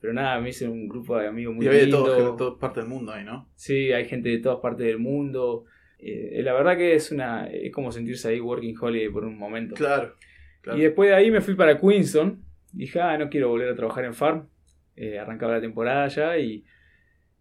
pero 0.00 0.12
nada, 0.12 0.40
me 0.40 0.50
hice 0.50 0.68
un 0.68 0.88
grupo 0.88 1.18
de 1.18 1.26
amigos 1.26 1.56
muy 1.56 1.64
y 1.64 1.68
había 1.68 1.80
de 1.80 1.86
lindo. 1.86 2.04
todo, 2.04 2.32
de 2.32 2.38
todas 2.38 2.58
partes 2.60 2.84
del 2.84 2.88
mundo 2.88 3.12
ahí, 3.12 3.24
¿no? 3.24 3.48
Sí, 3.56 3.92
hay 3.92 4.04
gente 4.04 4.28
de 4.28 4.38
todas 4.38 4.60
partes 4.60 4.86
del 4.86 5.00
mundo. 5.00 5.64
Eh, 5.98 6.40
la 6.44 6.52
verdad 6.52 6.76
que 6.76 6.94
es 6.94 7.10
una 7.10 7.48
es 7.48 7.72
como 7.72 7.90
sentirse 7.90 8.28
ahí 8.28 8.38
working 8.38 8.76
holiday 8.80 9.08
por 9.08 9.24
un 9.24 9.36
momento. 9.36 9.74
Claro. 9.74 10.14
claro. 10.60 10.78
Y 10.78 10.82
después 10.82 11.10
de 11.10 11.16
ahí 11.16 11.32
me 11.32 11.40
fui 11.40 11.56
para 11.56 11.80
Queenston. 11.80 12.44
Dije, 12.72 13.00
ah, 13.00 13.18
no 13.18 13.28
quiero 13.28 13.48
volver 13.48 13.70
a 13.70 13.74
trabajar 13.74 14.04
en 14.04 14.14
farm. 14.14 14.48
Eh, 14.94 15.18
arrancaba 15.18 15.54
la 15.54 15.60
temporada 15.60 16.06
ya 16.06 16.38
y, 16.38 16.64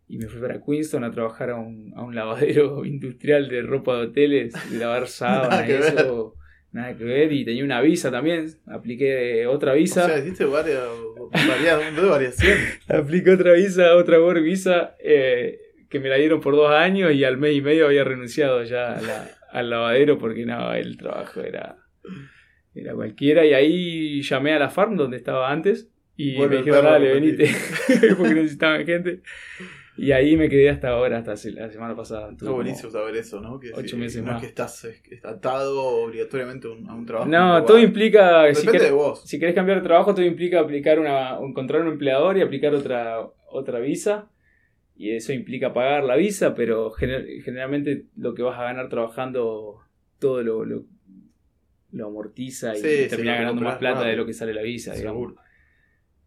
y 0.09 0.17
me 0.17 0.27
fui 0.27 0.39
para 0.41 0.61
Queenston 0.61 1.03
a 1.03 1.11
trabajar 1.11 1.49
a 1.49 1.55
un, 1.55 1.93
a 1.95 2.03
un 2.03 2.15
lavadero 2.15 2.85
industrial 2.85 3.47
de 3.49 3.61
ropa 3.61 3.97
de 3.97 4.01
hoteles, 4.07 4.53
de 4.71 4.77
lavar 4.79 5.07
sábanas 5.07 5.49
Nada 5.49 5.67
y 5.67 5.71
eso. 5.73 6.33
Nada 6.71 6.95
que 6.97 7.03
ver. 7.05 7.31
Y 7.31 7.43
tenía 7.45 7.63
una 7.63 7.81
visa 7.81 8.11
también. 8.11 8.45
Apliqué 8.67 9.47
otra 9.47 9.73
visa. 9.73 10.05
O 10.05 10.07
sea, 10.07 10.19
hiciste 10.19 10.45
varias, 10.45 10.81
variaciones. 12.09 12.79
Apliqué 12.89 13.31
otra 13.31 13.53
visa, 13.53 13.95
otra 13.95 14.19
work 14.21 14.43
visa, 14.43 14.95
eh, 15.03 15.59
que 15.89 15.99
me 15.99 16.09
la 16.09 16.17
dieron 16.17 16.41
por 16.41 16.55
dos 16.55 16.71
años 16.71 17.13
y 17.13 17.23
al 17.23 17.37
mes 17.37 17.55
y 17.55 17.61
medio 17.61 17.85
había 17.87 18.03
renunciado 18.03 18.63
ya 18.63 18.97
a 18.97 19.01
la- 19.01 19.29
al 19.51 19.69
lavadero 19.69 20.17
porque 20.19 20.45
no, 20.45 20.73
el 20.73 20.97
trabajo 20.97 21.41
era, 21.41 21.77
era 22.75 22.93
cualquiera. 22.93 23.45
Y 23.45 23.53
ahí 23.53 24.21
llamé 24.21 24.53
a 24.53 24.59
la 24.59 24.69
farm 24.69 24.97
donde 24.97 25.17
estaba 25.17 25.49
antes 25.51 25.89
y 26.17 26.37
me 26.37 26.57
dijeron, 26.57 26.83
dale, 26.83 27.13
repetir". 27.13 27.37
venite, 27.47 28.15
porque 28.17 28.33
necesitaban 28.35 28.85
gente. 28.85 29.21
Y 29.97 30.11
ahí 30.11 30.37
me 30.37 30.47
quedé 30.47 30.69
hasta 30.69 30.89
ahora, 30.89 31.17
hasta 31.17 31.31
la 31.51 31.69
semana 31.71 31.95
pasada. 31.95 32.31
Está 32.31 32.51
buenísimo 32.51 32.91
saber 32.91 33.15
eso, 33.15 33.41
¿no? 33.41 33.59
Que 33.59 33.71
ocho 33.73 33.87
si- 33.89 33.95
meses 33.95 34.23
no 34.23 34.33
más. 34.33 34.35
es 34.35 34.41
que 34.41 34.47
estás 34.47 34.85
eh, 34.85 35.01
atado 35.23 35.85
obligatoriamente 36.03 36.67
a 36.67 36.71
un, 36.93 37.05
trabajo. 37.05 37.29
No, 37.29 37.63
todo 37.65 37.79
implica... 37.79 38.53
si 38.53 38.67
querés- 38.67 38.81
de 38.83 38.91
vos. 38.91 39.21
Si 39.25 39.39
querés 39.39 39.55
cambiar 39.55 39.79
de 39.81 39.87
trabajo, 39.87 40.13
todo 40.13 40.25
implica 40.25 40.59
aplicar 40.59 40.99
una, 40.99 41.37
encontrar 41.39 41.81
un 41.81 41.87
empleador 41.87 42.37
y 42.37 42.41
aplicar 42.41 42.73
otra, 42.75 43.27
otra 43.49 43.79
visa. 43.79 44.29
Y 44.95 45.11
eso 45.11 45.33
implica 45.33 45.73
pagar 45.73 46.03
la 46.03 46.15
visa, 46.15 46.53
pero 46.55 46.91
gener- 46.91 47.41
generalmente 47.43 48.05
lo 48.15 48.33
que 48.33 48.43
vas 48.43 48.59
a 48.59 48.63
ganar 48.63 48.89
trabajando 48.89 49.79
todo 50.19 50.41
lo, 50.43 50.63
lo, 50.65 50.85
lo 51.91 52.07
amortiza 52.07 52.75
y 52.75 52.81
Sí, 52.81 53.07
lo 53.17 53.23
ganando 53.23 53.61
más 53.61 53.77
plata 53.77 54.03
de 54.03 54.15
lo 54.15 54.25
que 54.25 54.33
sale 54.33 54.53
la 54.53 54.61
visa, 54.61 54.93
digamos. 54.93 55.33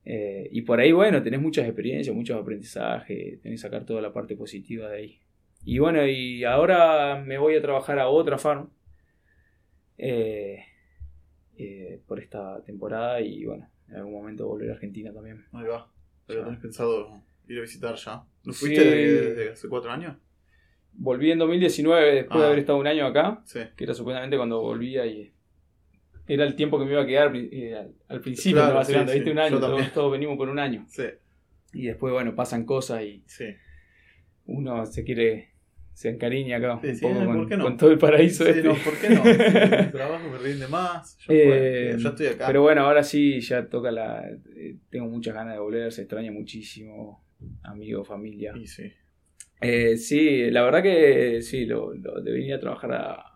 Eh, 0.04 0.48
y 0.50 0.62
por 0.62 0.80
ahí, 0.80 0.92
bueno, 0.92 1.22
tenés 1.22 1.40
muchas 1.40 1.66
experiencias, 1.66 2.14
muchos 2.16 2.40
aprendizajes, 2.40 3.40
tenés 3.42 3.60
que 3.60 3.62
sacar 3.68 3.84
toda 3.84 4.00
la 4.00 4.12
parte 4.12 4.34
positiva 4.36 4.88
de 4.88 4.96
ahí. 4.96 5.20
Y 5.64 5.78
bueno, 5.78 6.06
y 6.06 6.42
ahora 6.44 7.22
me 7.24 7.36
voy 7.38 7.54
a 7.54 7.60
trabajar 7.62 7.98
a 7.98 8.08
otra 8.08 8.38
farm 8.38 8.70
eh, 9.98 10.64
eh, 11.58 12.00
por 12.06 12.18
esta 12.20 12.62
temporada 12.64 13.20
y 13.20 13.44
bueno, 13.44 13.68
en 13.88 13.96
algún 13.96 14.14
momento 14.14 14.46
volver 14.48 14.70
a 14.70 14.74
Argentina 14.74 15.12
también. 15.12 15.44
Ahí 15.52 15.66
va. 15.66 15.90
Pero 16.26 16.40
Ya. 16.40 16.44
tenés 16.46 16.60
pensado 16.60 17.22
ir 17.48 17.58
a 17.58 17.62
visitar 17.62 17.94
ya. 17.96 18.24
¿No 18.44 18.52
Sí. 18.52 18.60
fuiste 18.66 18.84
desde, 18.84 19.34
desde 19.34 19.52
hace 19.52 19.68
cuatro 19.68 19.90
años? 19.90 20.16
Volví 20.92 21.30
en 21.30 21.38
2019 21.38 22.14
después 22.14 22.38
de 22.40 22.44
Ah. 22.44 22.46
haber 22.48 22.60
estado 22.60 22.78
un 22.78 22.86
año 22.86 23.04
acá, 23.06 23.42
Sí. 23.44 23.60
que 23.76 23.84
era 23.84 23.94
supuestamente 23.94 24.36
cuando 24.36 24.60
volvía 24.60 25.04
y 25.06 25.32
era 26.32 26.44
el 26.44 26.54
tiempo 26.54 26.78
que 26.78 26.84
me 26.84 26.92
iba 26.92 27.02
a 27.02 27.06
quedar 27.06 27.32
eh, 27.34 27.74
al, 27.74 27.94
al 28.08 28.20
principio 28.20 28.52
Claro, 28.58 28.66
en 28.68 28.72
Nueva 28.74 28.84
sí, 28.84 28.92
Zelanda, 28.92 29.12
sí. 29.12 29.18
¿viste? 29.18 29.30
Un 29.32 29.38
año, 29.38 29.90
todos, 29.92 30.12
venimos 30.12 30.36
por 30.36 30.48
un 30.48 30.58
año. 30.58 30.84
Sí. 30.88 31.04
Y 31.72 31.86
después, 31.86 32.12
bueno, 32.12 32.34
pasan 32.34 32.64
cosas 32.64 33.02
y 33.02 33.22
uno 34.46 34.84
se 34.86 35.04
quiere, 35.04 35.50
se 35.92 36.08
encariña 36.08 36.56
acá 36.56 36.78
Sí, 36.82 36.88
un 36.88 36.94
sí, 36.96 37.02
poco 37.02 37.24
¿por 37.24 37.48
con, 37.48 37.58
no? 37.58 37.64
con 37.64 37.76
todo 37.76 37.90
el 37.92 37.98
paraíso 37.98 38.44
Sí, 38.44 38.50
este. 38.50 38.62
no, 38.64 38.74
¿por 38.74 38.98
qué 38.98 39.10
no? 39.10 39.24
El 39.80 39.92
trabajo 39.92 40.28
me 40.28 40.38
rinde 40.38 40.66
más. 40.68 41.16
Yo, 41.18 41.32
Eh, 41.32 41.96
yo 41.98 42.08
estoy 42.08 42.26
acá. 42.28 42.46
Pero 42.46 42.62
bueno, 42.62 42.82
ahora 42.82 43.02
sí, 43.02 43.40
ya 43.40 43.66
toca 43.68 43.90
la... 43.90 44.28
eh, 44.56 44.76
tengo 44.90 45.06
muchas 45.06 45.34
ganas 45.34 45.54
de 45.54 45.60
volver, 45.60 45.92
se 45.92 46.02
extraña 46.02 46.32
muchísimo, 46.32 47.24
amigos, 47.62 48.08
familia. 48.08 48.52
Sí. 48.64 48.92
Eh, 49.60 49.96
sí, 49.98 50.50
la 50.50 50.62
verdad 50.62 50.82
que 50.82 51.42
sí, 51.42 51.66
lo, 51.66 51.92
lo 51.94 52.20
de 52.22 52.32
venir 52.32 52.54
a 52.54 52.60
trabajar 52.60 52.92
a- 52.92 53.29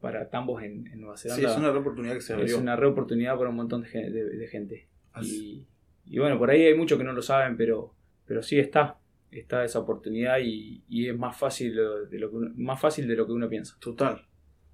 para 0.00 0.28
tambos 0.30 0.62
en, 0.62 0.86
en 0.88 1.00
Nueva 1.00 1.16
Sí, 1.16 1.28
Zelanda 1.28 1.50
es 1.52 1.56
una 1.58 1.68
gran 1.68 1.80
oportunidad 1.80 2.14
que 2.14 2.20
se 2.20 2.32
abrió. 2.34 2.46
es 2.46 2.54
una 2.60 2.76
re 2.76 2.86
oportunidad 2.86 3.36
para 3.36 3.50
un 3.50 3.56
montón 3.56 3.82
de, 3.82 3.88
gen- 3.88 4.12
de- 4.12 4.24
de 4.36 4.46
gente. 4.48 4.86
Y, 5.22 5.64
y 6.06 6.18
bueno, 6.18 6.38
por 6.38 6.50
ahí 6.50 6.62
hay 6.62 6.74
muchos 6.76 6.96
que 6.98 7.04
no 7.04 7.12
lo 7.12 7.22
saben, 7.22 7.56
pero, 7.56 7.94
pero 8.26 8.42
sí 8.42 8.58
está. 8.58 8.98
Está 9.30 9.64
esa 9.64 9.80
oportunidad 9.80 10.38
y, 10.40 10.82
y 10.88 11.08
es 11.08 11.18
más 11.18 11.36
fácil 11.36 11.74
de 12.10 12.18
lo 12.18 12.30
que 12.30 12.36
uno, 12.36 12.50
más 12.56 12.80
fácil 12.80 13.06
de 13.08 13.14
lo 13.16 13.26
que 13.26 13.32
uno 13.32 13.48
piensa. 13.48 13.76
Total. 13.80 14.24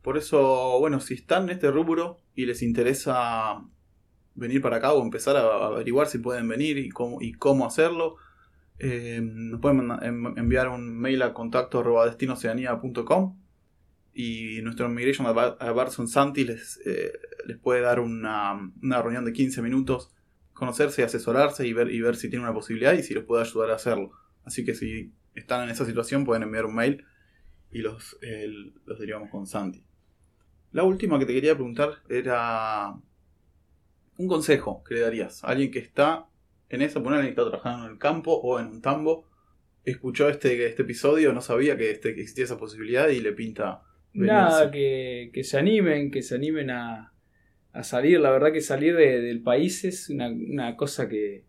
Por 0.02 0.16
eso, 0.18 0.78
bueno, 0.78 1.00
si 1.00 1.14
están 1.14 1.44
en 1.44 1.50
este 1.50 1.70
rubro 1.70 2.18
y 2.34 2.44
les 2.46 2.62
interesa 2.62 3.64
venir 4.34 4.60
para 4.60 4.76
acá 4.76 4.92
o 4.92 5.02
empezar 5.02 5.36
a 5.36 5.66
averiguar 5.66 6.06
si 6.06 6.18
pueden 6.18 6.46
venir 6.46 6.76
y 6.78 6.90
cómo, 6.90 7.20
y 7.22 7.32
cómo 7.32 7.66
hacerlo, 7.66 8.16
eh, 8.78 9.20
nos 9.22 9.60
pueden 9.60 9.90
em- 10.02 10.36
enviar 10.38 10.68
un 10.68 10.96
mail 10.98 11.22
a 11.22 11.32
contacto 11.32 11.80
arroba 11.80 12.04
destinoceanía.com 12.06 13.36
y 14.14 14.60
nuestro 14.62 14.88
Migration 14.88 15.26
Adva- 15.26 15.56
Advisor 15.58 16.08
Santi 16.08 16.44
les, 16.44 16.80
eh, 16.86 17.12
les 17.46 17.58
puede 17.58 17.80
dar 17.80 18.00
una, 18.00 18.72
una 18.82 19.02
reunión 19.02 19.24
de 19.24 19.32
15 19.32 19.60
minutos, 19.60 20.14
conocerse 20.52 21.02
asesorarse 21.02 21.66
y 21.66 21.72
ver, 21.72 21.90
y 21.90 22.00
ver 22.00 22.16
si 22.16 22.30
tiene 22.30 22.44
una 22.44 22.54
posibilidad 22.54 22.92
y 22.94 23.02
si 23.02 23.12
les 23.14 23.24
puede 23.24 23.42
ayudar 23.42 23.70
a 23.70 23.74
hacerlo. 23.74 24.12
Así 24.44 24.64
que 24.64 24.74
si 24.74 25.12
están 25.34 25.64
en 25.64 25.70
esa 25.70 25.84
situación 25.84 26.24
pueden 26.24 26.44
enviar 26.44 26.66
un 26.66 26.76
mail 26.76 27.04
y 27.72 27.78
los, 27.78 28.16
eh, 28.22 28.46
los 28.86 28.98
con 29.30 29.46
Santi. 29.46 29.84
La 30.70 30.84
última 30.84 31.18
que 31.18 31.26
te 31.26 31.34
quería 31.34 31.54
preguntar 31.54 32.02
era 32.08 32.94
un 34.16 34.28
consejo 34.28 34.84
que 34.84 34.94
le 34.94 35.00
darías 35.00 35.42
a 35.42 35.48
alguien 35.48 35.70
que 35.70 35.80
está 35.80 36.26
en 36.68 36.82
esa, 36.82 37.02
ponerle 37.02 37.24
que 37.26 37.30
está 37.30 37.48
trabajando 37.48 37.86
en 37.86 37.92
el 37.92 37.98
campo 37.98 38.32
o 38.32 38.58
en 38.60 38.66
un 38.66 38.80
tambo, 38.80 39.28
escuchó 39.84 40.28
este, 40.28 40.66
este 40.66 40.82
episodio, 40.82 41.32
no 41.32 41.40
sabía 41.40 41.76
que, 41.76 41.90
este, 41.90 42.10
existía 42.10 42.44
esa 42.44 42.58
posibilidad 42.58 43.08
y 43.08 43.20
le 43.20 43.32
pinta 43.32 43.82
Nada, 44.14 44.70
que, 44.70 45.30
que 45.32 45.42
se 45.44 45.58
animen, 45.58 46.10
que 46.10 46.22
se 46.22 46.36
animen 46.36 46.70
a, 46.70 47.12
a 47.72 47.82
salir. 47.84 48.20
La 48.20 48.30
verdad 48.30 48.52
que 48.52 48.60
salir 48.60 48.96
de- 48.96 49.20
del 49.22 49.42
país 49.42 49.84
es 49.84 50.10
una, 50.10 50.28
una 50.30 50.76
cosa 50.76 51.08
que, 51.08 51.44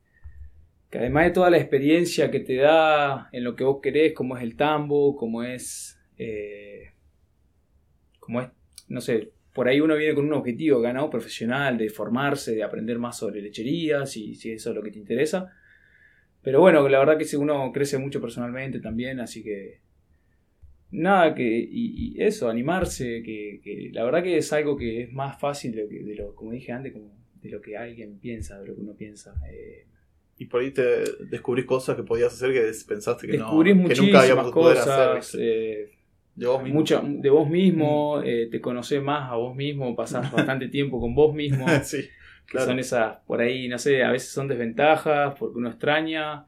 que 0.92 1.00
además 1.00 1.26
de 1.26 1.32
toda 1.32 1.50
la 1.52 1.58
experiencia 1.58 2.32
que 2.32 2.42
te 2.42 2.58
da 2.58 3.30
en 3.32 3.44
lo 3.44 3.56
que 3.56 3.64
vos 3.66 3.80
querés, 3.84 4.14
como 4.14 4.38
es 4.38 4.44
el 4.44 4.56
tambo, 4.58 5.16
como 5.16 5.44
es, 5.44 6.00
eh, 6.18 6.94
como 8.20 8.42
es, 8.42 8.50
no 8.88 9.02
sé, 9.02 9.32
por 9.54 9.68
ahí 9.68 9.80
uno 9.80 9.96
viene 9.96 10.16
con 10.16 10.26
un 10.26 10.34
objetivo 10.34 10.82
ganado 10.82 11.10
profesional, 11.10 11.78
de 11.78 11.90
formarse, 11.90 12.56
de 12.56 12.64
aprender 12.64 13.00
más 13.00 13.18
sobre 13.18 13.42
lecherías, 13.42 14.12
si, 14.12 14.36
si 14.36 14.52
eso 14.52 14.70
es 14.72 14.76
lo 14.76 14.84
que 14.84 14.92
te 14.92 15.00
interesa. 15.00 15.52
Pero 16.44 16.62
bueno, 16.62 16.88
la 16.90 17.00
verdad 17.00 17.18
que 17.18 17.26
si 17.26 17.36
uno 17.38 17.72
crece 17.74 17.98
mucho 17.98 18.22
personalmente 18.22 18.80
también, 18.82 19.20
así 19.20 19.44
que 19.44 19.82
nada, 20.96 21.34
que 21.36 21.44
y, 21.44 22.14
y 22.18 22.22
eso, 22.24 22.50
animarse, 22.50 23.22
que, 23.24 23.60
que 23.64 23.90
la 23.94 24.04
verdad 24.04 24.24
que 24.24 24.38
es 24.38 24.52
algo 24.54 24.76
que 24.78 25.04
es 25.04 25.14
más 25.14 25.40
fácil 25.40 25.74
de, 25.74 25.84
lo 25.84 25.90
que- 25.90 26.04
de 26.04 26.16
lo, 26.16 26.36
como 26.36 26.52
dije 26.52 26.72
antes, 26.72 26.94
como 26.94 27.12
de 27.42 27.50
lo 27.50 27.62
que 27.62 27.78
alguien 27.78 28.20
piensa, 28.20 28.60
de 28.60 28.68
lo 28.68 28.76
que 28.76 28.82
uno 28.82 28.94
piensa. 28.96 29.34
Eh, 29.52 29.86
Y 30.38 30.46
por 30.46 30.62
ahí 30.62 30.72
te 30.72 31.04
descubrís 31.30 31.66
cosas 31.66 31.96
que 31.96 32.04
podías 32.04 32.34
hacer 32.34 32.52
que 32.54 32.72
pensaste 32.88 33.28
que, 33.28 33.34
no, 33.34 33.44
descubrís 33.46 33.76
que 33.88 33.96
nunca 33.96 34.52
poder 34.52 34.78
cosas 34.78 34.88
hacer. 35.28 35.42
eh, 35.42 35.90
De 36.36 36.48
vos 36.48 36.62
mismo. 36.64 36.84
de 37.22 37.30
vos 37.30 37.50
mismo, 37.50 38.22
eh, 38.24 38.48
te 38.52 38.60
conocés 38.60 39.02
más 39.02 39.32
a 39.32 39.36
vos 39.36 39.56
mismo, 39.56 39.96
pasás 39.96 40.32
bastante 40.34 40.68
tiempo 40.68 41.00
con 41.00 41.16
vos 41.16 41.34
mismo. 41.34 41.66
sí, 41.84 42.10
que 42.48 42.60
son 42.60 42.78
esas, 42.80 43.18
por 43.26 43.42
ahí, 43.42 43.68
no 43.68 43.78
sé, 43.80 44.04
a 44.04 44.12
veces 44.12 44.30
son 44.30 44.48
desventajas 44.48 45.36
porque 45.40 45.58
uno 45.58 45.70
extraña, 45.70 46.46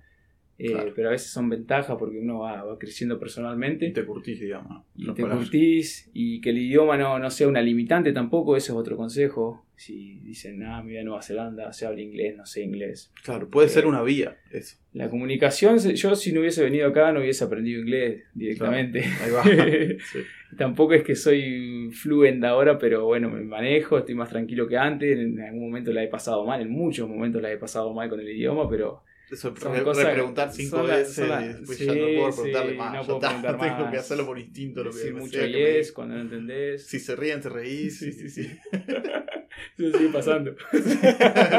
eh, 0.60 0.72
Claro. 0.72 0.92
pero 0.96 1.10
a 1.10 1.12
veces 1.12 1.30
son 1.32 1.50
ventajas 1.50 1.96
porque 2.00 2.20
uno 2.20 2.40
va, 2.40 2.64
va 2.64 2.78
creciendo 2.80 3.20
personalmente. 3.20 3.86
Y 3.88 3.94
te 3.94 4.06
curtís, 4.06 4.40
digamos. 4.40 4.84
y 4.96 5.06
te 5.14 5.22
palabras. 5.22 5.40
curtís 5.46 6.10
y 6.14 6.42
que 6.42 6.50
el 6.50 6.58
idioma 6.58 6.98
no, 6.98 7.20
no 7.20 7.30
sea 7.30 7.48
una 7.48 7.62
limitante 7.62 8.12
tampoco, 8.14 8.56
ese 8.58 8.72
es 8.72 8.78
otro 8.78 8.98
consejo. 8.98 9.64
Si 9.76 10.20
dicen, 10.24 10.64
ah, 10.64 10.82
me 10.82 10.94
voy 10.94 10.98
a 10.98 11.04
Nueva 11.04 11.22
Zelanda, 11.22 11.72
se 11.72 11.86
habla 11.86 12.02
inglés, 12.02 12.36
no 12.36 12.48
sé 12.48 12.64
inglés. 12.64 13.14
Claro, 13.24 13.48
puede 13.48 13.70
ser 13.70 13.84
Eh, 13.84 13.88
una 13.88 14.02
vía, 14.02 14.36
eso. 14.52 14.78
La 14.94 15.08
comunicación, 15.12 15.78
yo 15.78 16.16
si 16.16 16.34
no 16.34 16.40
hubiese 16.40 16.64
venido 16.64 16.88
acá 16.88 17.12
no 17.12 17.20
hubiese 17.20 17.44
aprendido 17.44 17.80
inglés 17.82 18.24
directamente. 18.34 19.04
Ahí 19.04 19.32
va. 19.32 19.44
Sí. 20.12 20.20
Tampoco 20.58 20.94
es 20.94 21.04
que 21.04 21.14
soy 21.14 21.92
fluent 21.92 22.44
ahora, 22.46 22.80
pero 22.80 23.06
bueno, 23.06 23.30
me 23.30 23.42
manejo, 23.44 23.98
estoy 24.00 24.16
más 24.16 24.30
tranquilo 24.30 24.66
que 24.68 24.78
antes. 24.78 25.20
En 25.20 25.40
algún 25.42 25.62
momento 25.68 25.92
la 25.92 26.04
he 26.04 26.08
pasado 26.08 26.44
mal, 26.46 26.62
en 26.62 26.72
muchos 26.72 27.08
momentos 27.08 27.42
la 27.42 27.52
he 27.52 27.58
pasado 27.58 27.94
mal 27.94 28.10
con 28.10 28.20
el 28.20 28.30
idioma, 28.30 28.68
pero 28.70 29.02
Eso, 29.30 29.54
re- 29.54 29.84
cosas- 29.84 30.06
repreguntar 30.06 30.54
cinco 30.54 30.84
veces 30.84 31.18
y 31.18 31.48
después 31.50 31.78
sí, 31.78 31.86
ya 31.86 31.94
no 31.94 32.00
puedo 32.06 32.32
sí, 32.32 32.38
preguntarle 32.42 32.74
más. 32.76 32.94
no 32.94 33.02
puedo 33.04 33.18
está, 33.18 33.28
preguntar 33.30 33.60
tengo 33.60 33.80
más. 33.84 33.92
que 33.92 33.98
hacerlo 33.98 34.26
por 34.26 34.40
instinto. 34.40 34.84
Lo 34.84 34.92
que 34.92 34.98
decir 34.98 35.14
mucho 35.16 35.40
que 35.40 35.84
me 35.88 35.94
cuando 35.94 36.16
no 36.16 36.22
entendés. 36.22 36.88
Si 36.88 37.00
se 37.00 37.16
ríen, 37.16 37.44
se 37.44 37.50
reís. 37.50 38.00
Sí, 38.00 38.12
sí, 38.14 38.30
sí. 38.30 38.58
Eso 39.78 39.98
sigue 39.98 40.10
pasando. 40.14 40.56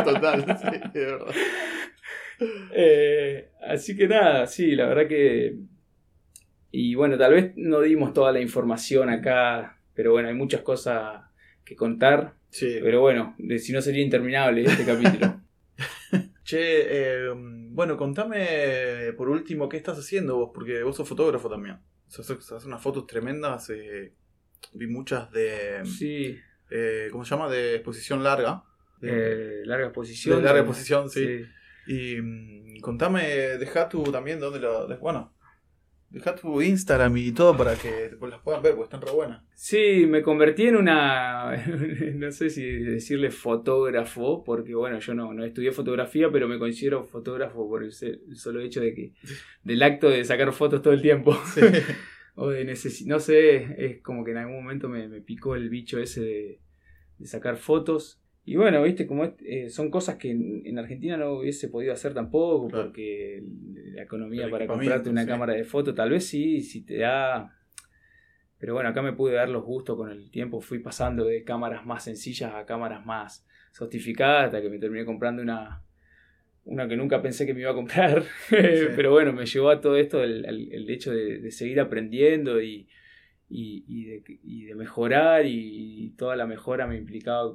Total, 0.05 0.59
sí, 0.61 0.91
de 0.99 1.05
verdad. 1.05 1.35
Eh, 2.73 3.49
así 3.66 3.97
que 3.97 4.07
nada, 4.09 4.47
sí, 4.47 4.75
la 4.77 4.87
verdad 4.87 5.09
que. 5.09 5.57
Y 6.71 6.95
bueno, 6.95 7.16
tal 7.19 7.33
vez 7.35 7.53
no 7.57 7.81
dimos 7.81 8.12
toda 8.12 8.31
la 8.33 8.41
información 8.41 9.09
acá, 9.11 9.79
pero 9.95 10.12
bueno, 10.12 10.29
hay 10.29 10.35
muchas 10.35 10.61
cosas 10.62 11.23
que 11.64 11.75
contar. 11.77 12.35
Sí. 12.51 12.79
Pero 12.83 13.01
bueno, 13.01 13.37
si 13.59 13.73
no 13.73 13.81
sería 13.83 14.03
interminable 14.03 14.64
este 14.64 14.85
capítulo. 14.85 15.41
Che, 16.49 17.26
eh, 17.26 17.30
bueno, 17.36 17.99
contame 17.99 19.12
por 19.18 19.28
último 19.28 19.68
qué 19.68 19.76
estás 19.76 19.99
haciendo 19.99 20.36
vos, 20.36 20.51
porque 20.55 20.82
vos 20.82 20.96
sos 20.96 21.07
fotógrafo 21.07 21.51
también. 21.51 21.78
Haces 22.09 22.64
unas 22.64 22.80
fotos 22.80 23.07
tremendas. 23.07 23.68
eh, 23.68 24.14
vi 24.72 24.86
muchas 24.86 25.30
de. 25.30 25.84
Sí, 25.84 26.38
eh, 26.70 27.09
¿Cómo 27.12 27.26
se 27.26 27.34
llama? 27.34 27.51
De 27.51 27.74
exposición 27.74 28.24
larga. 28.24 28.64
De, 28.99 29.11
eh, 29.61 29.66
larga 29.66 29.88
exposición. 29.88 30.38
de 30.38 30.44
larga 30.44 30.61
exposición, 30.61 31.11
sí. 31.11 31.44
Sí. 31.84 32.16
Y 32.16 32.22
mm, 32.22 32.80
contame, 32.80 33.26
deja 33.59 33.86
tu 33.86 34.05
también 34.05 34.40
dónde 34.40 34.59
lo. 34.59 34.88
bueno, 35.01 35.34
deja 36.11 36.35
tu 36.35 36.63
Instagram 36.63 37.17
y 37.17 37.33
todo 37.33 37.57
para 37.57 37.75
que 37.77 38.11
las 38.29 38.41
puedan 38.41 38.63
ver, 38.63 38.75
porque 38.75 38.85
están 38.95 39.03
re 39.03 39.13
buenas. 39.13 39.43
Sí, 39.55 40.07
me 40.09 40.23
convertí 40.23 40.67
en 40.67 40.77
una, 40.77 41.57
no 42.15 42.33
sé 42.33 42.51
si 42.51 42.65
decirle 42.65 43.31
fotógrafo, 43.31 44.43
porque 44.45 44.75
bueno, 44.75 44.99
yo 45.01 45.15
no, 45.15 45.35
no 45.35 45.45
estudié 45.45 45.73
fotografía, 45.73 46.31
pero 46.31 46.49
me 46.49 46.59
considero 46.59 47.05
fotógrafo 47.05 47.69
por 47.69 47.85
el, 47.85 47.93
solo 47.93 48.61
hecho 48.61 48.81
de 48.81 48.95
que, 48.95 49.13
del 49.63 49.83
acto 49.83 50.09
de 50.09 50.25
sacar 50.25 50.53
fotos 50.53 50.83
todo 50.83 50.95
el 50.95 51.03
tiempo. 51.03 51.37
Sí. 51.55 51.61
o 52.35 52.49
de 52.49 52.65
necesi- 52.67 53.07
no 53.07 53.21
sé, 53.21 53.75
es 53.79 54.01
como 54.03 54.25
que 54.25 54.31
en 54.31 54.39
algún 54.39 54.63
momento 54.63 54.89
me, 54.89 55.09
me 55.09 55.21
picó 55.21 55.57
el 55.57 55.69
bicho 55.69 55.99
ese 55.99 56.21
de, 56.21 56.61
de 57.19 57.27
sacar 57.27 57.57
fotos. 57.57 58.23
Y 58.49 58.57
bueno, 58.57 58.82
viste, 58.82 59.07
como 59.07 59.24
eh, 59.44 59.68
son 59.68 59.90
cosas 59.90 60.16
que 60.16 60.30
en, 60.30 60.62
en 60.64 60.78
Argentina 60.78 61.16
no 61.18 61.34
hubiese 61.34 61.68
podido 61.68 61.92
hacer 61.92 62.14
tampoco, 62.14 62.68
Claro. 62.68 62.84
porque 62.86 63.42
la 63.94 64.03
economía 64.05 64.49
para 64.51 64.66
comprarte 64.66 65.11
una 65.11 65.22
sí. 65.22 65.28
cámara 65.28 65.53
de 65.53 65.64
foto, 65.64 65.92
tal 65.94 66.11
vez 66.11 66.24
sí, 66.26 66.62
si 66.62 66.82
te 66.84 66.96
da... 66.99 67.55
Pero 68.59 68.72
bueno, 68.74 68.88
acá 68.88 69.03
me 69.03 69.12
pude 69.12 69.34
dar 69.34 69.49
los 69.51 69.64
gustos 69.64 69.96
con 69.96 70.11
el 70.11 70.30
tiempo, 70.30 70.61
fui 70.61 70.78
pasando 70.78 71.24
de 71.26 71.44
cámaras 71.44 71.84
más 71.84 72.05
sencillas 72.05 72.55
a 72.55 72.64
cámaras 72.64 73.05
más 73.05 73.46
sofisticadas, 73.72 74.46
hasta 74.46 74.62
que 74.62 74.70
me 74.70 74.78
terminé 74.78 75.05
comprando 75.05 75.42
una, 75.42 75.82
una 76.64 76.88
que 76.88 76.96
nunca 76.96 77.20
pensé 77.20 77.44
que 77.44 77.53
me 77.55 77.61
iba 77.61 77.70
a 77.72 77.74
comprar. 77.74 78.24
Pero 78.51 79.11
bueno, 79.12 79.32
me 79.34 79.44
llevó 79.46 79.68
a 79.70 79.80
todo 79.80 79.96
esto 79.96 80.24
el, 80.24 80.44
el- 80.46 80.72
el 80.72 80.90
hecho 80.90 81.12
de, 81.12 81.38
de 81.38 81.51
seguir 81.51 81.78
aprendiendo 81.80 82.61
y, 82.62 82.88
y, 83.51 83.84
y 83.86 84.05
de, 84.07 84.22
y 84.42 84.64
de 84.64 84.74
mejorar 84.74 85.44
y 85.46 86.14
toda 86.16 86.34
la 86.34 86.46
mejora 86.46 86.86
me 86.86 86.96
implicaba 86.96 87.55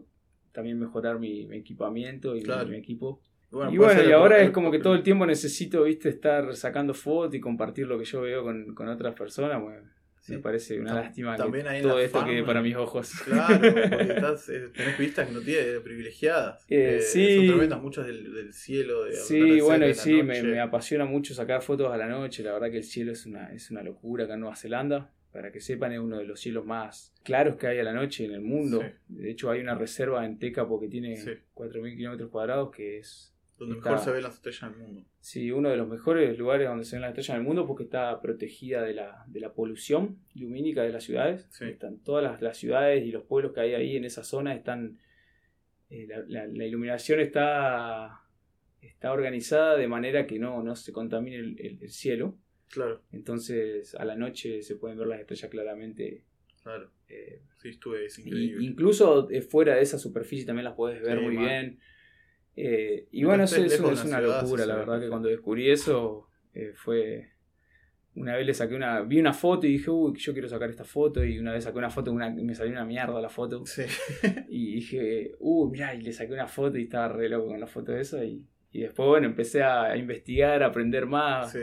también 0.54 0.80
mejorar 0.80 1.20
mi, 1.20 1.46
mi 1.48 1.58
equipamiento 1.58 2.34
y 2.36 2.40
mi- 2.40 2.44
Claro. 2.46 2.70
mi, 2.70 2.78
equipo. 2.78 3.20
Bueno, 3.52 3.72
y 3.72 3.78
bueno, 3.78 4.02
y 4.04 4.12
ahora 4.12 4.42
es 4.42 4.50
como 4.52 4.72
que 4.72 4.80
todo 4.80 4.96
el 4.96 5.04
tiempo 5.04 5.26
necesito, 5.26 5.84
viste, 5.84 6.10
estar 6.10 6.56
sacando 6.56 6.94
fotos 6.94 7.36
y 7.36 7.40
compartir 7.42 7.86
lo 7.88 8.00
que 8.00 8.06
yo 8.06 8.22
veo 8.22 8.44
con, 8.44 8.74
con 8.74 8.88
otras 8.88 9.14
personas. 9.16 9.62
Bueno, 9.62 9.82
Sí. 10.26 10.32
Me 10.36 10.40
parece 10.40 10.80
una 10.80 10.92
Tam- 10.92 11.02
lástima 11.04 11.36
también 11.36 11.66
que 11.68 11.82
todo 11.82 12.00
esto 12.00 12.20
fama. 12.20 12.32
quede 12.32 12.44
para 12.44 12.62
mis 12.62 12.78
ojos. 12.78 13.12
Claro, 13.26 13.60
porque 13.60 14.14
estás, 14.14 14.48
eh, 14.48 14.70
tenés 14.74 14.98
vistas 14.98 15.28
que 15.28 15.34
no 15.34 15.42
tienes, 15.42 15.82
privilegiadas. 15.82 16.64
Eh, 16.70 16.96
Eh, 16.96 17.02
sí. 17.02 17.36
Son 17.36 17.48
tremendas 17.48 17.82
muchas 17.82 18.08
del, 18.08 18.34
del 18.34 18.54
cielo. 18.54 19.04
De 19.04 19.18
Sí, 19.18 19.60
bueno, 19.60 19.86
y 19.86 19.94
sí, 19.94 20.24
me, 20.24 20.42
me 20.42 20.62
apasiona 20.62 21.04
mucho 21.04 21.34
sacar 21.34 21.62
fotos 21.62 21.92
a 21.92 21.98
la 21.98 22.08
noche. 22.08 22.42
La 22.42 22.54
verdad 22.54 22.72
que 22.72 22.78
el 22.78 22.84
cielo 22.86 23.12
es 23.12 23.26
una, 23.26 23.52
es 23.54 23.70
una 23.70 23.84
locura 23.84 24.24
acá 24.24 24.36
en 24.36 24.40
Nueva 24.40 24.56
Zelanda. 24.56 25.12
Para 25.34 25.52
que 25.52 25.60
sepan, 25.60 25.92
es 25.92 26.00
uno 26.00 26.20
de 26.20 26.26
los 26.26 26.40
cielos 26.40 26.64
más 26.66 27.12
claros 27.24 27.56
que 27.58 27.66
hay 27.68 27.80
a 27.80 27.84
la 27.84 27.92
noche 27.94 28.24
en 28.26 28.32
el 28.34 28.42
mundo. 28.42 28.82
Sí. 28.82 28.88
De 29.08 29.32
hecho, 29.32 29.50
hay 29.50 29.60
una 29.62 29.74
reserva 29.76 30.26
en 30.26 30.38
Tecapo 30.38 30.80
que 30.80 30.88
tiene 30.88 31.18
Sí. 31.18 31.32
4.000 31.56 31.98
kilómetros 31.98 32.30
cuadrados, 32.30 32.70
que 32.70 33.00
es 33.00 33.36
Donde 33.58 33.78
está- 33.78 33.90
mejor 33.92 34.06
se 34.06 34.12
ven 34.12 34.22
las 34.24 34.36
estrellas 34.36 34.62
del 34.72 34.80
mundo. 34.80 35.06
sí, 35.20 35.52
uno 35.52 35.70
de 35.70 35.78
los 35.78 35.88
mejores 35.88 36.38
lugares 36.38 36.68
donde 36.68 36.86
se 36.86 36.96
ven 36.98 37.02
las 37.02 37.10
estrellas 37.10 37.38
del 37.38 37.48
mundo 37.48 37.66
porque 37.66 37.84
está 37.84 38.22
protegida 38.22 38.84
de 38.84 38.94
la, 38.94 39.24
de 39.28 39.40
la 39.40 39.54
polución 39.54 40.20
lumínica 40.36 40.84
de 40.84 40.92
las 40.92 41.04
ciudades. 41.04 41.48
Sí. 41.50 41.66
Están 41.66 41.98
todas 42.00 42.24
las, 42.24 42.40
las 42.42 42.56
ciudades 42.58 43.04
y 43.04 43.12
los 43.12 43.24
pueblos 43.24 43.54
que 43.54 43.62
hay 43.62 43.74
ahí 43.74 43.98
en 43.98 44.06
esa 44.06 44.24
zona 44.24 44.54
están... 44.54 45.00
eh, 45.90 46.06
la, 46.08 46.24
la- 46.28 46.48
la 46.48 46.66
iluminación 46.66 47.20
está, 47.20 48.22
está 48.82 49.12
organizada 49.12 49.78
de 49.78 49.88
manera 49.88 50.26
que 50.28 50.38
no, 50.40 50.62
no 50.64 50.76
se 50.76 50.92
contamine 50.94 51.38
el- 51.38 51.60
el- 51.60 51.78
el 51.82 51.90
cielo. 51.90 52.38
Claro, 52.74 53.02
Entonces 53.12 53.94
a 53.96 54.04
la 54.04 54.16
noche 54.16 54.62
se 54.64 54.76
pueden 54.76 54.98
ver 54.98 55.08
las 55.08 55.20
estrellas 55.20 55.50
claramente. 55.52 56.24
claro. 56.64 56.90
eh, 57.08 57.40
Sí, 57.62 57.70
estuve, 57.70 58.06
es 58.08 58.18
increíble. 58.20 58.64
incluso 58.66 59.30
eh, 59.30 59.42
fuera 59.42 59.76
de 59.76 59.82
esa 59.82 59.98
superficie 60.00 60.46
también 60.46 60.66
las 60.66 60.74
puedes 60.74 61.02
ver 61.02 61.20
Sí, 61.20 61.24
muy 61.24 61.38
bien. 61.38 61.80
Eh, 62.56 63.08
y 63.12 63.24
bueno, 63.24 63.44
eso 63.46 63.56
es, 63.64 63.80
una- 63.80 63.96
ciudad, 63.96 64.42
locura, 64.44 64.66
la 64.66 64.76
verdad 64.76 65.00
que 65.00 65.10
cuando 65.10 65.30
descubrí 65.30 65.70
eso 65.70 66.28
eh, 66.54 66.72
fue... 66.76 67.30
Una 68.16 68.36
vez 68.36 68.46
le 68.46 68.54
saqué 68.54 68.76
una... 68.76 69.02
Vi 69.02 69.20
una 69.20 69.34
foto 69.34 69.66
y 69.66 69.72
dije, 69.72 69.90
uy, 69.90 70.14
yo 70.20 70.34
quiero 70.34 70.48
sacar 70.48 70.70
esta 70.70 70.84
foto. 70.84 71.24
Y 71.26 71.40
una 71.40 71.52
vez 71.52 71.64
saqué 71.64 71.80
una 71.80 71.90
foto 71.90 72.12
una, 72.12 72.30
me 72.30 72.54
salió 72.54 72.72
una 72.72 72.86
mierda 72.86 73.20
la 73.20 73.30
foto. 73.30 73.66
Sí. 73.66 73.84
Y 74.50 74.76
dije, 74.76 75.32
uy, 75.40 75.72
mirá, 75.72 75.96
y 75.96 76.02
le 76.02 76.14
saqué 76.14 76.32
una 76.34 76.48
foto 76.48 76.78
y 76.78 76.84
estaba 76.84 77.08
re 77.08 77.28
loco 77.28 77.48
con 77.48 77.60
la 77.60 77.66
foto 77.66 77.92
de 77.92 78.02
esa. 78.02 78.24
Y, 78.24 78.46
y 78.72 78.82
después, 78.82 79.08
bueno, 79.10 79.26
empecé 79.26 79.64
a 79.64 79.96
investigar, 79.98 80.62
a 80.62 80.68
aprender 80.68 81.06
más. 81.08 81.52
sí. 81.52 81.60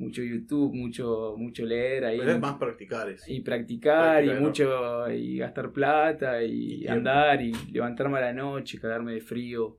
Mucho 0.00 0.22
YouTube, 0.22 0.72
mucho, 0.74 1.34
mucho 1.36 1.66
leer 1.66 2.06
ahí. 2.06 2.18
Pero 2.18 2.32
es 2.32 2.40
más 2.40 2.56
practicar 2.56 3.10
eso. 3.10 3.24
Y 3.28 3.40
practicar, 3.42 4.24
y 4.24 4.30
mucho, 4.30 5.10
y 5.10 5.36
gastar 5.36 5.72
plata, 5.72 6.42
Y 6.42 6.88
andar, 6.88 7.42
y 7.42 7.52
levantarme 7.70 8.16
a 8.16 8.22
la 8.22 8.32
noche, 8.32 8.80
cagarme 8.80 9.12
de 9.12 9.20
frío. 9.20 9.76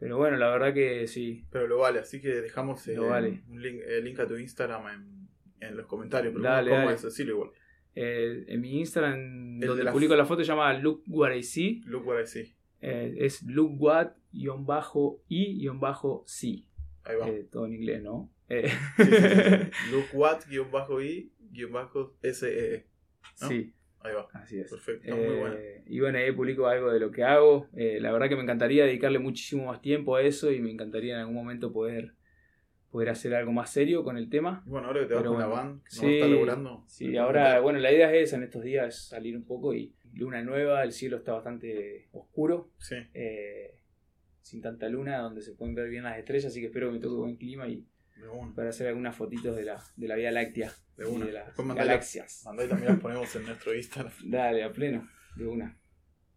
Pero 0.00 0.16
bueno, 0.16 0.36
la 0.36 0.50
verdad 0.50 0.74
que 0.74 1.06
sí. 1.06 1.44
Pero 1.52 1.68
lo 1.68 1.78
vale, 1.78 2.00
así 2.00 2.20
que 2.20 2.28
dejamos 2.40 2.88
eh, 2.88 2.96
Lo 2.96 3.06
vale. 3.06 3.42
un 3.48 3.62
link, 3.62 3.80
el 3.86 4.04
link 4.04 4.18
a 4.18 4.26
tu 4.26 4.36
Instagram 4.36 4.88
en, 4.88 5.28
en 5.68 5.76
los 5.76 5.86
comentarios. 5.86 6.32
Pero 6.32 6.42
Dale, 6.42 6.70
¿cómo 6.70 6.82
dale. 6.82 6.94
es? 6.96 7.20
Igual. 7.20 7.50
Eh, 7.94 8.44
en 8.48 8.60
mi 8.60 8.80
Instagram, 8.80 9.60
de 9.60 9.66
donde 9.68 9.84
la 9.84 9.92
publico 9.92 10.16
la 10.16 10.26
foto, 10.26 10.42
se 10.42 10.48
llama 10.48 10.72
Look 10.74 11.04
What 11.06 11.32
I 11.34 11.42
See. 11.44 11.82
Look 11.86 12.04
what 12.04 12.20
I 12.20 12.26
see. 12.26 12.52
Eh, 12.80 13.14
es 13.18 13.42
look 13.44 13.80
what-i-c. 13.80 14.48
Ahí 17.04 17.16
va. 17.16 17.28
Eh, 17.28 17.46
todo 17.50 17.66
en 17.66 17.74
inglés, 17.74 18.02
¿no? 18.02 18.30
Eh, 18.48 18.68
Sí, 18.96 19.04
sí, 19.04 19.10
sí. 19.10 19.92
Look 19.92 20.06
what, 20.14 20.40
guion 20.48 20.70
bajo 20.70 21.02
i, 21.02 21.32
guion 21.50 21.72
bajo 21.72 22.16
SEE. 22.22 22.86
¿no? 23.42 23.48
sí, 23.48 23.74
Ahí 24.00 24.14
va. 24.14 24.28
así 24.32 24.58
es. 24.60 24.70
Perfecto, 24.70 25.14
muy 25.14 25.24
Eh, 25.24 25.38
bueno. 25.38 25.56
Y 25.86 26.00
bueno, 26.00 26.18
ahí 26.18 26.32
publico 26.32 26.66
algo 26.66 26.90
de 26.90 27.00
lo 27.00 27.10
que 27.10 27.24
hago. 27.24 27.68
Eh, 27.76 27.98
la 28.00 28.12
verdad 28.12 28.28
que 28.28 28.36
me 28.36 28.42
encantaría 28.42 28.84
dedicarle 28.84 29.18
muchísimo 29.18 29.66
más 29.66 29.80
tiempo 29.82 30.16
a 30.16 30.22
eso 30.22 30.50
y 30.52 30.60
me 30.60 30.70
encantaría 30.70 31.14
en 31.14 31.20
algún 31.20 31.34
momento 31.34 31.72
poder, 31.72 32.14
poder 32.90 33.08
hacer 33.10 33.34
algo 33.34 33.52
más 33.52 33.70
serio 33.72 34.04
con 34.04 34.16
el 34.16 34.30
tema. 34.30 34.62
Y 34.66 34.70
bueno, 34.70 34.86
ahora 34.86 35.00
que 35.00 35.06
te 35.08 35.14
vas 35.14 35.22
pero 35.22 35.32
con 35.32 35.40
la 35.40 35.46
bueno. 35.48 35.62
van, 35.62 35.78
que 35.80 35.96
no 35.96 36.00
Sí, 36.02 36.14
está 36.14 36.26
laburando. 36.28 36.84
Sí, 36.86 37.16
ahora, 37.16 37.60
bueno, 37.60 37.78
la 37.80 37.92
idea 37.92 38.12
es 38.14 38.28
esa 38.28 38.36
en 38.36 38.44
estos 38.44 38.62
días, 38.62 39.08
salir 39.08 39.36
un 39.36 39.44
poco 39.44 39.74
y 39.74 39.94
luna 40.14 40.42
nueva, 40.42 40.82
el 40.84 40.92
cielo 40.92 41.16
está 41.18 41.32
bastante 41.32 42.08
oscuro, 42.12 42.70
Sí, 42.78 42.96
eh, 43.14 43.80
sin 44.40 44.62
tanta 44.62 44.88
luna, 44.88 45.18
donde 45.18 45.42
se 45.42 45.52
pueden 45.52 45.74
ver 45.74 45.90
bien 45.90 46.04
las 46.04 46.16
estrellas, 46.18 46.46
así 46.46 46.60
que 46.60 46.66
espero 46.66 46.86
que 46.88 46.94
me 46.94 47.00
toque 47.00 47.16
buen 47.16 47.36
clima 47.36 47.68
y 47.68 47.84
de 48.20 48.28
una. 48.28 48.54
para 48.54 48.68
hacer 48.70 48.88
algunas 48.88 49.14
fotitos 49.16 49.56
de 49.56 49.64
la, 49.64 49.82
de 49.96 50.08
la 50.08 50.16
Vía 50.16 50.30
Láctea 50.30 50.70
De 50.96 51.04
y 51.04 51.08
una. 51.14 51.26
de 51.26 51.32
las 51.32 51.56
galaxias. 51.56 52.42
Mandá 52.44 52.64
y 52.64 52.68
también 52.68 52.92
las 52.92 53.00
ponemos 53.00 53.34
en 53.36 53.44
nuestro 53.46 53.74
Instagram. 53.74 54.12
Dale, 54.24 54.64
a 54.64 54.72
pleno, 54.72 55.08
de 55.36 55.46
una. 55.46 55.76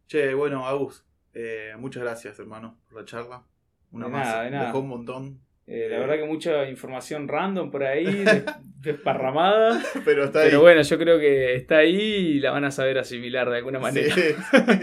Che, 0.08 0.34
bueno, 0.34 0.68
Agus, 0.68 1.06
Eh, 1.34 1.74
muchas 1.78 2.04
gracias, 2.04 2.38
hermano, 2.40 2.78
por 2.90 3.00
la 3.00 3.06
charla. 3.06 3.44
Una 3.92 4.06
De 4.08 4.12
más. 4.12 4.28
nada, 4.28 4.44
de 4.44 4.52
nada. 4.52 4.66
Dejó 4.68 4.80
un 4.80 4.88
montón. 4.90 5.40
Eh, 5.68 5.88
la 5.90 5.96
Eh. 5.96 6.00
verdad 6.00 6.16
que 6.16 6.26
mucha 6.26 6.68
información 6.70 7.28
random 7.30 7.72
por 7.72 7.84
ahí, 7.84 8.06
des- 8.26 8.44
desparramada. 8.80 9.82
Pero 10.06 10.26
está 10.26 10.40
ahí. 10.40 10.48
Pero 10.50 10.62
bueno, 10.62 10.82
yo 10.82 10.98
creo 10.98 11.20
que 11.20 11.56
está 11.56 11.78
ahí 11.78 11.96
y 11.96 12.40
la 12.40 12.52
van 12.52 12.66
a 12.66 12.72
saber 12.72 12.98
asimilar 12.98 13.50
de 13.50 13.58
alguna 13.58 13.80
Sí, 13.80 13.84
manera. 13.84 14.16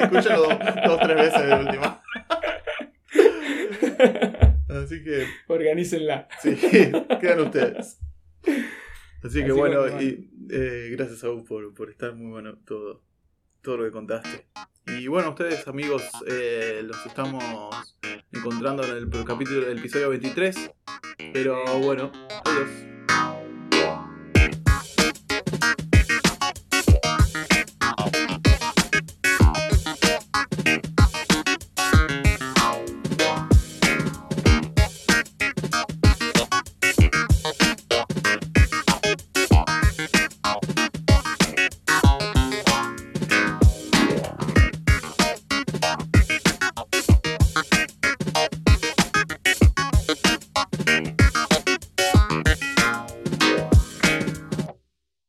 escúchalo 0.05 0.43
dos, 0.43 0.59
dos 0.87 1.01
tres 1.03 1.17
veces 1.17 1.47
de 1.47 1.55
última. 1.55 1.98
Así 4.89 5.05
que, 5.05 5.27
Organícenla. 5.49 6.29
sí, 6.41 6.57
quedan 7.21 7.41
ustedes. 7.41 7.99
Así 9.23 9.41
que 9.41 9.45
Así 9.45 9.51
bueno, 9.51 9.81
bueno, 9.81 10.01
y, 10.01 10.31
eh, 10.51 10.89
gracias 10.93 11.23
a 11.25 11.29
vos 11.29 11.43
por, 11.43 11.75
por 11.75 11.91
estar 11.91 12.15
muy 12.15 12.31
bueno 12.31 12.57
todo, 12.65 13.03
todo 13.61 13.77
lo 13.77 13.85
que 13.85 13.91
contaste. 13.91 14.47
Y 14.87 15.07
bueno, 15.09 15.29
ustedes 15.29 15.69
amigos, 15.69 16.03
eh, 16.27 16.81
los 16.83 17.05
estamos 17.05 17.45
encontrando 18.33 18.83
en 18.85 18.97
el 19.13 19.25
capítulo, 19.27 19.69
el 19.69 19.79
episodio 19.79 20.09
23. 20.09 20.71
Pero 21.35 21.63
bueno, 21.81 22.11
adiós. 22.47 22.88